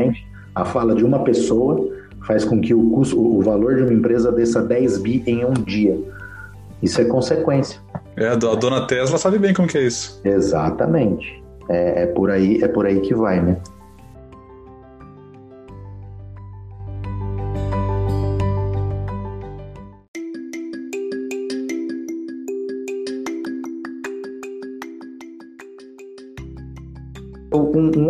A 0.55 0.65
fala 0.65 0.95
de 0.95 1.05
uma 1.05 1.23
pessoa 1.23 1.89
faz 2.27 2.45
com 2.45 2.61
que 2.61 2.75
o, 2.75 2.91
custo, 2.91 3.19
o 3.19 3.41
valor 3.41 3.77
de 3.77 3.83
uma 3.83 3.93
empresa 3.93 4.33
desça 4.33 4.63
10 4.63 4.99
bi 4.99 5.23
em 5.27 5.45
um 5.45 5.53
dia. 5.53 5.99
Isso 6.83 7.01
é 7.01 7.05
consequência. 7.05 7.81
É, 8.17 8.29
a 8.29 8.35
dona 8.35 8.87
Tesla 8.87 9.17
sabe 9.19 9.39
bem 9.39 9.55
como 9.55 9.69
que 9.69 9.79
é 9.79 9.83
isso. 9.83 10.21
Exatamente. 10.25 11.43
É, 11.69 12.03
é, 12.03 12.07
por 12.07 12.31
aí, 12.31 12.63
é 12.63 12.69
por 12.69 12.87
aí 12.87 13.01
que 13.01 13.15
vai, 13.15 13.41
né? 13.41 13.57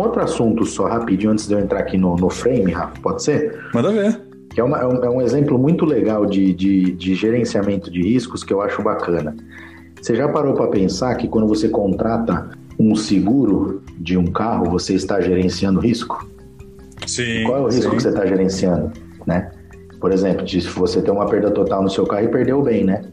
Outro 0.07 0.21
assunto 0.21 0.65
só 0.65 0.87
rapidinho 0.87 1.31
antes 1.31 1.47
de 1.47 1.53
eu 1.53 1.59
entrar 1.59 1.79
aqui 1.79 1.97
no, 1.97 2.15
no 2.15 2.29
frame, 2.29 2.71
Rafa, 2.71 2.99
pode 3.01 3.23
ser? 3.23 3.59
Manda 3.73 3.91
ver. 3.91 4.19
Que 4.49 4.59
é, 4.59 4.63
uma, 4.63 4.79
é, 4.79 4.87
um, 4.87 5.03
é 5.03 5.09
um 5.09 5.21
exemplo 5.21 5.57
muito 5.57 5.85
legal 5.85 6.25
de, 6.25 6.53
de, 6.53 6.91
de 6.91 7.15
gerenciamento 7.15 7.91
de 7.91 8.01
riscos 8.01 8.43
que 8.43 8.53
eu 8.53 8.61
acho 8.61 8.81
bacana. 8.81 9.35
Você 10.01 10.15
já 10.15 10.27
parou 10.27 10.53
para 10.53 10.67
pensar 10.67 11.15
que 11.15 11.27
quando 11.27 11.47
você 11.47 11.69
contrata 11.69 12.49
um 12.79 12.95
seguro 12.95 13.83
de 13.99 14.17
um 14.17 14.27
carro, 14.27 14.69
você 14.69 14.93
está 14.93 15.19
gerenciando 15.19 15.79
risco? 15.79 16.27
Sim. 17.05 17.43
Qual 17.45 17.57
é 17.57 17.61
o 17.61 17.65
risco 17.67 17.91
sim. 17.91 17.97
que 17.97 18.03
você 18.03 18.09
está 18.09 18.25
gerenciando, 18.25 18.91
né? 19.25 19.51
Por 19.99 20.11
exemplo, 20.11 20.47
se 20.47 20.59
você 20.61 21.01
tem 21.01 21.11
uma 21.11 21.25
perda 21.25 21.51
total 21.51 21.81
no 21.81 21.89
seu 21.89 22.05
carro 22.05 22.25
e 22.25 22.27
perdeu 22.29 22.61
bem, 22.61 22.83
né? 22.83 23.03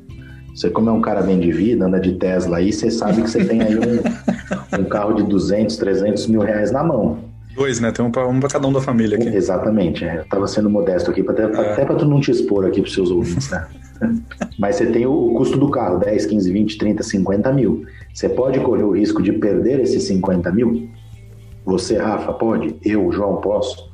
Você, 0.54 0.70
como 0.70 0.88
é 0.88 0.92
um 0.92 1.00
cara 1.00 1.22
bem 1.22 1.40
de 1.40 1.50
vida, 1.50 1.86
anda 1.86 1.98
de 1.98 2.12
Tesla 2.12 2.58
aí, 2.58 2.72
você 2.72 2.90
sabe 2.90 3.22
que 3.22 3.30
você 3.30 3.44
tem 3.44 3.60
aí 3.60 3.76
um, 3.76 3.80
um 4.78 4.84
carro 4.84 5.14
de 5.14 5.22
200, 5.24 5.76
300 5.76 6.26
mil 6.26 6.40
reais 6.40 6.70
na 6.70 6.82
mão. 6.82 7.18
Dois, 7.54 7.78
né? 7.78 7.92
Tem 7.92 8.04
um 8.04 8.10
para 8.10 8.26
um 8.26 8.40
cada 8.40 8.66
um 8.66 8.72
da 8.72 8.80
família 8.80 9.16
aqui. 9.16 9.28
Exatamente. 9.28 10.04
É. 10.04 10.18
Eu 10.18 10.24
tava 10.24 10.46
sendo 10.48 10.68
modesto 10.68 11.10
aqui, 11.10 11.24
até, 11.26 11.42
é. 11.44 11.72
até 11.72 11.84
para 11.84 11.94
tu 11.94 12.04
não 12.04 12.20
te 12.20 12.30
expor 12.30 12.66
aqui 12.66 12.80
pros 12.80 12.92
seus 12.92 13.10
ouvintes, 13.10 13.48
né? 13.50 13.66
Mas 14.58 14.76
você 14.76 14.86
tem 14.86 15.06
o 15.06 15.32
custo 15.34 15.56
do 15.56 15.70
carro, 15.70 15.98
10, 15.98 16.26
15, 16.26 16.52
20, 16.52 16.78
30, 16.78 17.02
50 17.02 17.52
mil. 17.52 17.84
Você 18.12 18.28
pode 18.28 18.58
correr 18.60 18.82
o 18.82 18.90
risco 18.90 19.22
de 19.22 19.32
perder 19.32 19.80
esses 19.80 20.02
50 20.04 20.50
mil? 20.50 20.88
Você, 21.64 21.96
Rafa, 21.96 22.32
pode? 22.32 22.74
Eu, 22.84 23.10
João, 23.12 23.36
posso? 23.36 23.92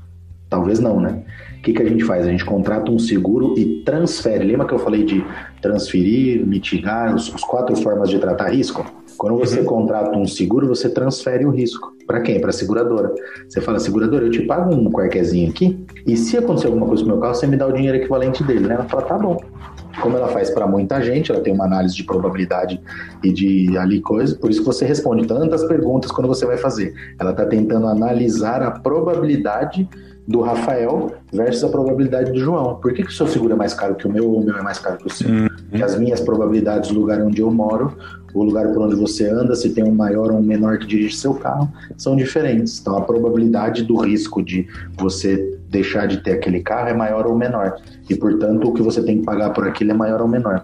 Talvez 0.48 0.80
não, 0.80 0.98
né? 0.98 1.22
O 1.58 1.62
que, 1.62 1.74
que 1.74 1.82
a 1.82 1.88
gente 1.88 2.02
faz? 2.04 2.26
A 2.26 2.30
gente 2.30 2.44
contrata 2.44 2.90
um 2.90 2.98
seguro 2.98 3.54
e 3.56 3.82
transfere. 3.84 4.44
Lembra 4.44 4.66
que 4.66 4.72
eu 4.72 4.78
falei 4.78 5.04
de 5.04 5.24
transferir, 5.60 6.44
mitigar, 6.46 7.14
os, 7.14 7.32
os 7.32 7.44
quatro 7.44 7.76
formas 7.76 8.08
de 8.08 8.18
tratar 8.18 8.48
risco? 8.48 8.84
Quando 9.20 9.36
você 9.36 9.60
uhum. 9.60 9.66
contrata 9.66 10.16
um 10.16 10.26
seguro, 10.26 10.66
você 10.66 10.88
transfere 10.88 11.44
o 11.44 11.50
risco. 11.50 11.92
Para 12.06 12.22
quem? 12.22 12.40
Para 12.40 12.48
a 12.48 12.52
seguradora. 12.54 13.14
Você 13.46 13.60
fala, 13.60 13.78
seguradora, 13.78 14.24
eu 14.24 14.30
te 14.30 14.46
pago 14.46 14.74
um 14.74 14.90
quarquezinho 14.90 15.50
aqui, 15.50 15.84
e 16.06 16.16
se 16.16 16.38
acontecer 16.38 16.68
alguma 16.68 16.86
coisa 16.86 17.02
com 17.02 17.10
o 17.10 17.12
meu 17.12 17.20
carro, 17.20 17.34
você 17.34 17.46
me 17.46 17.54
dá 17.54 17.66
o 17.66 17.72
dinheiro 17.72 17.98
equivalente 17.98 18.42
dele, 18.42 18.66
né? 18.66 18.76
Ela 18.76 18.84
fala, 18.84 19.02
tá 19.02 19.18
bom. 19.18 19.38
Como 20.00 20.16
ela 20.16 20.28
faz 20.28 20.48
para 20.48 20.66
muita 20.66 21.02
gente, 21.02 21.30
ela 21.30 21.42
tem 21.42 21.52
uma 21.52 21.66
análise 21.66 21.94
de 21.94 22.02
probabilidade 22.02 22.80
e 23.22 23.30
de 23.30 23.76
ali 23.76 24.00
coisa, 24.00 24.34
por 24.36 24.48
isso 24.48 24.60
que 24.60 24.66
você 24.66 24.86
responde 24.86 25.26
tantas 25.26 25.64
perguntas 25.64 26.10
quando 26.10 26.26
você 26.26 26.46
vai 26.46 26.56
fazer. 26.56 26.94
Ela 27.18 27.32
está 27.32 27.44
tentando 27.44 27.88
analisar 27.88 28.62
a 28.62 28.70
probabilidade 28.70 29.86
do 30.26 30.40
Rafael 30.40 31.12
versus 31.30 31.62
a 31.62 31.68
probabilidade 31.68 32.32
do 32.32 32.38
João. 32.38 32.76
Por 32.76 32.94
que, 32.94 33.02
que 33.02 33.10
o 33.10 33.12
seu 33.12 33.26
seguro 33.26 33.52
é 33.52 33.56
mais 33.56 33.74
caro 33.74 33.96
que 33.96 34.06
o 34.06 34.10
meu 34.10 34.30
ou 34.30 34.40
o 34.40 34.44
meu 34.44 34.56
é 34.56 34.62
mais 34.62 34.78
caro 34.78 34.96
que 34.96 35.08
o 35.08 35.10
seu? 35.10 35.28
Uhum. 35.28 35.49
Porque 35.70 35.82
as 35.82 35.98
minhas 35.98 36.20
probabilidades 36.20 36.90
do 36.90 36.98
lugar 36.98 37.22
onde 37.22 37.40
eu 37.40 37.50
moro, 37.50 37.96
o 38.34 38.42
lugar 38.42 38.68
por 38.72 38.82
onde 38.82 38.96
você 38.96 39.28
anda, 39.28 39.54
se 39.54 39.70
tem 39.70 39.84
um 39.84 39.94
maior 39.94 40.30
ou 40.30 40.38
um 40.38 40.42
menor 40.42 40.78
que 40.78 40.86
dirige 40.86 41.16
seu 41.16 41.34
carro, 41.34 41.70
são 41.96 42.16
diferentes. 42.16 42.80
Então 42.80 42.96
a 42.96 43.00
probabilidade 43.00 43.84
do 43.84 43.96
risco 43.96 44.42
de 44.42 44.66
você 44.98 45.58
deixar 45.68 46.06
de 46.06 46.22
ter 46.22 46.32
aquele 46.32 46.60
carro 46.60 46.88
é 46.88 46.94
maior 46.94 47.26
ou 47.26 47.36
menor. 47.36 47.76
E 48.08 48.14
portanto 48.16 48.68
o 48.68 48.72
que 48.72 48.82
você 48.82 49.02
tem 49.02 49.18
que 49.18 49.24
pagar 49.24 49.50
por 49.50 49.66
aquilo 49.66 49.92
é 49.92 49.94
maior 49.94 50.20
ou 50.20 50.28
menor. 50.28 50.62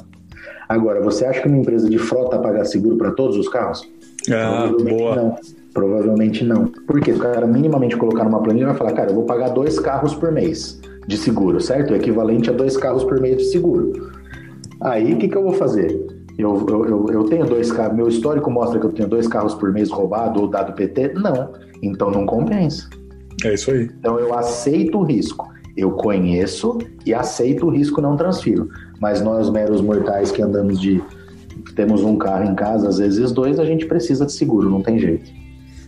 Agora, 0.68 1.00
você 1.00 1.24
acha 1.24 1.40
que 1.40 1.48
uma 1.48 1.58
empresa 1.58 1.88
de 1.88 1.96
frota 1.96 2.38
paga 2.38 2.64
seguro 2.64 2.96
para 2.96 3.12
todos 3.12 3.36
os 3.36 3.48
carros? 3.48 3.88
Ah, 4.30 4.68
boa. 4.68 5.14
Não. 5.14 5.36
Provavelmente 5.72 6.42
não. 6.42 6.66
Porque 6.86 7.12
o 7.12 7.18
cara 7.18 7.46
minimamente 7.46 7.96
colocar 7.96 8.24
numa 8.24 8.42
planilha 8.42 8.66
vai 8.66 8.74
falar, 8.74 8.92
cara, 8.92 9.10
eu 9.10 9.14
vou 9.14 9.24
pagar 9.24 9.50
dois 9.50 9.78
carros 9.78 10.14
por 10.14 10.32
mês 10.32 10.80
de 11.06 11.16
seguro, 11.16 11.60
certo? 11.60 11.92
O 11.92 11.96
equivalente 11.96 12.50
a 12.50 12.52
dois 12.52 12.76
carros 12.76 13.04
por 13.04 13.20
mês 13.20 13.36
de 13.36 13.44
seguro. 13.44 14.10
Aí 14.80 15.14
o 15.14 15.18
que, 15.18 15.28
que 15.28 15.36
eu 15.36 15.42
vou 15.42 15.52
fazer? 15.52 15.90
Eu, 16.38 16.66
eu, 16.68 16.86
eu, 16.86 17.06
eu, 17.10 17.24
tenho 17.24 17.46
dois 17.46 17.72
carros, 17.72 17.96
meu 17.96 18.08
histórico 18.08 18.50
mostra 18.50 18.78
que 18.78 18.84
eu 18.84 18.92
tenho 18.92 19.08
dois 19.08 19.26
carros 19.26 19.54
por 19.54 19.72
mês 19.72 19.90
roubado 19.90 20.40
ou 20.40 20.48
dado 20.48 20.74
PT? 20.74 21.14
Não. 21.14 21.52
Então 21.82 22.10
não 22.10 22.26
compensa. 22.26 22.88
É 23.44 23.54
isso 23.54 23.70
aí. 23.70 23.84
Então 23.98 24.18
eu 24.18 24.34
aceito 24.34 24.98
o 24.98 25.02
risco. 25.02 25.48
Eu 25.76 25.92
conheço 25.92 26.78
e 27.04 27.12
aceito 27.12 27.66
o 27.66 27.70
risco, 27.70 28.00
não 28.00 28.16
transfiro. 28.16 28.68
Mas 29.00 29.20
nós, 29.20 29.50
meros 29.50 29.80
mortais 29.80 30.30
que 30.30 30.42
andamos 30.42 30.80
de. 30.80 31.02
temos 31.74 32.02
um 32.02 32.16
carro 32.16 32.44
em 32.44 32.54
casa, 32.54 32.88
às 32.88 32.98
vezes 32.98 33.32
dois, 33.32 33.58
a 33.58 33.64
gente 33.64 33.86
precisa 33.86 34.24
de 34.24 34.32
seguro, 34.32 34.70
não 34.70 34.82
tem 34.82 34.98
jeito. 34.98 35.30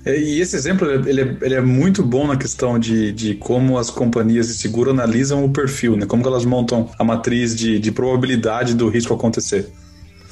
É, 0.09 0.19
e 0.19 0.41
esse 0.41 0.57
exemplo 0.57 0.91
ele 1.07 1.21
é, 1.21 1.37
ele 1.43 1.55
é, 1.55 1.61
muito 1.61 2.03
bom 2.03 2.27
na 2.27 2.35
questão 2.35 2.79
de, 2.79 3.13
de 3.13 3.35
como 3.35 3.77
as 3.77 3.91
companhias 3.91 4.49
de 4.49 4.55
seguro 4.55 4.91
analisam 4.91 5.45
o 5.45 5.51
perfil, 5.51 5.99
né? 5.99 6.07
Como 6.07 6.27
elas 6.27 6.47
montam 6.47 6.91
a 6.99 7.05
matriz 7.05 7.55
de, 7.55 7.79
de 7.79 7.93
probabilidade 7.93 8.73
do 8.75 8.89
risco 8.89 9.13
acontecer. 9.13 9.69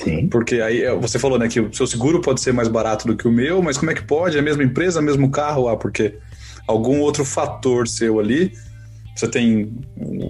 Sim. 0.02 0.28
Porque 0.28 0.62
aí 0.62 0.80
é, 0.82 0.94
você 0.94 1.18
falou, 1.18 1.38
né, 1.38 1.46
que 1.46 1.60
o 1.60 1.74
seu 1.74 1.86
seguro 1.86 2.22
pode 2.22 2.40
ser 2.40 2.54
mais 2.54 2.68
barato 2.68 3.06
do 3.06 3.14
que 3.14 3.28
o 3.28 3.30
meu, 3.30 3.60
mas 3.60 3.76
como 3.76 3.90
é 3.90 3.94
que 3.94 4.02
pode? 4.02 4.38
É 4.38 4.40
a 4.40 4.42
mesma 4.42 4.64
empresa, 4.64 5.02
mesmo 5.02 5.30
carro? 5.30 5.68
Ah, 5.68 5.76
porque 5.76 6.14
algum 6.66 7.00
outro 7.00 7.22
fator 7.22 7.86
seu 7.86 8.18
ali, 8.18 8.52
você 9.14 9.28
tem 9.28 9.74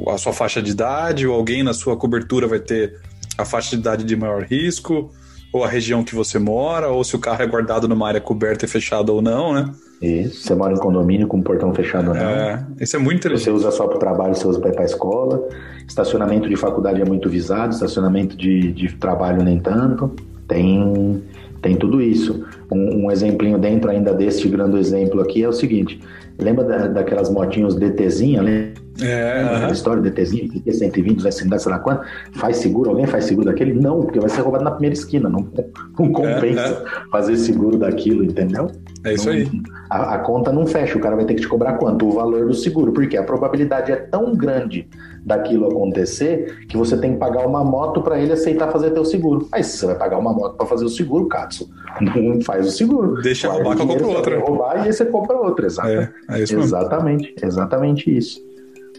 a 0.08 0.18
sua 0.18 0.32
faixa 0.32 0.60
de 0.60 0.72
idade, 0.72 1.24
ou 1.24 1.36
alguém 1.36 1.62
na 1.62 1.72
sua 1.72 1.96
cobertura 1.96 2.48
vai 2.48 2.58
ter 2.58 3.00
a 3.38 3.44
faixa 3.44 3.70
de 3.70 3.76
idade 3.76 4.02
de 4.02 4.16
maior 4.16 4.42
risco, 4.42 5.12
ou 5.52 5.64
a 5.64 5.68
região 5.68 6.04
que 6.04 6.14
você 6.14 6.38
mora, 6.38 6.88
ou 6.88 7.02
se 7.02 7.16
o 7.16 7.18
carro 7.18 7.42
é 7.42 7.46
guardado 7.46 7.88
numa 7.88 8.08
área 8.08 8.20
coberta 8.20 8.64
e 8.64 8.68
fechada 8.68 9.12
ou 9.12 9.22
não, 9.22 9.54
né? 9.54 9.70
Isso, 10.00 10.42
você 10.42 10.54
mora 10.54 10.74
em 10.74 10.76
condomínio 10.76 11.26
com 11.26 11.40
portão 11.40 11.72
fechado 11.74 12.08
ou 12.08 12.14
não. 12.14 12.22
É, 12.22 12.66
isso 12.80 12.96
é 12.96 12.98
muito 12.98 13.18
interessante. 13.18 13.44
Você 13.44 13.50
usa 13.50 13.70
só 13.70 13.86
para 13.86 13.96
o 13.96 13.98
trabalho, 13.98 14.34
você 14.34 14.46
usa 14.46 14.60
para 14.60 14.70
ir 14.70 14.74
para 14.74 14.82
a 14.82 14.86
escola. 14.86 15.48
Estacionamento 15.88 16.48
de 16.48 16.56
faculdade 16.56 17.00
é 17.00 17.04
muito 17.04 17.28
visado, 17.30 17.72
estacionamento 17.72 18.36
de, 18.36 18.72
de 18.72 18.92
trabalho 18.96 19.42
nem 19.42 19.58
tanto. 19.58 20.14
Tem, 20.46 21.22
tem 21.62 21.76
tudo 21.76 22.02
isso. 22.02 22.44
Um, 22.70 23.06
um 23.06 23.10
exemplinho 23.10 23.58
dentro 23.58 23.90
ainda 23.90 24.12
deste 24.12 24.48
grande 24.48 24.76
exemplo 24.78 25.20
aqui 25.20 25.42
é 25.42 25.48
o 25.48 25.52
seguinte: 25.52 26.00
lembra 26.38 26.64
da, 26.64 26.86
daquelas 26.88 27.30
motinhos 27.30 27.74
DTzinha, 27.74 28.42
lembra? 28.42 28.85
É, 29.00 29.64
uhum. 29.64 29.72
história 29.72 30.00
do 30.00 30.08
ETzinho, 30.08 30.48
DT 30.48 30.72
120, 30.72 31.16
250, 31.16 31.58
sei 31.58 31.72
lá 31.72 31.78
quanto, 31.78 32.06
faz 32.34 32.56
seguro, 32.58 32.90
alguém 32.90 33.06
faz 33.06 33.24
seguro 33.24 33.46
daquele? 33.46 33.74
Não, 33.74 34.00
porque 34.00 34.18
vai 34.18 34.28
ser 34.28 34.40
roubado 34.40 34.64
na 34.64 34.70
primeira 34.70 34.94
esquina, 34.94 35.28
não, 35.28 35.40
não 35.98 36.12
compensa 36.12 36.60
é, 36.60 36.70
é. 36.70 37.10
fazer 37.10 37.36
seguro 37.36 37.78
daquilo, 37.78 38.24
entendeu? 38.24 38.70
É 39.04 39.14
isso 39.14 39.26
não, 39.26 39.32
aí. 39.32 39.50
A, 39.90 40.14
a, 40.14 40.18
conta 40.18 40.52
não 40.52 40.66
fecha, 40.66 40.98
o 40.98 41.00
cara 41.00 41.14
vai 41.14 41.24
ter 41.24 41.34
que 41.34 41.42
te 41.42 41.48
cobrar 41.48 41.74
quanto? 41.74 42.08
O 42.08 42.12
valor 42.12 42.46
do 42.46 42.54
seguro, 42.54 42.92
porque 42.92 43.16
a 43.16 43.22
probabilidade 43.22 43.92
é 43.92 43.96
tão 43.96 44.34
grande 44.34 44.88
daquilo 45.24 45.66
acontecer 45.66 46.66
que 46.68 46.76
você 46.76 46.96
tem 46.96 47.12
que 47.12 47.18
pagar 47.18 47.46
uma 47.46 47.64
moto 47.64 48.00
para 48.00 48.18
ele 48.18 48.32
aceitar 48.32 48.70
fazer 48.70 48.90
teu 48.90 49.04
seguro. 49.04 49.48
Aí 49.52 49.62
você 49.62 49.86
vai 49.86 49.96
pagar 49.96 50.18
uma 50.18 50.32
moto 50.32 50.56
para 50.56 50.66
fazer 50.66 50.84
o 50.84 50.88
seguro, 50.88 51.26
Katsu, 51.26 51.68
não 52.00 52.40
faz 52.40 52.66
o 52.66 52.70
seguro. 52.70 53.20
Deixa 53.22 53.48
roubar 53.48 53.76
que 53.76 53.82
eu 53.82 53.86
compro 53.86 54.08
outra. 54.08 54.40
Roubar 54.40 54.76
e 54.78 54.80
aí 54.86 54.92
você 54.92 55.04
compra 55.04 55.36
outra, 55.36 55.66
exato. 55.66 55.88
É, 55.88 56.12
é 56.30 56.42
isso 56.42 56.58
exatamente, 56.58 57.34
exatamente 57.42 58.16
isso. 58.16 58.45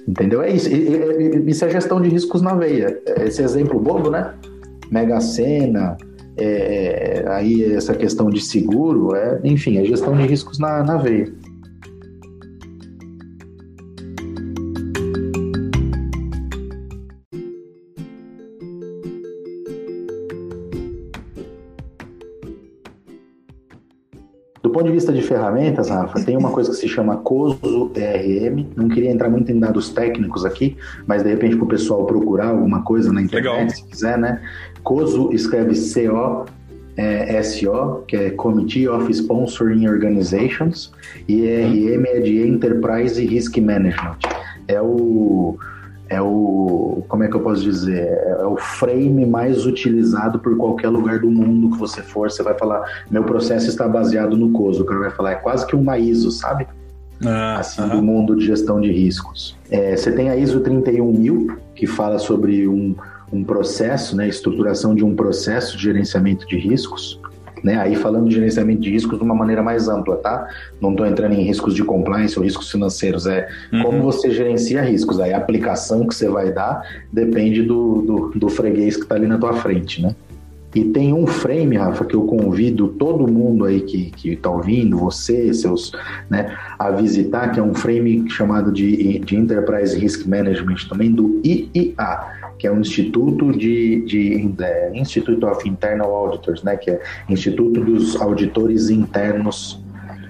Entendeu? 0.07 0.41
É 0.41 0.49
isso. 0.49 0.69
Isso 0.71 1.65
é 1.65 1.69
gestão 1.69 2.01
de 2.01 2.09
riscos 2.09 2.41
na 2.41 2.55
veia. 2.55 2.99
Esse 3.25 3.41
exemplo 3.41 3.79
bobo, 3.79 4.09
né? 4.09 4.33
Mega 4.89 5.19
Sena, 5.19 5.97
é, 6.37 7.25
aí 7.27 7.73
essa 7.73 7.93
questão 7.93 8.29
de 8.29 8.39
seguro, 8.39 9.15
é, 9.15 9.39
enfim, 9.43 9.77
é 9.77 9.83
gestão 9.83 10.15
de 10.15 10.25
riscos 10.25 10.59
na, 10.59 10.83
na 10.83 10.95
veia. 10.95 11.33
Ponto 24.77 24.85
de 24.85 24.91
vista 24.91 25.11
de 25.11 25.23
ferramentas, 25.23 25.89
Rafa, 25.89 26.23
tem 26.23 26.37
uma 26.37 26.51
coisa 26.51 26.69
que 26.69 26.77
se 26.77 26.87
chama 26.87 27.17
COSO 27.17 27.89
DRM. 27.95 28.67
Não 28.75 28.87
queria 28.87 29.09
entrar 29.09 29.27
muito 29.27 29.51
em 29.51 29.59
dados 29.59 29.89
técnicos 29.89 30.45
aqui, 30.45 30.77
mas 31.07 31.23
de 31.23 31.29
repente 31.29 31.55
para 31.55 31.65
o 31.65 31.67
pessoal 31.67 32.05
procurar 32.05 32.49
alguma 32.49 32.83
coisa 32.83 33.11
na 33.11 33.23
internet, 33.23 33.53
Legal. 33.53 33.69
se 33.71 33.83
quiser, 33.85 34.19
né? 34.19 34.39
COSO 34.83 35.33
escreve 35.33 35.73
é 36.95 37.41
SO, 37.41 38.03
que 38.07 38.15
é 38.15 38.29
Committee 38.29 38.87
of 38.87 39.11
Sponsoring 39.11 39.87
Organizations, 39.87 40.91
e 41.27 41.41
ERM 41.41 42.05
é 42.05 42.19
de 42.19 42.47
Enterprise 42.47 43.25
Risk 43.25 43.57
Management. 43.57 44.17
É 44.67 44.79
o 44.79 45.57
é 46.09 46.21
o 46.21 47.03
como 47.07 47.23
é 47.23 47.27
que 47.27 47.35
eu 47.35 47.41
posso 47.41 47.61
dizer? 47.61 48.07
É 48.39 48.45
o 48.45 48.57
frame 48.57 49.25
mais 49.25 49.65
utilizado 49.65 50.39
por 50.39 50.57
qualquer 50.57 50.89
lugar 50.89 51.19
do 51.19 51.29
mundo 51.29 51.71
que 51.71 51.77
você 51.77 52.01
for. 52.01 52.29
Você 52.29 52.43
vai 52.43 52.53
falar 52.53 52.83
meu 53.09 53.23
processo 53.23 53.67
está 53.67 53.87
baseado 53.87 54.35
no 54.35 54.51
COSO. 54.51 54.83
O 54.83 54.85
cara 54.85 54.99
vai 55.01 55.11
falar 55.11 55.31
é 55.31 55.35
quase 55.35 55.65
que 55.65 55.75
uma 55.75 55.97
ISO 55.97 56.31
sabe? 56.31 56.67
Ah, 57.25 57.59
assim 57.59 57.87
do 57.87 58.01
mundo 58.01 58.35
de 58.35 58.45
gestão 58.45 58.79
de 58.79 58.91
riscos. 58.91 59.57
É, 59.71 59.95
você 59.95 60.11
tem 60.11 60.29
a 60.29 60.35
ISO 60.35 60.59
31000 60.59 61.57
que 61.75 61.87
fala 61.87 62.19
sobre 62.19 62.67
um 62.67 62.95
um 63.31 63.43
processo, 63.43 64.15
né, 64.15 64.27
estruturação 64.27 64.95
de 64.95 65.03
um 65.03 65.15
processo 65.15 65.75
de 65.75 65.83
gerenciamento 65.83 66.47
de 66.47 66.57
riscos, 66.57 67.19
né, 67.63 67.75
aí 67.75 67.95
falando 67.95 68.27
de 68.27 68.35
gerenciamento 68.35 68.81
de 68.81 68.91
riscos 68.91 69.17
de 69.17 69.23
uma 69.23 69.35
maneira 69.35 69.61
mais 69.61 69.87
ampla, 69.87 70.17
tá? 70.17 70.47
Não 70.81 70.91
estou 70.91 71.05
entrando 71.05 71.33
em 71.33 71.43
riscos 71.43 71.75
de 71.75 71.83
compliance 71.83 72.37
ou 72.37 72.43
riscos 72.43 72.71
financeiros, 72.71 73.25
é 73.27 73.47
uhum. 73.71 73.83
como 73.83 74.01
você 74.03 74.31
gerencia 74.31 74.81
riscos, 74.81 75.19
aí 75.19 75.33
a 75.33 75.37
aplicação 75.37 76.07
que 76.07 76.15
você 76.15 76.29
vai 76.29 76.51
dar 76.51 76.81
depende 77.11 77.63
do, 77.63 78.01
do, 78.01 78.31
do 78.35 78.49
freguês 78.49 78.95
que 78.95 79.03
está 79.03 79.15
ali 79.15 79.27
na 79.27 79.37
tua 79.37 79.53
frente, 79.53 80.01
né? 80.01 80.15
E 80.75 80.83
tem 80.83 81.13
um 81.13 81.25
frame, 81.25 81.77
Rafa, 81.77 82.05
que 82.05 82.13
eu 82.13 82.23
convido 82.23 82.89
todo 82.89 83.27
mundo 83.27 83.65
aí 83.65 83.81
que 83.81 84.11
está 84.29 84.49
ouvindo, 84.49 84.97
você, 84.97 85.51
seus, 85.53 85.91
né, 86.29 86.55
a 86.77 86.91
visitar, 86.91 87.51
que 87.51 87.59
é 87.59 87.63
um 87.63 87.73
frame 87.73 88.29
chamado 88.29 88.71
de, 88.71 89.17
de 89.19 89.35
Enterprise 89.35 89.97
Risk 89.97 90.27
Management 90.27 90.87
também, 90.89 91.11
do 91.11 91.41
IIA, 91.43 92.19
que 92.57 92.67
é 92.67 92.71
um 92.71 92.79
instituto 92.79 93.51
de, 93.51 94.01
de 94.05 94.53
é, 94.59 94.91
Institute 94.93 95.43
of 95.45 95.67
Internal 95.67 96.13
Auditors, 96.13 96.63
né, 96.63 96.75
que 96.75 96.91
é 96.91 97.01
Instituto 97.29 97.81
dos 97.81 98.19
Auditores 98.19 98.89
Internos. 98.89 99.83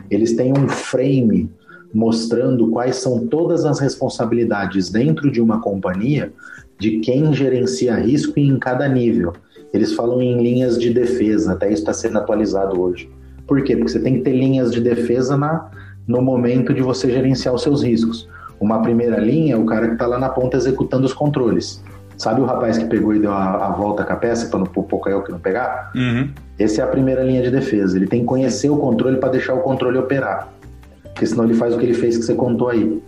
Eles 0.10 0.36
têm 0.36 0.52
um 0.52 0.68
frame 0.68 1.50
mostrando 1.94 2.70
quais 2.70 2.98
são 2.98 3.28
todas 3.28 3.66
as 3.66 3.80
responsabilidades 3.80 4.90
dentro 4.90 5.32
de 5.32 5.42
uma 5.42 5.62
companhia 5.62 6.34
de 6.78 7.00
quem 7.00 7.34
gerencia 7.34 7.96
risco 7.96 8.38
em 8.40 8.60
cada 8.60 8.88
nível. 8.88 9.34
Eles 9.74 9.94
falam 9.94 10.22
em 10.22 10.42
linhas 10.42 10.78
de 10.78 10.94
defesa, 10.94 11.54
até 11.54 11.68
isso 11.68 11.82
está 11.82 11.94
sendo 11.94 12.18
atualizado 12.18 12.80
hoje. 12.80 13.10
Por 13.46 13.64
quê? 13.64 13.76
Porque 13.76 13.92
você 13.92 14.00
tem 14.00 14.16
que 14.16 14.22
ter 14.22 14.34
linhas 14.34 14.72
de 14.72 14.82
defesa 14.82 15.38
na, 15.38 15.72
no 16.08 16.22
momento 16.22 16.74
de 16.74 16.82
você 16.82 17.10
gerenciar 17.10 17.56
os 17.56 17.64
seus 17.64 17.84
riscos. 17.84 18.28
Uma 18.60 18.82
primeira 18.82 19.18
linha 19.20 19.54
é 19.54 19.58
o 19.58 19.66
cara 19.66 19.88
que 19.88 19.94
está 19.94 20.08
lá 20.08 20.20
na 20.20 20.30
ponta 20.30 20.58
executando 20.58 21.06
os 21.06 21.14
controles. 21.14 21.84
Sabe 22.18 22.42
o 22.42 22.46
rapaz 22.46 22.78
que 22.78 22.86
pegou 22.86 23.14
e 23.14 23.20
deu 23.20 23.32
a, 23.32 23.68
a 23.68 23.70
volta 23.70 24.04
com 24.04 24.12
a 24.12 24.16
peça 24.16 24.48
para 24.48 24.60
o 24.60 24.84
Pocoyo 24.84 25.24
que 25.24 25.32
não 25.32 25.40
pegar? 25.40 25.92
Uhum. 25.96 26.30
Essa 26.58 26.82
é 26.82 26.84
a 26.84 26.88
primeira 26.88 27.24
linha 27.24 27.44
de 27.44 27.52
defesa. 27.52 27.96
Ele 27.96 28.08
tem 28.08 28.22
que 28.22 28.26
conhecer 28.26 28.70
o 28.70 28.78
controle 28.78 29.18
para 29.18 29.30
deixar 29.30 29.54
o 29.54 29.60
controle 29.60 30.00
operar. 30.00 30.50
Porque 31.04 31.26
senão 31.28 31.44
ele 31.44 31.54
faz 31.54 31.76
o 31.76 31.78
que 31.78 31.86
ele 31.86 31.94
fez 31.94 32.18
que 32.18 32.24
você 32.24 32.34
contou 32.34 32.70
aí. 32.70 33.02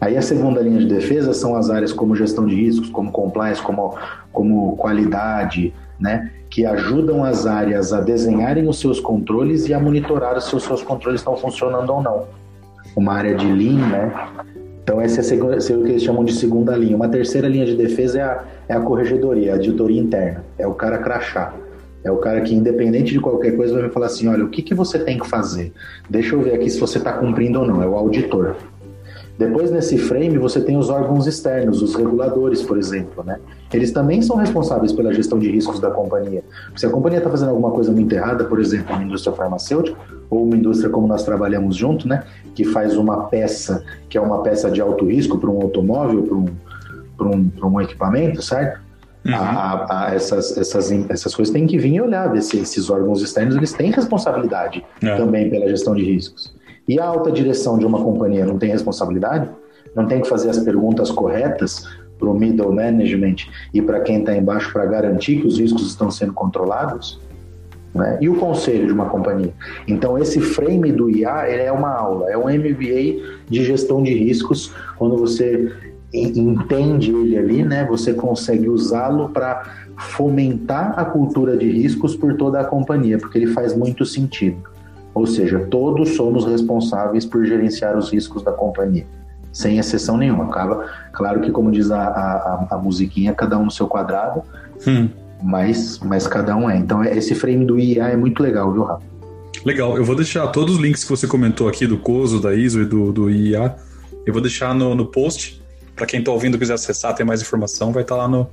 Aí 0.00 0.16
a 0.16 0.22
segunda 0.22 0.60
linha 0.60 0.80
de 0.80 0.86
defesa 0.86 1.32
são 1.32 1.56
as 1.56 1.70
áreas 1.70 1.92
como 1.92 2.16
gestão 2.16 2.44
de 2.44 2.56
riscos, 2.56 2.90
como 2.90 3.12
compliance, 3.12 3.62
como, 3.62 3.96
como 4.32 4.76
qualidade, 4.76 5.72
né? 5.98 6.32
Que 6.50 6.66
ajudam 6.66 7.24
as 7.24 7.46
áreas 7.46 7.92
a 7.92 8.00
desenharem 8.00 8.68
os 8.68 8.80
seus 8.80 8.98
controles 8.98 9.68
e 9.68 9.74
a 9.74 9.80
monitorar 9.80 10.40
se 10.40 10.54
os 10.54 10.64
seus 10.64 10.82
controles 10.82 11.20
estão 11.20 11.36
funcionando 11.36 11.90
ou 11.90 12.02
não. 12.02 12.24
Uma 12.96 13.14
área 13.14 13.34
de 13.34 13.46
Lean, 13.46 13.86
né? 13.88 14.12
Então, 14.86 15.00
essa 15.00 15.20
é, 15.20 15.56
essa 15.56 15.72
é 15.72 15.76
o 15.76 15.82
que 15.82 15.90
eles 15.90 16.02
chamam 16.04 16.24
de 16.24 16.32
segunda 16.32 16.76
linha. 16.76 16.94
Uma 16.94 17.08
terceira 17.08 17.48
linha 17.48 17.66
de 17.66 17.74
defesa 17.74 18.20
é 18.20 18.22
a, 18.22 18.44
é 18.68 18.74
a 18.74 18.80
corregedoria, 18.80 19.50
a 19.50 19.56
auditoria 19.56 20.00
interna. 20.00 20.44
É 20.56 20.64
o 20.64 20.74
cara 20.74 20.98
crachá. 20.98 21.52
É 22.04 22.10
o 22.12 22.18
cara 22.18 22.40
que, 22.40 22.54
independente 22.54 23.12
de 23.12 23.18
qualquer 23.18 23.56
coisa, 23.56 23.74
vai 23.74 23.82
me 23.82 23.88
falar 23.88 24.06
assim: 24.06 24.28
olha, 24.28 24.44
o 24.44 24.48
que, 24.48 24.62
que 24.62 24.74
você 24.74 25.00
tem 25.00 25.18
que 25.18 25.26
fazer? 25.26 25.72
Deixa 26.08 26.36
eu 26.36 26.40
ver 26.40 26.54
aqui 26.54 26.70
se 26.70 26.78
você 26.78 26.98
está 26.98 27.12
cumprindo 27.14 27.58
ou 27.58 27.66
não. 27.66 27.82
É 27.82 27.86
o 27.88 27.96
auditor. 27.96 28.54
Depois, 29.38 29.70
nesse 29.70 29.98
frame, 29.98 30.38
você 30.38 30.60
tem 30.60 30.76
os 30.76 30.88
órgãos 30.88 31.26
externos, 31.26 31.82
os 31.82 31.94
reguladores, 31.94 32.62
por 32.62 32.78
exemplo, 32.78 33.22
né? 33.22 33.38
Eles 33.72 33.90
também 33.90 34.22
são 34.22 34.36
responsáveis 34.36 34.92
pela 34.92 35.12
gestão 35.12 35.38
de 35.38 35.50
riscos 35.50 35.78
da 35.78 35.90
companhia. 35.90 36.42
Se 36.74 36.86
a 36.86 36.90
companhia 36.90 37.18
está 37.18 37.28
fazendo 37.28 37.50
alguma 37.50 37.70
coisa 37.70 37.92
muito 37.92 38.14
errada, 38.14 38.44
por 38.44 38.58
exemplo, 38.58 38.94
uma 38.94 39.04
indústria 39.04 39.34
farmacêutica, 39.34 39.98
ou 40.30 40.44
uma 40.44 40.56
indústria 40.56 40.88
como 40.88 41.06
nós 41.06 41.22
trabalhamos 41.22 41.76
junto, 41.76 42.08
né? 42.08 42.24
Que 42.54 42.64
faz 42.64 42.96
uma 42.96 43.24
peça, 43.24 43.84
que 44.08 44.16
é 44.16 44.20
uma 44.20 44.42
peça 44.42 44.70
de 44.70 44.80
alto 44.80 45.04
risco 45.04 45.36
para 45.38 45.50
um 45.50 45.60
automóvel, 45.60 46.22
para 46.22 47.26
um, 47.26 47.50
um, 47.62 47.66
um 47.66 47.80
equipamento, 47.80 48.40
certo? 48.40 48.80
Uhum. 49.26 49.34
A, 49.34 49.86
a, 50.06 50.14
essas, 50.14 50.56
essas, 50.56 50.90
essas 51.10 51.34
coisas 51.34 51.52
têm 51.52 51.66
que 51.66 51.76
vir 51.78 51.94
e 51.94 52.00
olhar, 52.00 52.30
ver 52.30 52.42
se 52.42 52.58
esses 52.58 52.88
órgãos 52.88 53.20
externos 53.20 53.56
eles 53.56 53.72
têm 53.72 53.90
responsabilidade 53.90 54.84
é. 55.02 55.16
também 55.16 55.50
pela 55.50 55.68
gestão 55.68 55.94
de 55.94 56.04
riscos. 56.04 56.55
E 56.88 57.00
a 57.00 57.04
alta 57.04 57.30
direção 57.30 57.78
de 57.78 57.84
uma 57.84 58.02
companhia 58.02 58.44
não 58.46 58.58
tem 58.58 58.70
responsabilidade? 58.70 59.48
Não 59.94 60.06
tem 60.06 60.20
que 60.20 60.28
fazer 60.28 60.50
as 60.50 60.58
perguntas 60.58 61.10
corretas 61.10 61.88
para 62.18 62.28
o 62.28 62.34
middle 62.34 62.72
management 62.72 63.36
e 63.72 63.82
para 63.82 64.00
quem 64.00 64.20
está 64.20 64.36
embaixo 64.36 64.72
para 64.72 64.86
garantir 64.86 65.40
que 65.40 65.46
os 65.46 65.58
riscos 65.58 65.86
estão 65.86 66.10
sendo 66.10 66.32
controlados? 66.32 67.20
Né? 67.94 68.18
E 68.20 68.28
o 68.28 68.36
conselho 68.36 68.86
de 68.86 68.92
uma 68.92 69.06
companhia? 69.06 69.52
Então, 69.88 70.18
esse 70.18 70.40
frame 70.40 70.92
do 70.92 71.10
IA 71.10 71.48
é 71.48 71.72
uma 71.72 71.90
aula, 71.90 72.30
é 72.30 72.36
um 72.36 72.44
MBA 72.44 73.40
de 73.48 73.64
gestão 73.64 74.02
de 74.02 74.14
riscos. 74.14 74.72
Quando 74.98 75.16
você 75.16 75.72
entende 76.12 77.10
ele 77.10 77.36
ali, 77.36 77.64
né, 77.64 77.84
você 77.84 78.14
consegue 78.14 78.68
usá-lo 78.68 79.30
para 79.30 79.86
fomentar 79.96 80.98
a 80.98 81.04
cultura 81.04 81.56
de 81.56 81.70
riscos 81.70 82.14
por 82.14 82.34
toda 82.36 82.60
a 82.60 82.64
companhia, 82.64 83.18
porque 83.18 83.38
ele 83.38 83.48
faz 83.48 83.74
muito 83.74 84.04
sentido. 84.04 84.75
Ou 85.16 85.26
seja, 85.26 85.60
todos 85.70 86.10
somos 86.10 86.44
responsáveis 86.44 87.24
por 87.24 87.42
gerenciar 87.46 87.96
os 87.96 88.12
riscos 88.12 88.42
da 88.42 88.52
companhia, 88.52 89.06
sem 89.50 89.78
exceção 89.78 90.18
nenhuma. 90.18 90.44
Acaba, 90.44 90.90
claro 91.10 91.40
que, 91.40 91.50
como 91.50 91.72
diz 91.72 91.90
a, 91.90 92.02
a, 92.02 92.66
a 92.72 92.76
musiquinha, 92.76 93.32
cada 93.32 93.56
um 93.56 93.64
no 93.64 93.70
seu 93.70 93.88
quadrado, 93.88 94.42
hum. 94.86 95.08
mas, 95.42 95.98
mas 96.00 96.26
cada 96.26 96.54
um 96.54 96.68
é. 96.68 96.76
Então, 96.76 97.02
esse 97.02 97.34
frame 97.34 97.64
do 97.64 97.78
IA 97.78 98.08
é 98.08 98.16
muito 98.16 98.42
legal, 98.42 98.70
viu, 98.70 98.82
Rafa? 98.82 99.02
Legal, 99.64 99.96
eu 99.96 100.04
vou 100.04 100.14
deixar 100.14 100.48
todos 100.48 100.74
os 100.74 100.80
links 100.82 101.02
que 101.02 101.08
você 101.08 101.26
comentou 101.26 101.66
aqui 101.66 101.86
do 101.86 101.96
COSO, 101.96 102.38
da 102.38 102.54
ISO 102.54 102.82
e 102.82 102.84
do, 102.84 103.10
do 103.10 103.30
IA, 103.30 103.74
eu 104.26 104.34
vou 104.34 104.42
deixar 104.42 104.74
no, 104.74 104.94
no 104.94 105.06
post. 105.06 105.62
Para 105.94 106.04
quem 106.04 106.20
está 106.20 106.30
ouvindo 106.30 106.58
quiser 106.58 106.74
acessar, 106.74 107.14
ter 107.14 107.24
mais 107.24 107.40
informação, 107.40 107.90
vai 107.90 108.02
estar 108.02 108.16
tá 108.16 108.20
lá 108.20 108.28
no. 108.28 108.50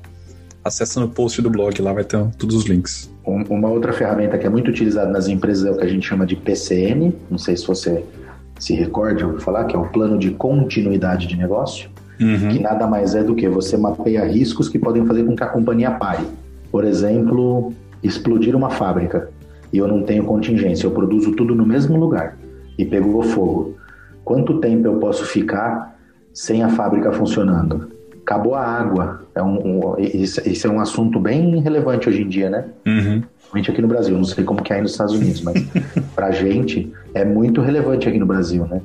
Acessa 0.63 0.99
no 0.99 1.09
post 1.09 1.41
do 1.41 1.49
blog, 1.49 1.81
lá 1.81 1.91
vai 1.91 2.03
ter 2.03 2.25
todos 2.37 2.55
os 2.55 2.65
links. 2.65 3.11
Uma 3.25 3.69
outra 3.69 3.91
ferramenta 3.91 4.37
que 4.37 4.45
é 4.45 4.49
muito 4.49 4.69
utilizada 4.69 5.11
nas 5.11 5.27
empresas 5.27 5.65
é 5.65 5.71
o 5.71 5.77
que 5.77 5.83
a 5.83 5.89
gente 5.89 6.07
chama 6.07 6.25
de 6.25 6.35
PCN, 6.35 7.13
não 7.29 7.37
sei 7.37 7.57
se 7.57 7.67
você 7.67 8.03
se 8.59 8.73
recorde 8.73 9.25
ou 9.25 9.39
falar, 9.39 9.65
que 9.65 9.75
é 9.75 9.79
o 9.79 9.87
plano 9.89 10.17
de 10.17 10.31
continuidade 10.31 11.27
de 11.27 11.35
negócio, 11.35 11.89
uhum. 12.19 12.49
que 12.49 12.59
nada 12.59 12.87
mais 12.87 13.13
é 13.13 13.23
do 13.23 13.35
que 13.35 13.47
você 13.49 13.75
mapeia 13.75 14.25
riscos 14.25 14.69
que 14.69 14.79
podem 14.79 15.05
fazer 15.05 15.23
com 15.25 15.35
que 15.35 15.43
a 15.43 15.47
companhia 15.47 15.91
pare. 15.91 16.25
Por 16.71 16.85
exemplo, 16.85 17.73
explodir 18.01 18.55
uma 18.55 18.69
fábrica 18.69 19.29
e 19.71 19.77
eu 19.77 19.87
não 19.87 20.03
tenho 20.03 20.23
contingência, 20.23 20.85
eu 20.85 20.91
produzo 20.91 21.33
tudo 21.33 21.53
no 21.53 21.65
mesmo 21.65 21.97
lugar 21.97 22.37
e 22.77 22.85
pegou 22.85 23.21
fogo. 23.23 23.75
Quanto 24.23 24.59
tempo 24.59 24.87
eu 24.87 24.95
posso 24.97 25.25
ficar 25.25 25.97
sem 26.33 26.63
a 26.63 26.69
fábrica 26.69 27.11
funcionando? 27.11 27.92
Acabou 28.23 28.55
a 28.55 28.65
água. 28.65 29.21
É 29.35 29.43
um, 29.43 29.59
um, 29.59 29.95
esse 29.99 30.65
é 30.65 30.69
um 30.69 30.79
assunto 30.79 31.19
bem 31.19 31.59
relevante 31.59 32.09
hoje 32.09 32.23
em 32.23 32.27
dia, 32.27 32.49
né? 32.49 32.65
Uhum. 32.85 33.21
Principalmente 33.21 33.71
aqui 33.71 33.81
no 33.81 33.87
Brasil. 33.87 34.17
Não 34.17 34.23
sei 34.23 34.43
como 34.43 34.63
que 34.63 34.73
é 34.73 34.77
aí 34.77 34.81
nos 34.81 34.91
Estados 34.91 35.13
Unidos, 35.13 35.41
mas 35.41 35.63
para 36.15 36.27
a 36.27 36.31
gente 36.31 36.91
é 37.13 37.23
muito 37.23 37.61
relevante 37.61 38.07
aqui 38.07 38.17
no 38.17 38.25
Brasil, 38.25 38.65
né? 38.65 38.81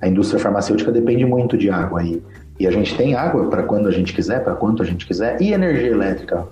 A 0.00 0.06
indústria 0.06 0.38
farmacêutica 0.38 0.92
depende 0.92 1.24
muito 1.24 1.56
de 1.56 1.70
água 1.70 2.02
e, 2.04 2.22
e 2.60 2.66
a 2.66 2.70
gente 2.70 2.94
tem 2.96 3.14
água 3.14 3.48
para 3.48 3.62
quando 3.62 3.88
a 3.88 3.90
gente 3.90 4.12
quiser, 4.12 4.44
para 4.44 4.54
quanto 4.54 4.82
a 4.82 4.86
gente 4.86 5.06
quiser, 5.06 5.40
e 5.40 5.52
energia 5.52 5.90
elétrica. 5.90 6.46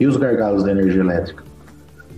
E 0.00 0.06
os 0.06 0.16
gargalos 0.16 0.64
da 0.64 0.70
energia 0.70 1.00
elétrica? 1.00 1.44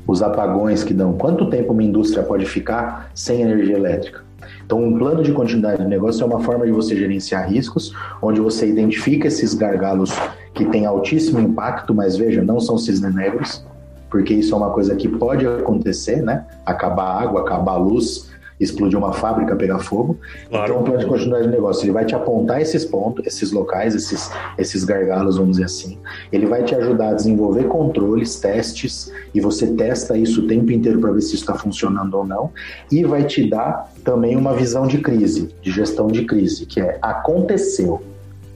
Os 0.07 0.23
apagões 0.23 0.83
que 0.85 0.95
dão. 0.95 1.13
Quanto 1.13 1.51
tempo 1.51 1.73
uma 1.73 1.83
indústria 1.83 2.23
pode 2.23 2.47
ficar 2.47 3.11
sem 3.15 3.43
energia 3.43 3.77
elétrica? 3.77 4.28
Então, 4.65 4.83
um 4.83 4.99
plano 4.99 5.23
de 5.23 5.33
continuidade 5.33 5.83
de 5.83 5.89
negócio 5.89 6.23
é 6.23 6.27
uma 6.27 6.41
forma 6.41 6.67
de 6.67 6.73
você 6.73 6.97
gerenciar 6.97 7.49
riscos, 7.49 7.93
onde 8.23 8.41
você 8.41 8.69
identifica 8.69 9.29
esses 9.29 9.55
gargalos 9.55 10.13
que 10.55 10.65
têm 10.67 10.87
altíssimo 10.87 11.41
impacto, 11.41 11.95
mas 11.95 12.17
veja, 12.17 12.43
não 12.43 12.61
são 12.61 12.77
cisne 12.77 13.13
negros, 13.13 13.65
porque 14.11 14.35
isso 14.35 14.55
é 14.55 14.57
uma 14.57 14.71
coisa 14.71 14.95
que 14.97 15.09
pode 15.09 15.47
acontecer, 15.47 16.23
né? 16.23 16.47
Acabar 16.65 17.05
a 17.05 17.23
água, 17.23 17.41
acabar 17.43 17.73
a 17.73 17.77
luz, 17.77 18.28
explodir 18.61 18.99
uma 18.99 19.13
fábrica, 19.13 19.55
pegar 19.57 19.79
fogo. 19.79 20.19
Claro. 20.49 20.65
Então, 20.65 20.81
o 20.81 20.85
plano 20.85 20.99
de 20.99 21.07
continuidade 21.07 21.45
de 21.45 21.53
negócio, 21.53 21.85
ele 21.85 21.93
vai 21.93 22.05
te 22.05 22.15
apontar 22.15 22.61
esses 22.61 22.85
pontos, 22.85 23.27
esses 23.27 23.53
locais, 23.53 23.95
esses, 23.95 24.31
esses 24.57 24.85
gargalos, 24.85 25.37
vamos 25.37 25.53
dizer 25.53 25.65
assim. 25.65 25.99
Ele 26.33 26.47
vai 26.47 26.63
te 26.65 26.75
ajudar 26.75 27.11
a 27.11 27.15
desenvolver 27.15 27.65
controles, 27.65 28.39
testes, 28.41 29.13
e 29.35 29.41
você 29.41 29.69
testa 29.75 30.17
isso 30.17 30.43
o 30.43 30.47
tempo 30.47 30.73
inteiro 30.73 31.01
para 31.01 31.13
ver 31.13 31.21
se 31.21 31.35
isso 31.35 31.45
está 31.45 31.55
funcionando 31.55 32.15
ou 32.15 32.27
não. 32.27 32.51
E 32.91 33.05
vai 33.05 33.25
te 33.25 33.49
dar 33.49 33.93
também 34.05 34.37
uma 34.37 34.55
visão 34.55 34.87
de 34.87 34.99
crise, 34.99 35.55
de 35.63 35.71
gestão 35.71 36.09
de 36.09 36.25
crise, 36.25 36.67
que 36.67 36.81
é 36.81 36.99
aconteceu. 37.01 38.03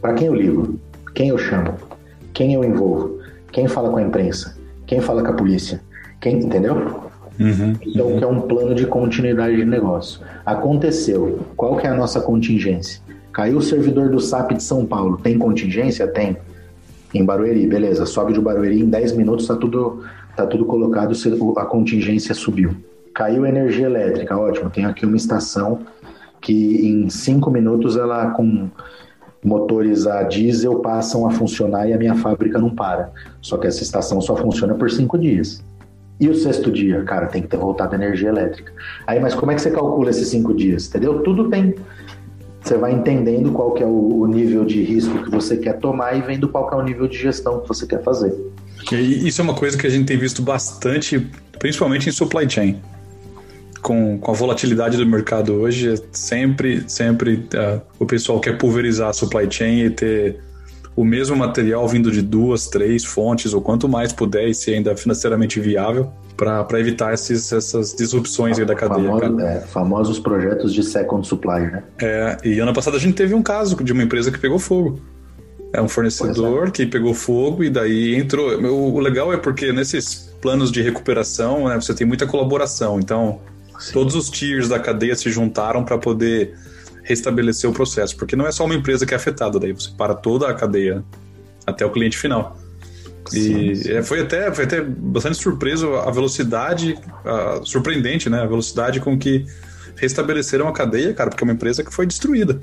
Para 0.00 0.14
quem 0.14 0.26
eu 0.26 0.34
ligo? 0.34 0.78
Quem 1.14 1.28
eu 1.28 1.38
chamo? 1.38 1.74
Quem 2.32 2.54
eu 2.54 2.64
envolvo? 2.64 3.20
Quem 3.52 3.68
fala 3.68 3.90
com 3.90 3.98
a 3.98 4.02
imprensa? 4.02 4.56
Quem 4.86 5.00
fala 5.00 5.22
com 5.22 5.28
a 5.28 5.34
polícia? 5.34 5.80
Quem, 6.20 6.38
entendeu? 6.38 7.11
Uhum, 7.38 7.74
então, 7.86 8.16
que 8.18 8.24
é 8.24 8.26
um 8.26 8.40
plano 8.42 8.74
de 8.74 8.86
continuidade 8.86 9.56
de 9.56 9.64
negócio. 9.64 10.20
Aconteceu. 10.44 11.40
Qual 11.56 11.76
que 11.76 11.86
é 11.86 11.90
a 11.90 11.94
nossa 11.94 12.20
contingência? 12.20 13.00
Caiu 13.32 13.58
o 13.58 13.62
servidor 13.62 14.10
do 14.10 14.20
SAP 14.20 14.52
de 14.52 14.62
São 14.62 14.84
Paulo. 14.84 15.16
Tem 15.16 15.38
contingência? 15.38 16.06
Tem. 16.06 16.36
Em 17.14 17.24
Barueri, 17.24 17.66
beleza. 17.66 18.04
Sobe 18.06 18.32
de 18.32 18.40
Barueri, 18.40 18.80
em 18.80 18.88
10 18.88 19.12
minutos 19.16 19.44
está 19.44 19.56
tudo, 19.56 20.04
tá 20.36 20.46
tudo 20.46 20.64
colocado, 20.64 21.14
a 21.56 21.64
contingência 21.64 22.34
subiu. 22.34 22.76
Caiu 23.14 23.46
energia 23.46 23.86
elétrica, 23.86 24.36
ótimo. 24.36 24.70
Tem 24.70 24.84
aqui 24.84 25.06
uma 25.06 25.16
estação 25.16 25.80
que 26.40 26.86
em 26.86 27.08
5 27.08 27.50
minutos 27.50 27.96
ela 27.96 28.30
com 28.30 28.68
motores 29.44 30.06
a 30.06 30.22
diesel 30.22 30.76
passam 30.76 31.26
a 31.26 31.30
funcionar 31.30 31.88
e 31.88 31.92
a 31.92 31.98
minha 31.98 32.14
fábrica 32.14 32.58
não 32.58 32.70
para. 32.70 33.12
Só 33.40 33.56
que 33.56 33.66
essa 33.66 33.82
estação 33.82 34.20
só 34.20 34.36
funciona 34.36 34.74
por 34.74 34.90
cinco 34.90 35.18
dias. 35.18 35.64
E 36.22 36.28
o 36.28 36.36
sexto 36.36 36.70
dia, 36.70 37.02
cara, 37.02 37.26
tem 37.26 37.42
que 37.42 37.48
ter 37.48 37.56
voltado 37.56 37.96
a 37.96 37.98
energia 37.98 38.28
elétrica. 38.28 38.72
Aí, 39.08 39.18
mas 39.18 39.34
como 39.34 39.50
é 39.50 39.56
que 39.56 39.60
você 39.60 39.72
calcula 39.72 40.08
esses 40.08 40.28
cinco 40.28 40.54
dias? 40.54 40.86
Entendeu? 40.86 41.18
Tudo 41.24 41.50
tem. 41.50 41.74
Você 42.62 42.78
vai 42.78 42.92
entendendo 42.92 43.50
qual 43.50 43.72
que 43.72 43.82
é 43.82 43.86
o, 43.86 44.24
nível 44.28 44.64
de 44.64 44.84
risco 44.84 45.24
que 45.24 45.28
você 45.28 45.56
quer 45.56 45.80
tomar 45.80 46.16
e 46.16 46.22
vendo 46.22 46.48
qual 46.48 46.68
que 46.68 46.74
é 46.76 46.78
o 46.78 46.82
nível 46.82 47.08
de 47.08 47.18
gestão 47.18 47.58
que 47.58 47.66
você 47.66 47.88
quer 47.88 48.04
fazer. 48.04 48.32
E 48.92 49.26
isso 49.26 49.40
é 49.40 49.44
uma 49.44 49.56
coisa 49.56 49.76
que 49.76 49.84
a 49.84 49.90
gente 49.90 50.06
tem 50.06 50.16
visto 50.16 50.42
bastante, 50.42 51.28
principalmente 51.58 52.08
em 52.08 52.12
supply 52.12 52.48
chain. 52.48 52.80
Com, 53.82 54.16
com 54.16 54.30
a 54.30 54.34
volatilidade 54.34 54.96
do 54.96 55.04
mercado 55.04 55.54
hoje, 55.54 55.92
é 55.92 55.96
sempre, 56.12 56.84
sempre 56.88 57.34
uh, 57.34 57.82
o 57.98 58.06
pessoal 58.06 58.38
quer 58.38 58.56
pulverizar 58.58 59.08
a 59.08 59.12
supply 59.12 59.50
chain 59.50 59.86
e 59.86 59.90
ter 59.90 60.38
o 60.94 61.04
mesmo 61.04 61.34
material 61.36 61.86
vindo 61.88 62.10
de 62.10 62.20
duas, 62.20 62.68
três 62.68 63.04
fontes, 63.04 63.54
ou 63.54 63.60
quanto 63.60 63.88
mais 63.88 64.12
puder 64.12 64.48
e 64.48 64.54
ser 64.54 64.74
ainda 64.74 64.94
financeiramente 64.96 65.58
viável, 65.58 66.12
para 66.36 66.78
evitar 66.78 67.14
esses, 67.14 67.52
essas 67.52 67.94
disrupções 67.94 68.58
aí 68.58 68.64
da 68.64 68.74
cadeia. 68.74 69.08
Famoso, 69.08 69.40
é, 69.40 69.60
famosos 69.60 70.18
projetos 70.18 70.74
de 70.74 70.82
second 70.82 71.26
supply, 71.26 71.60
né? 71.60 71.82
É, 72.00 72.36
e 72.44 72.58
ano 72.58 72.72
passado 72.72 72.96
a 72.96 73.00
gente 73.00 73.14
teve 73.14 73.34
um 73.34 73.42
caso 73.42 73.76
de 73.82 73.92
uma 73.92 74.02
empresa 74.02 74.30
que 74.30 74.38
pegou 74.38 74.58
fogo. 74.58 75.00
É 75.72 75.80
um 75.80 75.88
fornecedor 75.88 76.68
é. 76.68 76.70
que 76.70 76.84
pegou 76.84 77.14
fogo 77.14 77.64
e 77.64 77.70
daí 77.70 78.14
entrou. 78.14 78.60
O, 78.62 79.00
legal 79.00 79.32
é 79.32 79.38
porque 79.38 79.72
nesses 79.72 80.30
planos 80.40 80.70
de 80.70 80.82
recuperação 80.82 81.68
né, 81.68 81.76
você 81.76 81.94
tem 81.94 82.06
muita 82.06 82.26
colaboração. 82.26 82.98
Então, 82.98 83.40
Sim. 83.78 83.94
todos 83.94 84.14
os 84.14 84.28
tiers 84.28 84.68
da 84.68 84.78
cadeia 84.78 85.16
se 85.16 85.30
juntaram 85.30 85.82
para 85.82 85.96
poder 85.96 86.54
restabelecer 87.02 87.68
o 87.68 87.72
processo, 87.72 88.16
porque 88.16 88.36
não 88.36 88.46
é 88.46 88.52
só 88.52 88.64
uma 88.64 88.74
empresa 88.74 89.04
que 89.04 89.14
é 89.14 89.16
afetada, 89.16 89.58
daí 89.58 89.72
você 89.72 89.90
para 89.96 90.14
toda 90.14 90.48
a 90.48 90.54
cadeia 90.54 91.04
até 91.66 91.84
o 91.84 91.90
cliente 91.90 92.16
final. 92.16 92.56
E 93.32 93.76
sim, 93.76 93.92
É, 93.92 94.02
foi, 94.02 94.20
até, 94.20 94.52
foi 94.52 94.64
até 94.64 94.80
bastante 94.80 95.36
surpreso 95.36 95.94
a 95.94 96.10
velocidade, 96.10 96.98
a, 97.24 97.60
surpreendente, 97.64 98.28
né? 98.28 98.40
A 98.40 98.46
velocidade 98.46 99.00
com 99.00 99.16
que 99.16 99.46
restabeleceram 99.96 100.66
a 100.66 100.72
cadeia, 100.72 101.14
cara, 101.14 101.30
porque 101.30 101.44
é 101.44 101.46
uma 101.46 101.52
empresa 101.52 101.84
que 101.84 101.92
foi 101.92 102.06
destruída. 102.06 102.60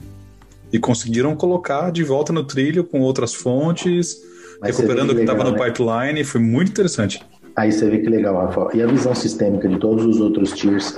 E 0.72 0.78
conseguiram 0.78 1.36
colocar 1.36 1.92
de 1.92 2.04
volta 2.04 2.34
no 2.34 2.44
trilho 2.44 2.84
com 2.84 3.00
outras 3.00 3.34
fontes, 3.34 4.22
Mas 4.62 4.76
recuperando 4.76 5.12
o 5.12 5.16
que 5.16 5.22
estava 5.22 5.44
no 5.44 5.52
né? 5.52 5.66
pipeline, 5.66 6.24
foi 6.24 6.42
muito 6.42 6.70
interessante. 6.70 7.24
Aí 7.56 7.72
você 7.72 7.90
vê 7.90 8.00
que 8.00 8.10
legal, 8.10 8.36
Rafa. 8.36 8.70
E 8.76 8.82
a 8.82 8.88
visão 8.88 9.16
sistêmica 9.16 9.68
de 9.68 9.80
todos 9.80 10.06
os 10.06 10.20
outros 10.20 10.52
tiers 10.52 10.98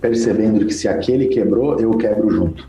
percebendo 0.00 0.64
que 0.66 0.72
se 0.72 0.88
aquele 0.88 1.26
quebrou, 1.26 1.78
eu 1.78 1.90
quebro 1.96 2.30
junto. 2.30 2.68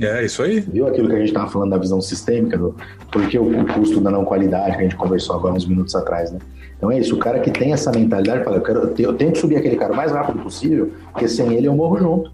É, 0.00 0.24
isso 0.24 0.42
aí. 0.42 0.60
Viu 0.60 0.86
aquilo 0.86 1.08
que 1.08 1.14
a 1.14 1.18
gente 1.18 1.28
estava 1.28 1.50
falando 1.50 1.70
da 1.70 1.78
visão 1.78 2.00
sistêmica, 2.00 2.56
do, 2.56 2.74
porque 3.10 3.38
o, 3.38 3.60
o, 3.60 3.66
custo 3.66 4.00
da 4.00 4.10
não 4.10 4.24
qualidade, 4.24 4.72
que 4.72 4.80
a 4.80 4.82
gente 4.82 4.96
conversou 4.96 5.36
agora 5.36 5.54
uns 5.54 5.66
minutos 5.66 5.94
atrás, 5.94 6.30
né? 6.32 6.38
Então 6.76 6.90
é 6.90 6.98
isso, 6.98 7.14
o 7.14 7.18
cara 7.18 7.38
que 7.38 7.50
tem 7.50 7.72
essa 7.72 7.92
mentalidade 7.92 8.42
fala, 8.42 8.56
eu, 8.56 8.62
quero, 8.62 8.94
eu 8.98 9.12
tenho 9.14 9.32
que 9.32 9.38
subir 9.38 9.56
aquele 9.56 9.76
cara 9.76 9.92
o 9.92 9.96
mais 9.96 10.10
rápido 10.10 10.42
possível, 10.42 10.90
porque 11.12 11.28
sem 11.28 11.54
ele 11.54 11.68
eu 11.68 11.74
morro 11.74 11.98
junto. 11.98 12.32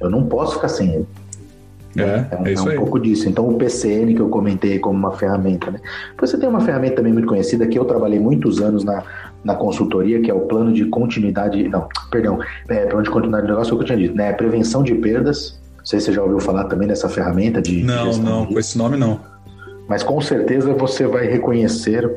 Eu 0.00 0.08
não 0.08 0.24
posso 0.24 0.54
ficar 0.54 0.68
sem 0.68 0.94
ele. 0.94 1.06
É, 1.96 2.02
é, 2.02 2.50
é, 2.50 2.54
é 2.54 2.60
um 2.60 2.68
aí. 2.68 2.76
pouco 2.76 2.98
disso. 2.98 3.28
Então, 3.28 3.48
o 3.48 3.54
PCN 3.54 4.14
que 4.14 4.20
eu 4.20 4.28
comentei 4.28 4.78
como 4.78 4.98
uma 4.98 5.12
ferramenta, 5.12 5.70
né? 5.70 5.80
Você 6.18 6.38
tem 6.38 6.48
uma 6.48 6.60
ferramenta 6.60 6.96
também 6.96 7.12
muito 7.12 7.28
conhecida 7.28 7.66
que 7.66 7.78
eu 7.78 7.84
trabalhei 7.84 8.18
muitos 8.18 8.60
anos 8.62 8.82
na, 8.82 9.04
na 9.44 9.54
consultoria, 9.54 10.20
que 10.20 10.30
é 10.30 10.34
o 10.34 10.40
plano 10.40 10.72
de 10.72 10.84
continuidade. 10.86 11.68
Não, 11.68 11.88
perdão, 12.10 12.38
é, 12.68 12.86
plano 12.86 13.02
de 13.02 13.10
continuidade 13.10 13.46
do 13.46 13.50
negócio, 13.50 13.72
é 13.72 13.74
o 13.74 13.78
que 13.78 13.82
eu 13.82 13.86
tinha 13.86 13.98
dito, 13.98 14.14
né? 14.14 14.32
Prevenção 14.32 14.82
de 14.82 14.94
perdas. 14.94 15.60
Não 15.78 15.86
sei 15.86 15.98
se 15.98 16.06
você 16.06 16.12
já 16.12 16.22
ouviu 16.22 16.40
falar 16.40 16.64
também 16.64 16.86
dessa 16.86 17.08
ferramenta 17.08 17.60
de. 17.60 17.82
Não, 17.82 18.10
de 18.10 18.20
não, 18.20 18.46
com 18.46 18.58
esse 18.58 18.78
nome 18.78 18.96
não. 18.96 19.20
Mas 19.88 20.02
com 20.02 20.20
certeza 20.20 20.72
você 20.74 21.06
vai 21.06 21.26
reconhecer 21.26 22.08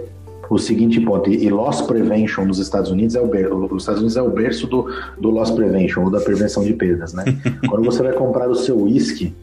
o 0.50 0.58
seguinte 0.58 1.00
ponto, 1.02 1.30
e 1.30 1.50
loss 1.50 1.82
prevention 1.82 2.46
nos 2.46 2.60
Estados 2.60 2.92
Unidos 2.92 3.16
é 3.16 3.22
o 3.22 3.28
berço, 3.28 3.56
os 3.56 3.82
Estados 3.82 4.00
Unidos 4.02 4.18
é 4.18 4.22
o 4.22 4.30
berço 4.30 4.68
do, 4.68 4.88
do 5.20 5.30
loss 5.30 5.50
prevention, 5.52 6.04
ou 6.04 6.12
da 6.12 6.20
prevenção 6.20 6.64
de 6.64 6.74
perdas, 6.74 7.14
né? 7.14 7.24
Quando 7.68 7.84
você 7.84 8.04
vai 8.04 8.14
comprar 8.14 8.48
o 8.48 8.56
seu 8.56 8.80
whisky, 8.84 9.34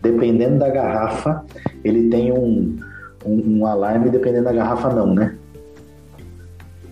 dependendo 0.00 0.58
da 0.58 0.68
garrafa, 0.68 1.44
ele 1.84 2.08
tem 2.08 2.32
um, 2.32 2.78
um, 3.24 3.58
um 3.58 3.66
alarme, 3.66 4.10
dependendo 4.10 4.44
da 4.44 4.52
garrafa 4.52 4.88
não, 4.90 5.14
né? 5.14 5.34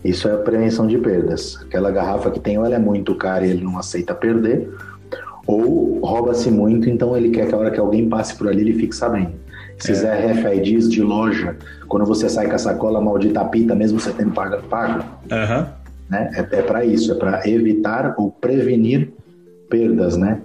Isso 0.05 0.29
é 0.29 0.33
a 0.33 0.39
prevenção 0.39 0.87
de 0.87 0.97
perdas. 0.99 1.59
Aquela 1.63 1.91
garrafa 1.91 2.31
que 2.31 2.41
tem, 2.41 2.59
ou 2.59 2.65
ela 2.65 2.77
é 2.77 2.79
muito 2.79 3.15
cara 3.15 3.47
e 3.47 3.51
ele 3.51 3.65
não 3.65 3.79
aceita 3.79 4.15
perder, 4.15 4.71
ou 5.47 6.01
rouba-se 6.01 6.51
muito, 6.51 6.89
então 6.89 7.17
ele 7.17 7.31
quer 7.31 7.49
que 7.49 7.55
a 7.55 7.59
hora 7.59 7.71
que 7.71 7.81
alguém 7.81 8.09
passe 8.09 8.35
por 8.37 8.49
ali 8.49 8.63
ele 8.63 8.75
fique 8.75 8.95
sabendo. 8.95 9.33
Esses 9.79 10.05
é. 10.05 10.33
RFIDs 10.33 10.91
de 10.91 11.03
loja, 11.03 11.57
quando 11.89 12.05
você 12.05 12.29
sai 12.29 12.49
com 12.49 12.55
a 12.55 12.59
sacola 12.59 13.01
maldita 13.01 13.45
pita, 13.47 13.75
mesmo 13.75 13.99
você 13.99 14.13
tendo 14.13 14.33
pago, 14.33 14.63
pago 14.69 15.05
uhum. 15.31 15.67
né? 16.09 16.31
é, 16.35 16.59
é 16.59 16.63
para 16.63 16.85
isso, 16.85 17.13
é 17.13 17.15
para 17.15 17.49
evitar 17.49 18.15
ou 18.19 18.31
prevenir 18.31 19.11
perdas, 19.71 20.17
né? 20.17 20.41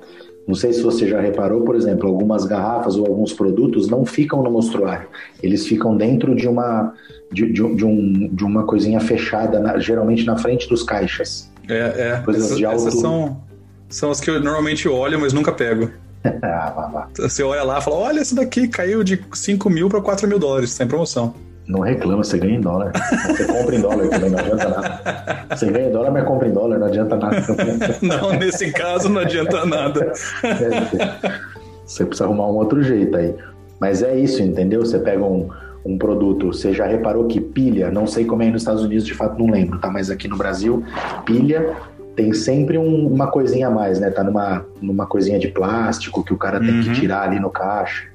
Não 0.47 0.53
sei 0.53 0.73
se 0.73 0.81
você 0.81 1.07
já 1.07 1.19
reparou, 1.19 1.61
por 1.61 1.75
exemplo, 1.75 2.07
algumas 2.07 2.45
garrafas 2.45 2.95
ou 2.95 3.05
alguns 3.07 3.33
produtos 3.33 3.89
não 3.89 4.05
ficam 4.05 4.43
no 4.43 4.51
mostruário. 4.51 5.07
Eles 5.41 5.65
ficam 5.65 5.97
dentro 5.97 6.35
de 6.35 6.47
uma, 6.47 6.93
de, 7.31 7.51
de, 7.51 7.75
de 7.75 7.85
um, 7.85 8.29
de 8.31 8.43
uma 8.43 8.63
coisinha 8.63 8.99
fechada, 8.99 9.59
na, 9.59 9.79
geralmente 9.79 10.25
na 10.25 10.37
frente 10.37 10.69
dos 10.69 10.83
caixas. 10.83 11.51
É, 11.67 12.11
é. 12.11 12.21
Coisas 12.23 12.55
de 12.55 12.63
alto... 12.63 12.77
essas 12.77 12.99
são, 12.99 13.41
são 13.89 14.11
as 14.11 14.19
que 14.19 14.29
eu 14.29 14.39
normalmente 14.39 14.87
olho, 14.87 15.19
mas 15.19 15.33
nunca 15.33 15.51
pego. 15.51 15.89
ah, 16.43 16.73
vá, 16.75 16.87
vá. 16.87 17.09
Você 17.17 17.41
olha 17.41 17.63
lá 17.63 17.79
e 17.79 17.81
fala: 17.81 17.95
olha, 17.97 18.19
esse 18.19 18.35
daqui 18.35 18.67
caiu 18.67 19.03
de 19.03 19.19
5 19.33 19.69
mil 19.69 19.89
para 19.89 20.01
4 20.01 20.27
mil 20.27 20.37
dólares, 20.37 20.71
sem 20.71 20.87
promoção. 20.87 21.33
Não 21.67 21.79
reclama, 21.79 22.23
você 22.23 22.37
ganha 22.37 22.55
em 22.55 22.61
dólar. 22.61 22.91
Você 23.27 23.45
compra 23.45 23.75
em 23.75 23.81
dólar 23.81 24.07
também, 24.07 24.29
não 24.29 24.39
adianta 24.39 24.69
nada. 24.69 25.45
Você 25.55 25.65
ganha 25.71 25.87
em 25.87 25.91
dólar, 25.91 26.11
mas 26.11 26.23
compra 26.25 26.47
em 26.47 26.51
dólar, 26.51 26.77
não 26.77 26.87
adianta 26.87 27.15
nada. 27.15 27.43
não, 28.01 28.33
nesse 28.33 28.71
caso 28.71 29.09
não 29.09 29.21
adianta 29.21 29.65
nada. 29.65 30.13
É, 30.43 31.39
você 31.83 32.05
precisa 32.05 32.25
arrumar 32.25 32.47
um 32.47 32.55
outro 32.55 32.83
jeito 32.83 33.17
aí. 33.17 33.33
Mas 33.79 34.03
é 34.03 34.15
isso, 34.15 34.43
entendeu? 34.43 34.85
Você 34.85 34.99
pega 34.99 35.23
um, 35.23 35.49
um 35.83 35.97
produto, 35.97 36.47
você 36.47 36.71
já 36.71 36.85
reparou 36.85 37.25
que 37.25 37.41
pilha, 37.41 37.89
não 37.89 38.05
sei 38.05 38.25
como 38.25 38.43
é 38.43 38.49
nos 38.49 38.61
Estados 38.61 38.83
Unidos, 38.83 39.05
de 39.05 39.13
fato 39.15 39.37
não 39.39 39.51
lembro, 39.51 39.79
tá? 39.79 39.89
Mas 39.89 40.11
aqui 40.11 40.27
no 40.27 40.37
Brasil, 40.37 40.83
pilha 41.25 41.75
tem 42.15 42.33
sempre 42.33 42.77
um, 42.77 43.07
uma 43.07 43.27
coisinha 43.27 43.67
a 43.67 43.71
mais, 43.71 43.99
né? 43.99 44.09
Tá 44.09 44.23
numa, 44.23 44.65
numa 44.81 45.05
coisinha 45.05 45.37
de 45.37 45.49
plástico 45.49 46.23
que 46.23 46.33
o 46.33 46.37
cara 46.37 46.59
tem 46.59 46.69
uhum. 46.69 46.81
que 46.81 46.93
tirar 46.93 47.23
ali 47.23 47.39
no 47.39 47.49
caixa. 47.49 48.05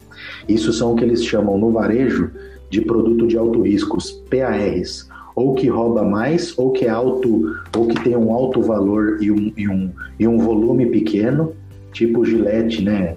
Isso 0.49 0.73
são 0.73 0.93
o 0.93 0.97
que 0.97 1.05
eles 1.05 1.25
chamam 1.25 1.59
no 1.59 1.71
varejo 1.71 2.31
de 2.71 2.81
produto 2.81 3.27
de 3.27 3.37
alto 3.37 3.63
riscos, 3.63 4.13
PARs, 4.31 5.09
ou 5.35 5.55
que 5.55 5.69
rouba 5.69 6.03
mais, 6.03 6.57
ou 6.59 6.71
que 6.71 6.87
é 6.87 6.89
alto, 6.89 7.57
ou 7.77 7.89
que 7.89 8.03
tem 8.03 8.17
um 8.17 8.33
alto 8.33 8.63
valor 8.63 9.19
e 9.21 9.31
um, 9.31 9.53
e 9.57 9.69
um, 9.69 9.91
e 10.19 10.29
um 10.29 10.39
volume 10.39 10.87
pequeno, 10.87 11.53
tipo 11.93 12.25
gilete, 12.25 12.83
né? 12.83 13.17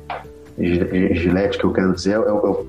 Gilete 0.58 1.58
que 1.58 1.64
eu 1.64 1.72
quero 1.72 1.93
dizer 1.93 2.14
é, 2.14 2.32
o, 2.32 2.66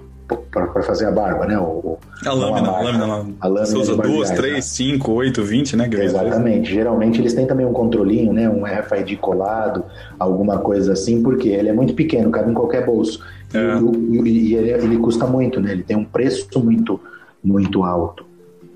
para 0.51 0.83
fazer 0.83 1.07
a 1.07 1.11
barba, 1.11 1.47
né? 1.47 1.59
O, 1.59 1.99
a 2.25 2.33
lâmina, 2.33 2.69
a 2.69 2.83
lâmina, 2.83 3.05
a 3.41 3.47
lâmina. 3.47 3.67
Você 3.67 3.77
usa 3.77 3.97
duas, 3.97 4.31
né? 4.31 4.37
três, 4.37 4.65
cinco, 4.65 5.13
oito, 5.13 5.43
vinte, 5.43 5.77
né? 5.77 5.89
Exatamente. 5.93 6.73
Geralmente 6.73 7.21
eles 7.21 7.35
têm 7.35 7.47
também 7.47 7.67
um 7.67 7.73
controlinho, 7.73 8.33
né? 8.33 8.49
Um 8.49 8.65
RFID 8.65 9.17
colado, 9.17 9.85
alguma 10.19 10.59
coisa 10.59 10.93
assim, 10.93 11.23
porque 11.23 11.49
ele 11.49 11.69
é 11.69 11.73
muito 11.73 11.95
pequeno, 11.95 12.31
cabe 12.31 12.51
em 12.51 12.55
qualquer 12.55 12.87
bolso. 12.87 13.21
É. 13.55 13.79
E, 14.27 14.51
e, 14.51 14.55
ele, 14.55 14.71
ele, 14.71 14.99
custa 14.99 15.27
muito, 15.27 15.61
né? 15.61 15.73
Ele 15.73 15.83
tem 15.83 15.97
um 15.97 16.05
preço 16.05 16.49
muito, 16.63 17.01
muito 17.43 17.85
alto. 17.85 18.27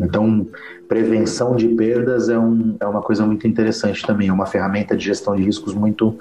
Então, 0.00 0.46
prevenção 0.88 1.56
de 1.56 1.66
perdas 1.68 2.28
é, 2.28 2.38
um, 2.38 2.76
é 2.78 2.86
uma 2.86 3.02
coisa 3.02 3.26
muito 3.26 3.48
interessante 3.48 4.06
também, 4.06 4.28
é 4.28 4.32
uma 4.32 4.46
ferramenta 4.46 4.96
de 4.96 5.04
gestão 5.04 5.34
de 5.34 5.42
riscos 5.42 5.74
muito, 5.74 6.16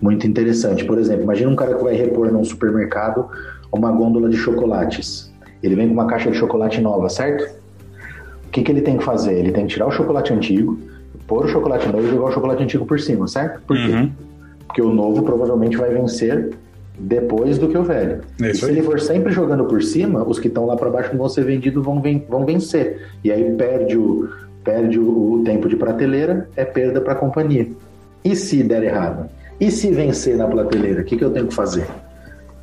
muito 0.00 0.26
interessante. 0.26 0.84
Por 0.84 0.98
exemplo, 0.98 1.24
imagina 1.24 1.50
um 1.50 1.56
cara 1.56 1.74
que 1.74 1.82
vai 1.82 1.94
repor 1.94 2.30
num 2.30 2.44
supermercado 2.44 3.28
uma 3.72 3.90
gôndola 3.90 4.28
de 4.28 4.36
chocolates. 4.36 5.32
Ele 5.62 5.74
vem 5.74 5.88
com 5.88 5.94
uma 5.94 6.06
caixa 6.06 6.30
de 6.30 6.36
chocolate 6.36 6.80
nova, 6.80 7.08
certo? 7.08 7.52
O 8.46 8.50
que, 8.50 8.62
que 8.62 8.70
ele 8.70 8.80
tem 8.80 8.96
que 8.96 9.04
fazer? 9.04 9.34
Ele 9.34 9.52
tem 9.52 9.66
que 9.66 9.74
tirar 9.74 9.86
o 9.86 9.90
chocolate 9.90 10.32
antigo, 10.32 10.78
pôr 11.26 11.44
o 11.44 11.48
chocolate 11.48 11.88
novo 11.88 12.06
e 12.06 12.10
jogar 12.10 12.26
o 12.26 12.32
chocolate 12.32 12.62
antigo 12.62 12.86
por 12.86 13.00
cima, 13.00 13.26
certo? 13.26 13.60
Por 13.66 13.76
quê? 13.76 13.92
Uhum. 13.92 14.12
Porque 14.66 14.82
o 14.82 14.92
novo 14.92 15.22
provavelmente 15.22 15.76
vai 15.76 15.90
vencer 15.90 16.54
depois 16.98 17.58
do 17.58 17.68
que 17.68 17.76
o 17.76 17.82
velho. 17.82 18.22
É 18.42 18.54
se 18.54 18.64
ele 18.64 18.82
for 18.82 19.00
sempre 19.00 19.32
jogando 19.32 19.64
por 19.64 19.82
cima, 19.82 20.22
os 20.26 20.38
que 20.38 20.48
estão 20.48 20.66
lá 20.66 20.76
para 20.76 20.90
baixo 20.90 21.16
vão 21.16 21.28
ser 21.28 21.44
vendidos 21.44 21.84
vão, 21.84 22.00
ven 22.00 22.24
vão 22.28 22.44
vencer. 22.44 23.08
E 23.22 23.30
aí 23.30 23.52
perde 23.52 23.96
o, 23.96 24.28
perde 24.64 24.98
o, 24.98 25.34
o 25.34 25.44
tempo 25.44 25.68
de 25.68 25.76
prateleira, 25.76 26.48
é 26.56 26.64
perda 26.64 27.00
para 27.00 27.12
a 27.12 27.16
companhia. 27.16 27.68
E 28.24 28.34
se 28.34 28.62
der 28.62 28.82
errado? 28.82 29.28
E 29.60 29.70
se 29.70 29.90
vencer 29.90 30.36
na 30.36 30.46
prateleira? 30.46 31.02
O 31.02 31.04
que, 31.04 31.16
que 31.16 31.24
eu 31.24 31.30
tenho 31.30 31.46
que 31.46 31.54
fazer? 31.54 31.86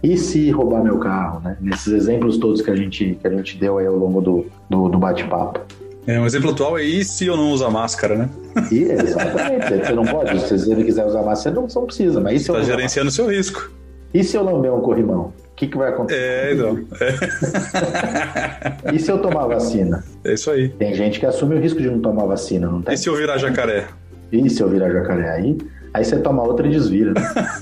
E 0.02 0.18
se 0.18 0.52
roubar 0.52 0.84
meu 0.84 0.98
carro? 1.00 1.40
Né? 1.42 1.58
Nesses 1.62 1.94
exemplos 1.94 2.38
todos 2.38 2.62
que 2.62 2.70
a 2.70 2.76
gente, 2.76 3.18
que 3.22 3.28
a 3.28 3.30
gente 3.30 3.58
deu 3.58 3.78
aí 3.78 3.88
ao 3.88 3.96
longo 3.96 4.22
do, 4.22 4.46
do, 4.70 4.90
do 4.90 4.98
bate-papo. 4.98 5.62
É, 6.06 6.20
um 6.20 6.26
exemplo 6.26 6.52
atual 6.52 6.78
é 6.78 6.84
e 6.84 7.06
se 7.06 7.26
eu 7.26 7.38
não 7.38 7.52
usar 7.52 7.70
máscara, 7.70 8.18
né? 8.18 8.30
E, 8.70 8.84
exatamente. 8.84 9.86
você 9.86 9.94
não 9.94 10.04
pode. 10.04 10.38
Se 10.42 10.70
ele 10.70 10.84
quiser 10.84 11.06
usar 11.06 11.24
máscara, 11.24 11.56
você 11.56 11.76
não, 11.76 11.82
não 11.82 11.88
precisa. 11.88 12.20
Mas 12.20 12.42
e 12.42 12.44
se 12.44 12.52
você 12.52 12.60
está 12.60 12.72
gerenciando 12.72 13.08
o 13.08 13.12
seu 13.12 13.30
risco. 13.30 13.72
E 14.14 14.24
se 14.24 14.38
eu 14.38 14.44
lamber 14.44 14.74
um 14.74 14.82
corrimão? 14.82 15.34
O 15.54 15.56
que, 15.56 15.68
que 15.68 15.78
vai 15.78 15.90
acontecer? 15.90 16.20
É, 16.20 16.54
então. 16.54 16.80
É. 17.00 18.94
e 18.94 19.00
se 19.00 19.12
eu 19.12 19.20
tomar 19.20 19.48
vacina? 19.48 20.04
É 20.24 20.34
isso 20.34 20.50
aí. 20.52 20.70
Tem 20.70 20.94
gente 20.94 21.20
que 21.20 21.26
assume 21.26 21.56
o 21.56 21.60
risco 21.60 21.82
de 21.82 21.90
não 21.90 22.00
tomar 22.00 22.26
vacina, 22.26 22.68
não 22.68 22.82
tem? 22.82 22.94
E 22.94 22.98
se 22.98 23.08
eu 23.08 23.16
virar 23.16 23.38
jacaré? 23.38 23.88
E 24.32 24.50
se 24.50 24.62
eu 24.62 24.68
virar 24.68 24.92
jacaré? 24.92 25.30
Aí, 25.30 25.58
aí 25.94 26.04
você 26.04 26.20
toma 26.20 26.44
outra 26.44 26.68
e 26.68 26.72
desvira. 26.72 27.14
Né? 27.14 27.22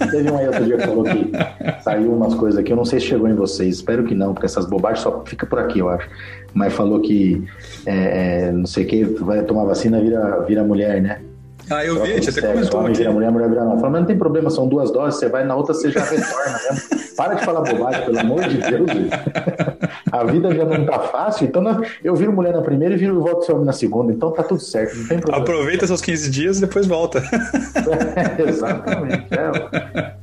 Teve 0.10 0.32
um 0.32 0.38
aí 0.38 0.48
outro 0.48 0.64
dia 0.66 0.78
que 0.78 0.88
falou 0.88 1.04
que 1.04 1.32
saiu 1.84 2.14
umas 2.14 2.34
coisas 2.34 2.60
aqui, 2.60 2.72
eu 2.72 2.78
não 2.78 2.86
sei 2.86 3.00
se 3.00 3.08
chegou 3.08 3.28
em 3.28 3.36
vocês, 3.36 3.76
espero 3.76 4.06
que 4.06 4.16
não, 4.16 4.34
porque 4.34 4.46
essas 4.46 4.66
bobagens 4.66 5.02
só 5.02 5.24
fica 5.26 5.46
por 5.46 5.60
aqui, 5.60 5.80
eu 5.80 5.90
acho. 5.90 6.10
Mas 6.54 6.74
falou 6.74 7.02
que 7.02 7.46
é, 7.86 8.48
é, 8.48 8.52
não 8.52 8.66
sei 8.66 8.86
o 8.86 8.88
que, 8.88 9.04
vai 9.04 9.44
tomar 9.44 9.66
vacina 9.66 10.02
vira, 10.02 10.44
vira 10.48 10.64
mulher, 10.64 11.02
né? 11.02 11.20
Ah, 11.72 11.86
eu 11.86 12.04
vi, 12.04 12.22
você 12.22 12.42
comentou 12.42 12.82
aqui. 12.82 12.98
Vira 12.98 13.12
mulher, 13.12 13.32
mulher 13.32 13.50
vira 13.50 13.64
não. 13.64 13.78
Falando, 13.78 13.92
mas 13.92 14.02
não 14.02 14.08
tem 14.08 14.18
problema, 14.18 14.50
são 14.50 14.68
duas 14.68 14.92
doses, 14.92 15.20
você 15.20 15.30
vai 15.30 15.46
na 15.46 15.56
outra, 15.56 15.74
você 15.74 15.90
já 15.90 16.04
retorna 16.04 16.60
mesmo. 16.70 17.16
Para 17.16 17.36
de 17.36 17.46
falar 17.46 17.62
bobagem, 17.62 18.06
pelo 18.06 18.20
amor 18.20 18.42
de 18.48 18.58
Deus. 18.58 18.90
A 20.12 20.24
vida 20.26 20.54
já 20.54 20.66
não 20.66 20.86
tá 20.86 21.00
fácil, 21.00 21.48
então 21.48 21.64
eu 22.04 22.16
viro 22.16 22.34
mulher 22.34 22.54
na 22.54 22.62
primeira 22.62 22.96
e 22.96 22.98
viro 22.98 23.22
volto 23.22 23.46
ser 23.46 23.54
homem 23.54 23.66
na 23.66 23.74
segunda, 23.74 24.12
então 24.12 24.32
tá 24.32 24.44
tudo 24.44 24.62
certo, 24.62 24.98
não 24.98 25.08
tem 25.08 25.20
problema. 25.20 25.44
Aproveita 25.44 25.88
seus 25.88 26.02
15 26.02 26.30
dias 26.30 26.58
e 26.58 26.62
depois 26.62 26.86
volta. 26.86 27.22
É, 28.16 28.42
exatamente. 28.42 29.26
É. 29.32 30.14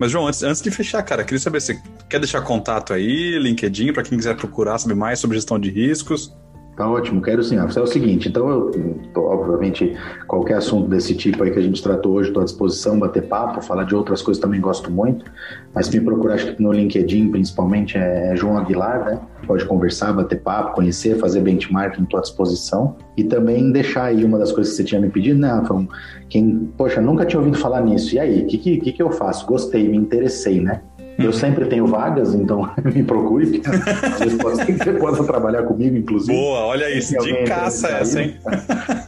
Mas, 0.00 0.10
João, 0.10 0.26
antes, 0.26 0.42
antes 0.42 0.62
de 0.62 0.70
fechar, 0.70 1.02
cara, 1.02 1.22
queria 1.22 1.38
saber 1.38 1.60
se 1.60 1.78
quer 2.08 2.18
deixar 2.18 2.40
contato 2.40 2.94
aí, 2.94 3.38
LinkedIn, 3.38 3.92
para 3.92 4.02
quem 4.02 4.16
quiser 4.16 4.34
procurar 4.34 4.78
saber 4.78 4.94
mais 4.94 5.18
sobre 5.18 5.36
gestão 5.36 5.60
de 5.60 5.70
riscos. 5.70 6.34
Tá 6.80 6.88
ótimo, 6.88 7.20
quero 7.20 7.42
sim. 7.42 7.58
É 7.58 7.62
o 7.62 7.86
seguinte, 7.86 8.30
então 8.30 8.48
eu, 8.48 8.70
obviamente, 9.14 9.94
qualquer 10.26 10.54
assunto 10.54 10.88
desse 10.88 11.14
tipo 11.14 11.44
aí 11.44 11.50
que 11.50 11.58
a 11.58 11.62
gente 11.62 11.82
tratou 11.82 12.14
hoje, 12.14 12.30
estou 12.30 12.40
à 12.40 12.44
disposição, 12.46 12.98
bater 12.98 13.28
papo, 13.28 13.60
falar 13.60 13.84
de 13.84 13.94
outras 13.94 14.22
coisas 14.22 14.40
também 14.40 14.62
gosto 14.62 14.90
muito, 14.90 15.26
mas 15.74 15.90
me 15.90 16.00
procurar, 16.00 16.36
acho 16.36 16.54
que 16.54 16.62
no 16.62 16.72
LinkedIn, 16.72 17.30
principalmente, 17.32 17.98
é 17.98 18.34
João 18.34 18.56
Aguilar, 18.56 19.04
né? 19.04 19.20
Pode 19.46 19.66
conversar, 19.66 20.14
bater 20.14 20.40
papo, 20.40 20.74
conhecer, 20.74 21.18
fazer 21.18 21.42
benchmarking, 21.42 22.04
estou 22.04 22.18
à 22.18 22.22
disposição. 22.22 22.96
E 23.14 23.24
também 23.24 23.70
deixar 23.70 24.04
aí 24.04 24.24
uma 24.24 24.38
das 24.38 24.50
coisas 24.50 24.72
que 24.72 24.78
você 24.78 24.84
tinha 24.84 25.02
me 25.02 25.10
pedido, 25.10 25.38
né, 25.38 25.48
Rafa? 25.48 25.86
Quem, 26.30 26.72
poxa, 26.78 26.98
nunca 27.02 27.26
tinha 27.26 27.40
ouvido 27.40 27.58
falar 27.58 27.82
nisso. 27.82 28.14
E 28.14 28.18
aí, 28.18 28.42
o 28.42 28.46
que, 28.46 28.56
que, 28.56 28.92
que 28.92 29.02
eu 29.02 29.10
faço? 29.10 29.44
Gostei, 29.44 29.86
me 29.86 29.98
interessei, 29.98 30.62
né? 30.62 30.80
Eu 31.18 31.32
sempre 31.32 31.66
tenho 31.66 31.86
vagas, 31.86 32.34
então 32.34 32.68
me 32.84 33.02
procure. 33.02 33.62
Às 34.02 34.18
vezes 34.20 34.38
pode 34.38 34.56
ser 34.56 34.66
que 34.66 34.84
você 34.84 34.92
possa 34.94 35.24
trabalhar 35.24 35.62
comigo, 35.64 35.96
inclusive. 35.96 36.36
Boa, 36.36 36.60
olha 36.66 36.90
isso, 36.90 37.16
de 37.18 37.44
caça 37.44 37.88
essa, 37.88 38.22
hein? 38.22 38.36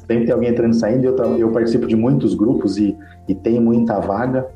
Sempre 0.06 0.26
tem 0.26 0.30
alguém 0.32 0.50
entrando 0.50 0.72
e 0.72 0.76
saindo. 0.76 1.06
Eu, 1.06 1.38
eu 1.38 1.50
participo 1.50 1.86
de 1.86 1.96
muitos 1.96 2.34
grupos 2.34 2.76
e, 2.76 2.96
e 3.28 3.34
tem 3.34 3.60
muita 3.60 3.98
vaga. 4.00 4.46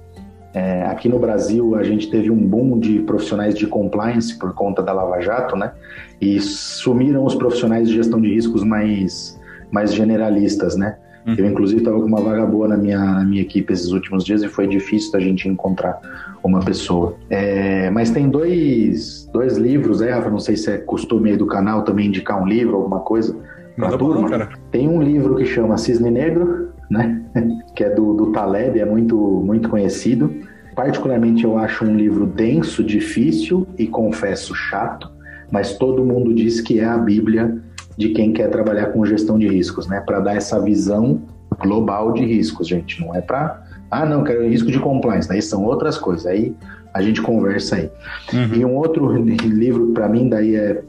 É, 0.53 0.85
aqui 0.85 1.09
no 1.09 1.19
Brasil, 1.19 1.75
a 1.75 1.83
gente 1.83 2.11
teve 2.11 2.31
um 2.31 2.39
boom 2.39 2.79
de 2.79 3.01
profissionais 3.01 3.55
de 3.55 3.67
compliance 3.67 4.39
por 4.39 4.55
conta 4.55 4.83
da 4.83 4.93
Lava 4.93 5.21
Jato, 5.21 5.55
né? 5.55 5.73
E 6.21 6.41
sumiram 6.41 7.25
os 7.25 7.35
profissionais 7.35 7.89
de 7.89 7.95
gestão 7.95 8.21
de 8.21 8.33
riscos 8.33 8.65
mais, 8.65 9.39
mais 9.71 9.93
generalistas, 9.93 10.77
né? 10.77 10.97
Uhum. 11.27 11.35
Eu, 11.37 11.47
inclusive, 11.47 11.81
estava 11.81 11.99
com 11.99 12.07
uma 12.07 12.21
vaga 12.21 12.47
boa 12.47 12.69
na 12.69 12.77
minha, 12.77 12.99
na 12.99 13.25
minha 13.25 13.43
equipe 13.43 13.73
esses 13.73 13.91
últimos 13.91 14.25
dias 14.25 14.43
e 14.43 14.49
foi 14.49 14.69
difícil 14.69 15.11
a 15.15 15.21
gente 15.21 15.49
encontrar 15.49 16.01
uma 16.43 16.61
pessoa. 16.61 17.17
É, 17.29 17.91
mas 17.91 18.11
tem 18.11 18.29
dois, 18.29 19.29
dois 19.33 19.57
livros, 19.57 20.01
é, 20.01 20.13
Rafa? 20.13 20.31
Não 20.31 20.39
sei 20.39 20.57
se 20.57 20.71
é 20.71 20.79
costume 20.79 21.31
aí 21.31 21.37
do 21.37 21.47
canal 21.47 21.83
também 21.83 22.07
indicar 22.07 22.41
um 22.41 22.47
livro, 22.47 22.77
alguma 22.77 23.01
coisa. 23.01 23.37
Pra 23.75 23.91
turma. 23.99 24.29
Bom, 24.29 24.47
tem 24.71 24.89
um 24.89 25.03
livro 25.03 25.35
que 25.35 25.45
chama 25.45 25.77
Cisne 25.77 26.11
Negro, 26.11 26.69
né? 26.89 27.21
que 27.75 27.83
é 27.83 27.91
do, 27.91 28.15
do 28.15 28.31
Taleb, 28.31 28.79
é 28.79 28.85
muito, 28.85 29.17
muito 29.17 29.69
conhecido. 29.69 30.33
Particularmente, 30.77 31.43
eu 31.43 31.59
acho 31.59 31.85
um 31.85 31.97
livro 31.97 32.25
denso, 32.25 32.85
difícil 32.85 33.67
e 33.77 33.87
confesso 33.87 34.55
chato, 34.55 35.11
mas 35.51 35.77
todo 35.77 36.05
mundo 36.05 36.33
diz 36.33 36.61
que 36.61 36.79
é 36.79 36.85
a 36.85 36.99
Bíblia 36.99 37.66
de 37.97 38.11
quem 38.11 38.33
quer 38.33 38.51
trabalhar 38.51 38.87
com 38.87 39.05
gestão 39.05 39.39
de 39.39 39.49
riscos, 39.49 39.87
né? 39.87 40.01
Para 40.01 40.21
dar 40.21 40.37
essa 40.37 40.61
visão 40.61 41.23
global 41.61 42.13
de 42.13 42.25
riscos, 42.25 42.69
gente. 42.69 43.01
Não 43.01 43.15
é 43.15 43.21
para, 43.21 43.63
ah, 43.91 44.05
não, 44.05 44.25
quero 44.25 44.47
risco 44.49 44.71
de 44.71 44.79
compliance. 44.79 45.29
Daí 45.29 45.41
são 45.41 45.65
outras 45.65 45.97
coisas. 45.97 46.27
Aí 46.27 46.55
a 46.93 47.01
gente 47.03 47.23
conversa 47.23 47.77
aí. 47.77 47.91
Uhum. 48.33 48.55
E 48.55 48.65
um 48.65 48.75
outro 48.77 49.11
livro 49.17 49.93
para 49.93 50.09
mim 50.09 50.29
daí 50.29 50.57
é 50.57 50.83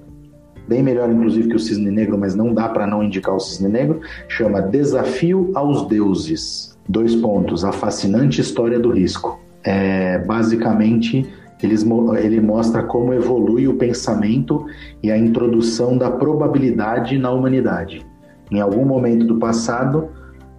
bem 0.67 0.83
melhor, 0.83 1.09
inclusive, 1.09 1.47
que 1.47 1.55
o 1.55 1.59
Cisne 1.59 1.89
Negro, 1.91 2.17
mas 2.17 2.35
não 2.35 2.53
dá 2.53 2.67
para 2.67 2.85
não 2.85 3.01
indicar 3.01 3.35
o 3.35 3.39
Cisne 3.39 3.69
Negro. 3.69 4.01
Chama 4.27 4.61
Desafio 4.61 5.51
aos 5.55 5.87
Deuses. 5.87 6.77
Dois 6.89 7.15
pontos. 7.15 7.63
A 7.63 7.71
fascinante 7.71 8.41
história 8.41 8.79
do 8.79 8.89
risco. 8.91 9.39
É 9.63 10.19
basicamente 10.19 11.27
eles, 11.61 11.85
ele 12.19 12.39
mostra 12.39 12.83
como 12.83 13.13
evolui 13.13 13.67
o 13.67 13.75
pensamento 13.75 14.65
e 15.01 15.11
a 15.11 15.17
introdução 15.17 15.97
da 15.97 16.11
probabilidade 16.11 17.17
na 17.17 17.31
humanidade. 17.31 18.05
Em 18.51 18.61
algum 18.61 18.85
momento 18.85 19.25
do 19.25 19.37
passado, 19.37 20.09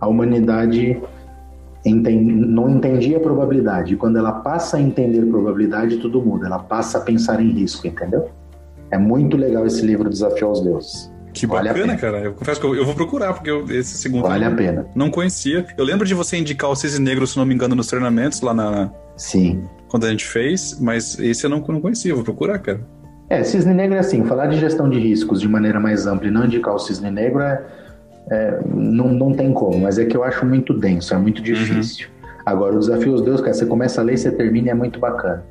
a 0.00 0.08
humanidade 0.08 1.00
não 1.84 2.68
entendia 2.68 3.20
probabilidade. 3.20 3.96
Quando 3.96 4.18
ela 4.18 4.32
passa 4.32 4.76
a 4.76 4.80
entender 4.80 5.24
probabilidade, 5.26 5.98
tudo 5.98 6.20
muda. 6.20 6.46
Ela 6.46 6.58
passa 6.58 6.98
a 6.98 7.00
pensar 7.00 7.40
em 7.40 7.50
risco, 7.50 7.86
entendeu? 7.86 8.28
É 8.90 8.98
muito 8.98 9.36
legal 9.36 9.66
esse 9.66 9.84
livro 9.84 10.08
Desafio 10.08 10.48
aos 10.48 10.60
Deuses. 10.60 11.17
Que 11.32 11.46
vale 11.46 11.68
bacana, 11.68 11.96
cara. 11.96 12.18
Eu 12.20 12.34
confesso 12.34 12.60
que 12.60 12.66
eu, 12.66 12.74
eu 12.74 12.84
vou 12.84 12.94
procurar, 12.94 13.32
porque 13.34 13.50
eu, 13.50 13.64
esse 13.70 13.98
segundo. 13.98 14.22
Vale 14.22 14.44
a 14.44 14.50
pena. 14.50 14.86
Não 14.94 15.10
conhecia. 15.10 15.66
Eu 15.76 15.84
lembro 15.84 16.06
de 16.06 16.14
você 16.14 16.36
indicar 16.36 16.70
o 16.70 16.76
Cisne 16.76 17.04
Negro, 17.04 17.26
se 17.26 17.36
não 17.36 17.44
me 17.44 17.54
engano, 17.54 17.74
nos 17.74 17.86
treinamentos 17.86 18.40
lá 18.40 18.54
na. 18.54 18.90
Sim 19.16 19.62
quando 19.88 20.04
a 20.04 20.10
gente 20.10 20.26
fez, 20.26 20.78
mas 20.80 21.18
esse 21.18 21.44
eu 21.44 21.50
não, 21.50 21.64
não 21.66 21.80
conhecia, 21.80 22.14
vou 22.14 22.22
procurar, 22.22 22.58
cara. 22.58 22.80
É, 23.28 23.42
cisne 23.42 23.74
negro 23.74 23.96
é 23.96 23.98
assim, 23.98 24.24
falar 24.24 24.46
de 24.46 24.58
gestão 24.58 24.88
de 24.88 24.98
riscos 24.98 25.40
de 25.40 25.48
maneira 25.48 25.80
mais 25.80 26.06
ampla 26.06 26.28
e 26.28 26.30
não 26.30 26.44
indicar 26.46 26.74
o 26.74 26.78
cisne 26.78 27.10
negro 27.10 27.42
é, 27.42 27.62
é 28.30 28.60
não, 28.66 29.08
não 29.08 29.34
tem 29.34 29.52
como, 29.52 29.80
mas 29.80 29.98
é 29.98 30.04
que 30.04 30.16
eu 30.16 30.22
acho 30.22 30.46
muito 30.46 30.72
denso, 30.72 31.12
é 31.12 31.18
muito 31.18 31.42
difícil. 31.42 32.08
Uhum. 32.08 32.28
Agora, 32.46 32.76
o 32.76 32.78
desafio 32.78 33.12
aos 33.12 33.22
Deus, 33.22 33.40
cara, 33.40 33.52
você 33.52 33.66
começa 33.66 34.00
a 34.00 34.04
ler 34.04 34.14
e 34.14 34.18
você 34.18 34.30
termina 34.30 34.68
e 34.68 34.70
é 34.70 34.74
muito 34.74 34.98
bacana. 34.98 35.44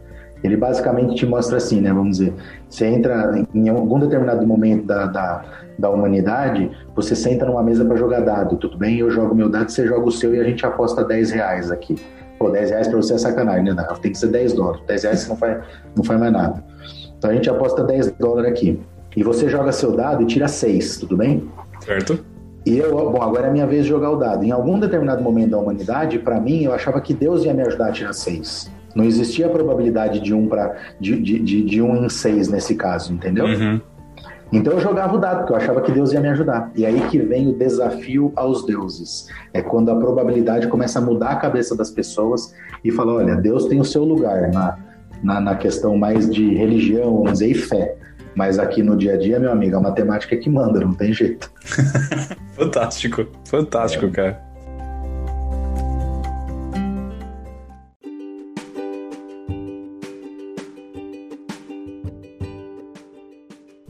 Ele 0.43 0.55
basicamente 0.55 1.15
te 1.15 1.25
mostra 1.25 1.57
assim, 1.57 1.81
né? 1.81 1.91
Vamos 1.91 2.17
dizer, 2.17 2.33
você 2.69 2.85
entra 2.85 3.43
em 3.53 3.69
algum 3.69 3.99
determinado 3.99 4.45
momento 4.45 4.85
da, 4.85 5.05
da, 5.05 5.45
da 5.77 5.89
humanidade, 5.89 6.69
você 6.95 7.15
senta 7.15 7.45
numa 7.45 7.63
mesa 7.63 7.83
para 7.85 7.95
jogar 7.95 8.21
dado, 8.21 8.57
tudo 8.57 8.77
bem? 8.77 8.99
Eu 8.99 9.09
jogo 9.09 9.33
meu 9.33 9.49
dado, 9.49 9.69
você 9.69 9.85
joga 9.87 10.07
o 10.07 10.11
seu 10.11 10.33
e 10.35 10.39
a 10.39 10.43
gente 10.43 10.65
aposta 10.65 11.03
10 11.03 11.31
reais 11.31 11.71
aqui. 11.71 11.95
Pô, 12.37 12.49
10 12.49 12.69
reais 12.69 12.87
pra 12.87 12.97
você 12.97 13.15
é 13.15 13.17
sacanagem, 13.17 13.73
né? 13.73 13.87
Tem 14.01 14.11
que 14.11 14.17
ser 14.17 14.27
10 14.27 14.53
dólares. 14.53 14.81
10 14.87 15.03
reais 15.03 15.19
você 15.21 15.29
não 15.29 15.37
faz, 15.37 15.63
não 15.95 16.03
faz 16.03 16.19
mais 16.19 16.31
nada. 16.31 16.63
Então 17.17 17.31
a 17.31 17.33
gente 17.33 17.49
aposta 17.49 17.83
10 17.83 18.11
dólares 18.13 18.51
aqui. 18.51 18.79
E 19.15 19.23
você 19.23 19.49
joga 19.49 19.71
seu 19.71 19.95
dado 19.95 20.21
e 20.21 20.25
tira 20.27 20.47
6, 20.47 20.97
tudo 20.97 21.17
bem? 21.17 21.49
Certo. 21.83 22.23
E 22.63 22.77
eu, 22.77 22.93
bom, 23.11 23.21
agora 23.21 23.47
é 23.47 23.51
minha 23.51 23.65
vez 23.65 23.83
de 23.83 23.89
jogar 23.89 24.11
o 24.11 24.17
dado. 24.17 24.43
Em 24.43 24.51
algum 24.51 24.77
determinado 24.77 25.23
momento 25.23 25.51
da 25.51 25.57
humanidade, 25.57 26.19
para 26.19 26.39
mim, 26.39 26.63
eu 26.63 26.73
achava 26.73 27.01
que 27.01 27.13
Deus 27.13 27.43
ia 27.43 27.53
me 27.53 27.63
ajudar 27.63 27.87
a 27.87 27.91
tirar 27.91 28.13
6. 28.13 28.69
Não 28.97 29.05
existia 29.05 29.45
a 29.45 29.49
probabilidade 29.49 30.19
de 30.19 30.33
um 30.33 30.47
para 30.47 30.75
de, 30.99 31.21
de, 31.21 31.37
de, 31.37 31.63
de, 31.63 31.81
um 31.83 32.03
em 32.03 32.09
6 32.09 32.47
nesse 32.47 32.73
caso, 32.73 33.13
entendeu? 33.13 33.45
Uhum. 33.45 33.79
Então 34.51 34.73
eu 34.73 34.79
jogava 34.79 35.15
o 35.15 35.19
dado, 35.19 35.39
porque 35.39 35.53
eu 35.53 35.57
achava 35.57 35.81
que 35.81 35.91
Deus 35.91 36.13
ia 36.13 36.19
me 36.19 36.29
ajudar. 36.29 36.71
E 36.75 36.83
aí 36.83 36.99
que 37.09 37.19
vem 37.19 37.47
o 37.47 37.53
desafio 37.53 38.33
aos 38.35 38.65
deuses. 38.65 39.27
É 39.53 39.61
quando 39.61 39.91
a 39.91 39.95
probabilidade 39.95 40.67
começa 40.67 40.97
a 40.97 41.01
mudar 41.01 41.29
a 41.29 41.35
cabeça 41.35 41.77
das 41.77 41.91
pessoas 41.91 42.55
e 42.83 42.91
fala: 42.91 43.13
olha, 43.13 43.35
Deus 43.35 43.65
tem 43.65 43.79
o 43.79 43.85
seu 43.85 44.03
lugar 44.03 44.49
na, 44.51 44.79
na, 45.21 45.39
na 45.39 45.55
questão 45.55 45.95
mais 45.95 46.27
de 46.27 46.55
religião, 46.55 47.17
vamos 47.17 47.33
dizer, 47.33 47.51
e 47.51 47.53
fé. 47.53 47.95
Mas 48.33 48.57
aqui 48.57 48.81
no 48.81 48.97
dia 48.97 49.13
a 49.13 49.17
dia, 49.17 49.39
meu 49.39 49.51
amigo, 49.51 49.77
a 49.77 49.79
matemática 49.79 50.33
é 50.33 50.39
que 50.39 50.49
manda, 50.49 50.79
não 50.79 50.93
tem 50.93 51.13
jeito. 51.13 51.51
fantástico, 52.57 53.27
fantástico, 53.45 54.07
é. 54.07 54.09
cara. 54.09 54.46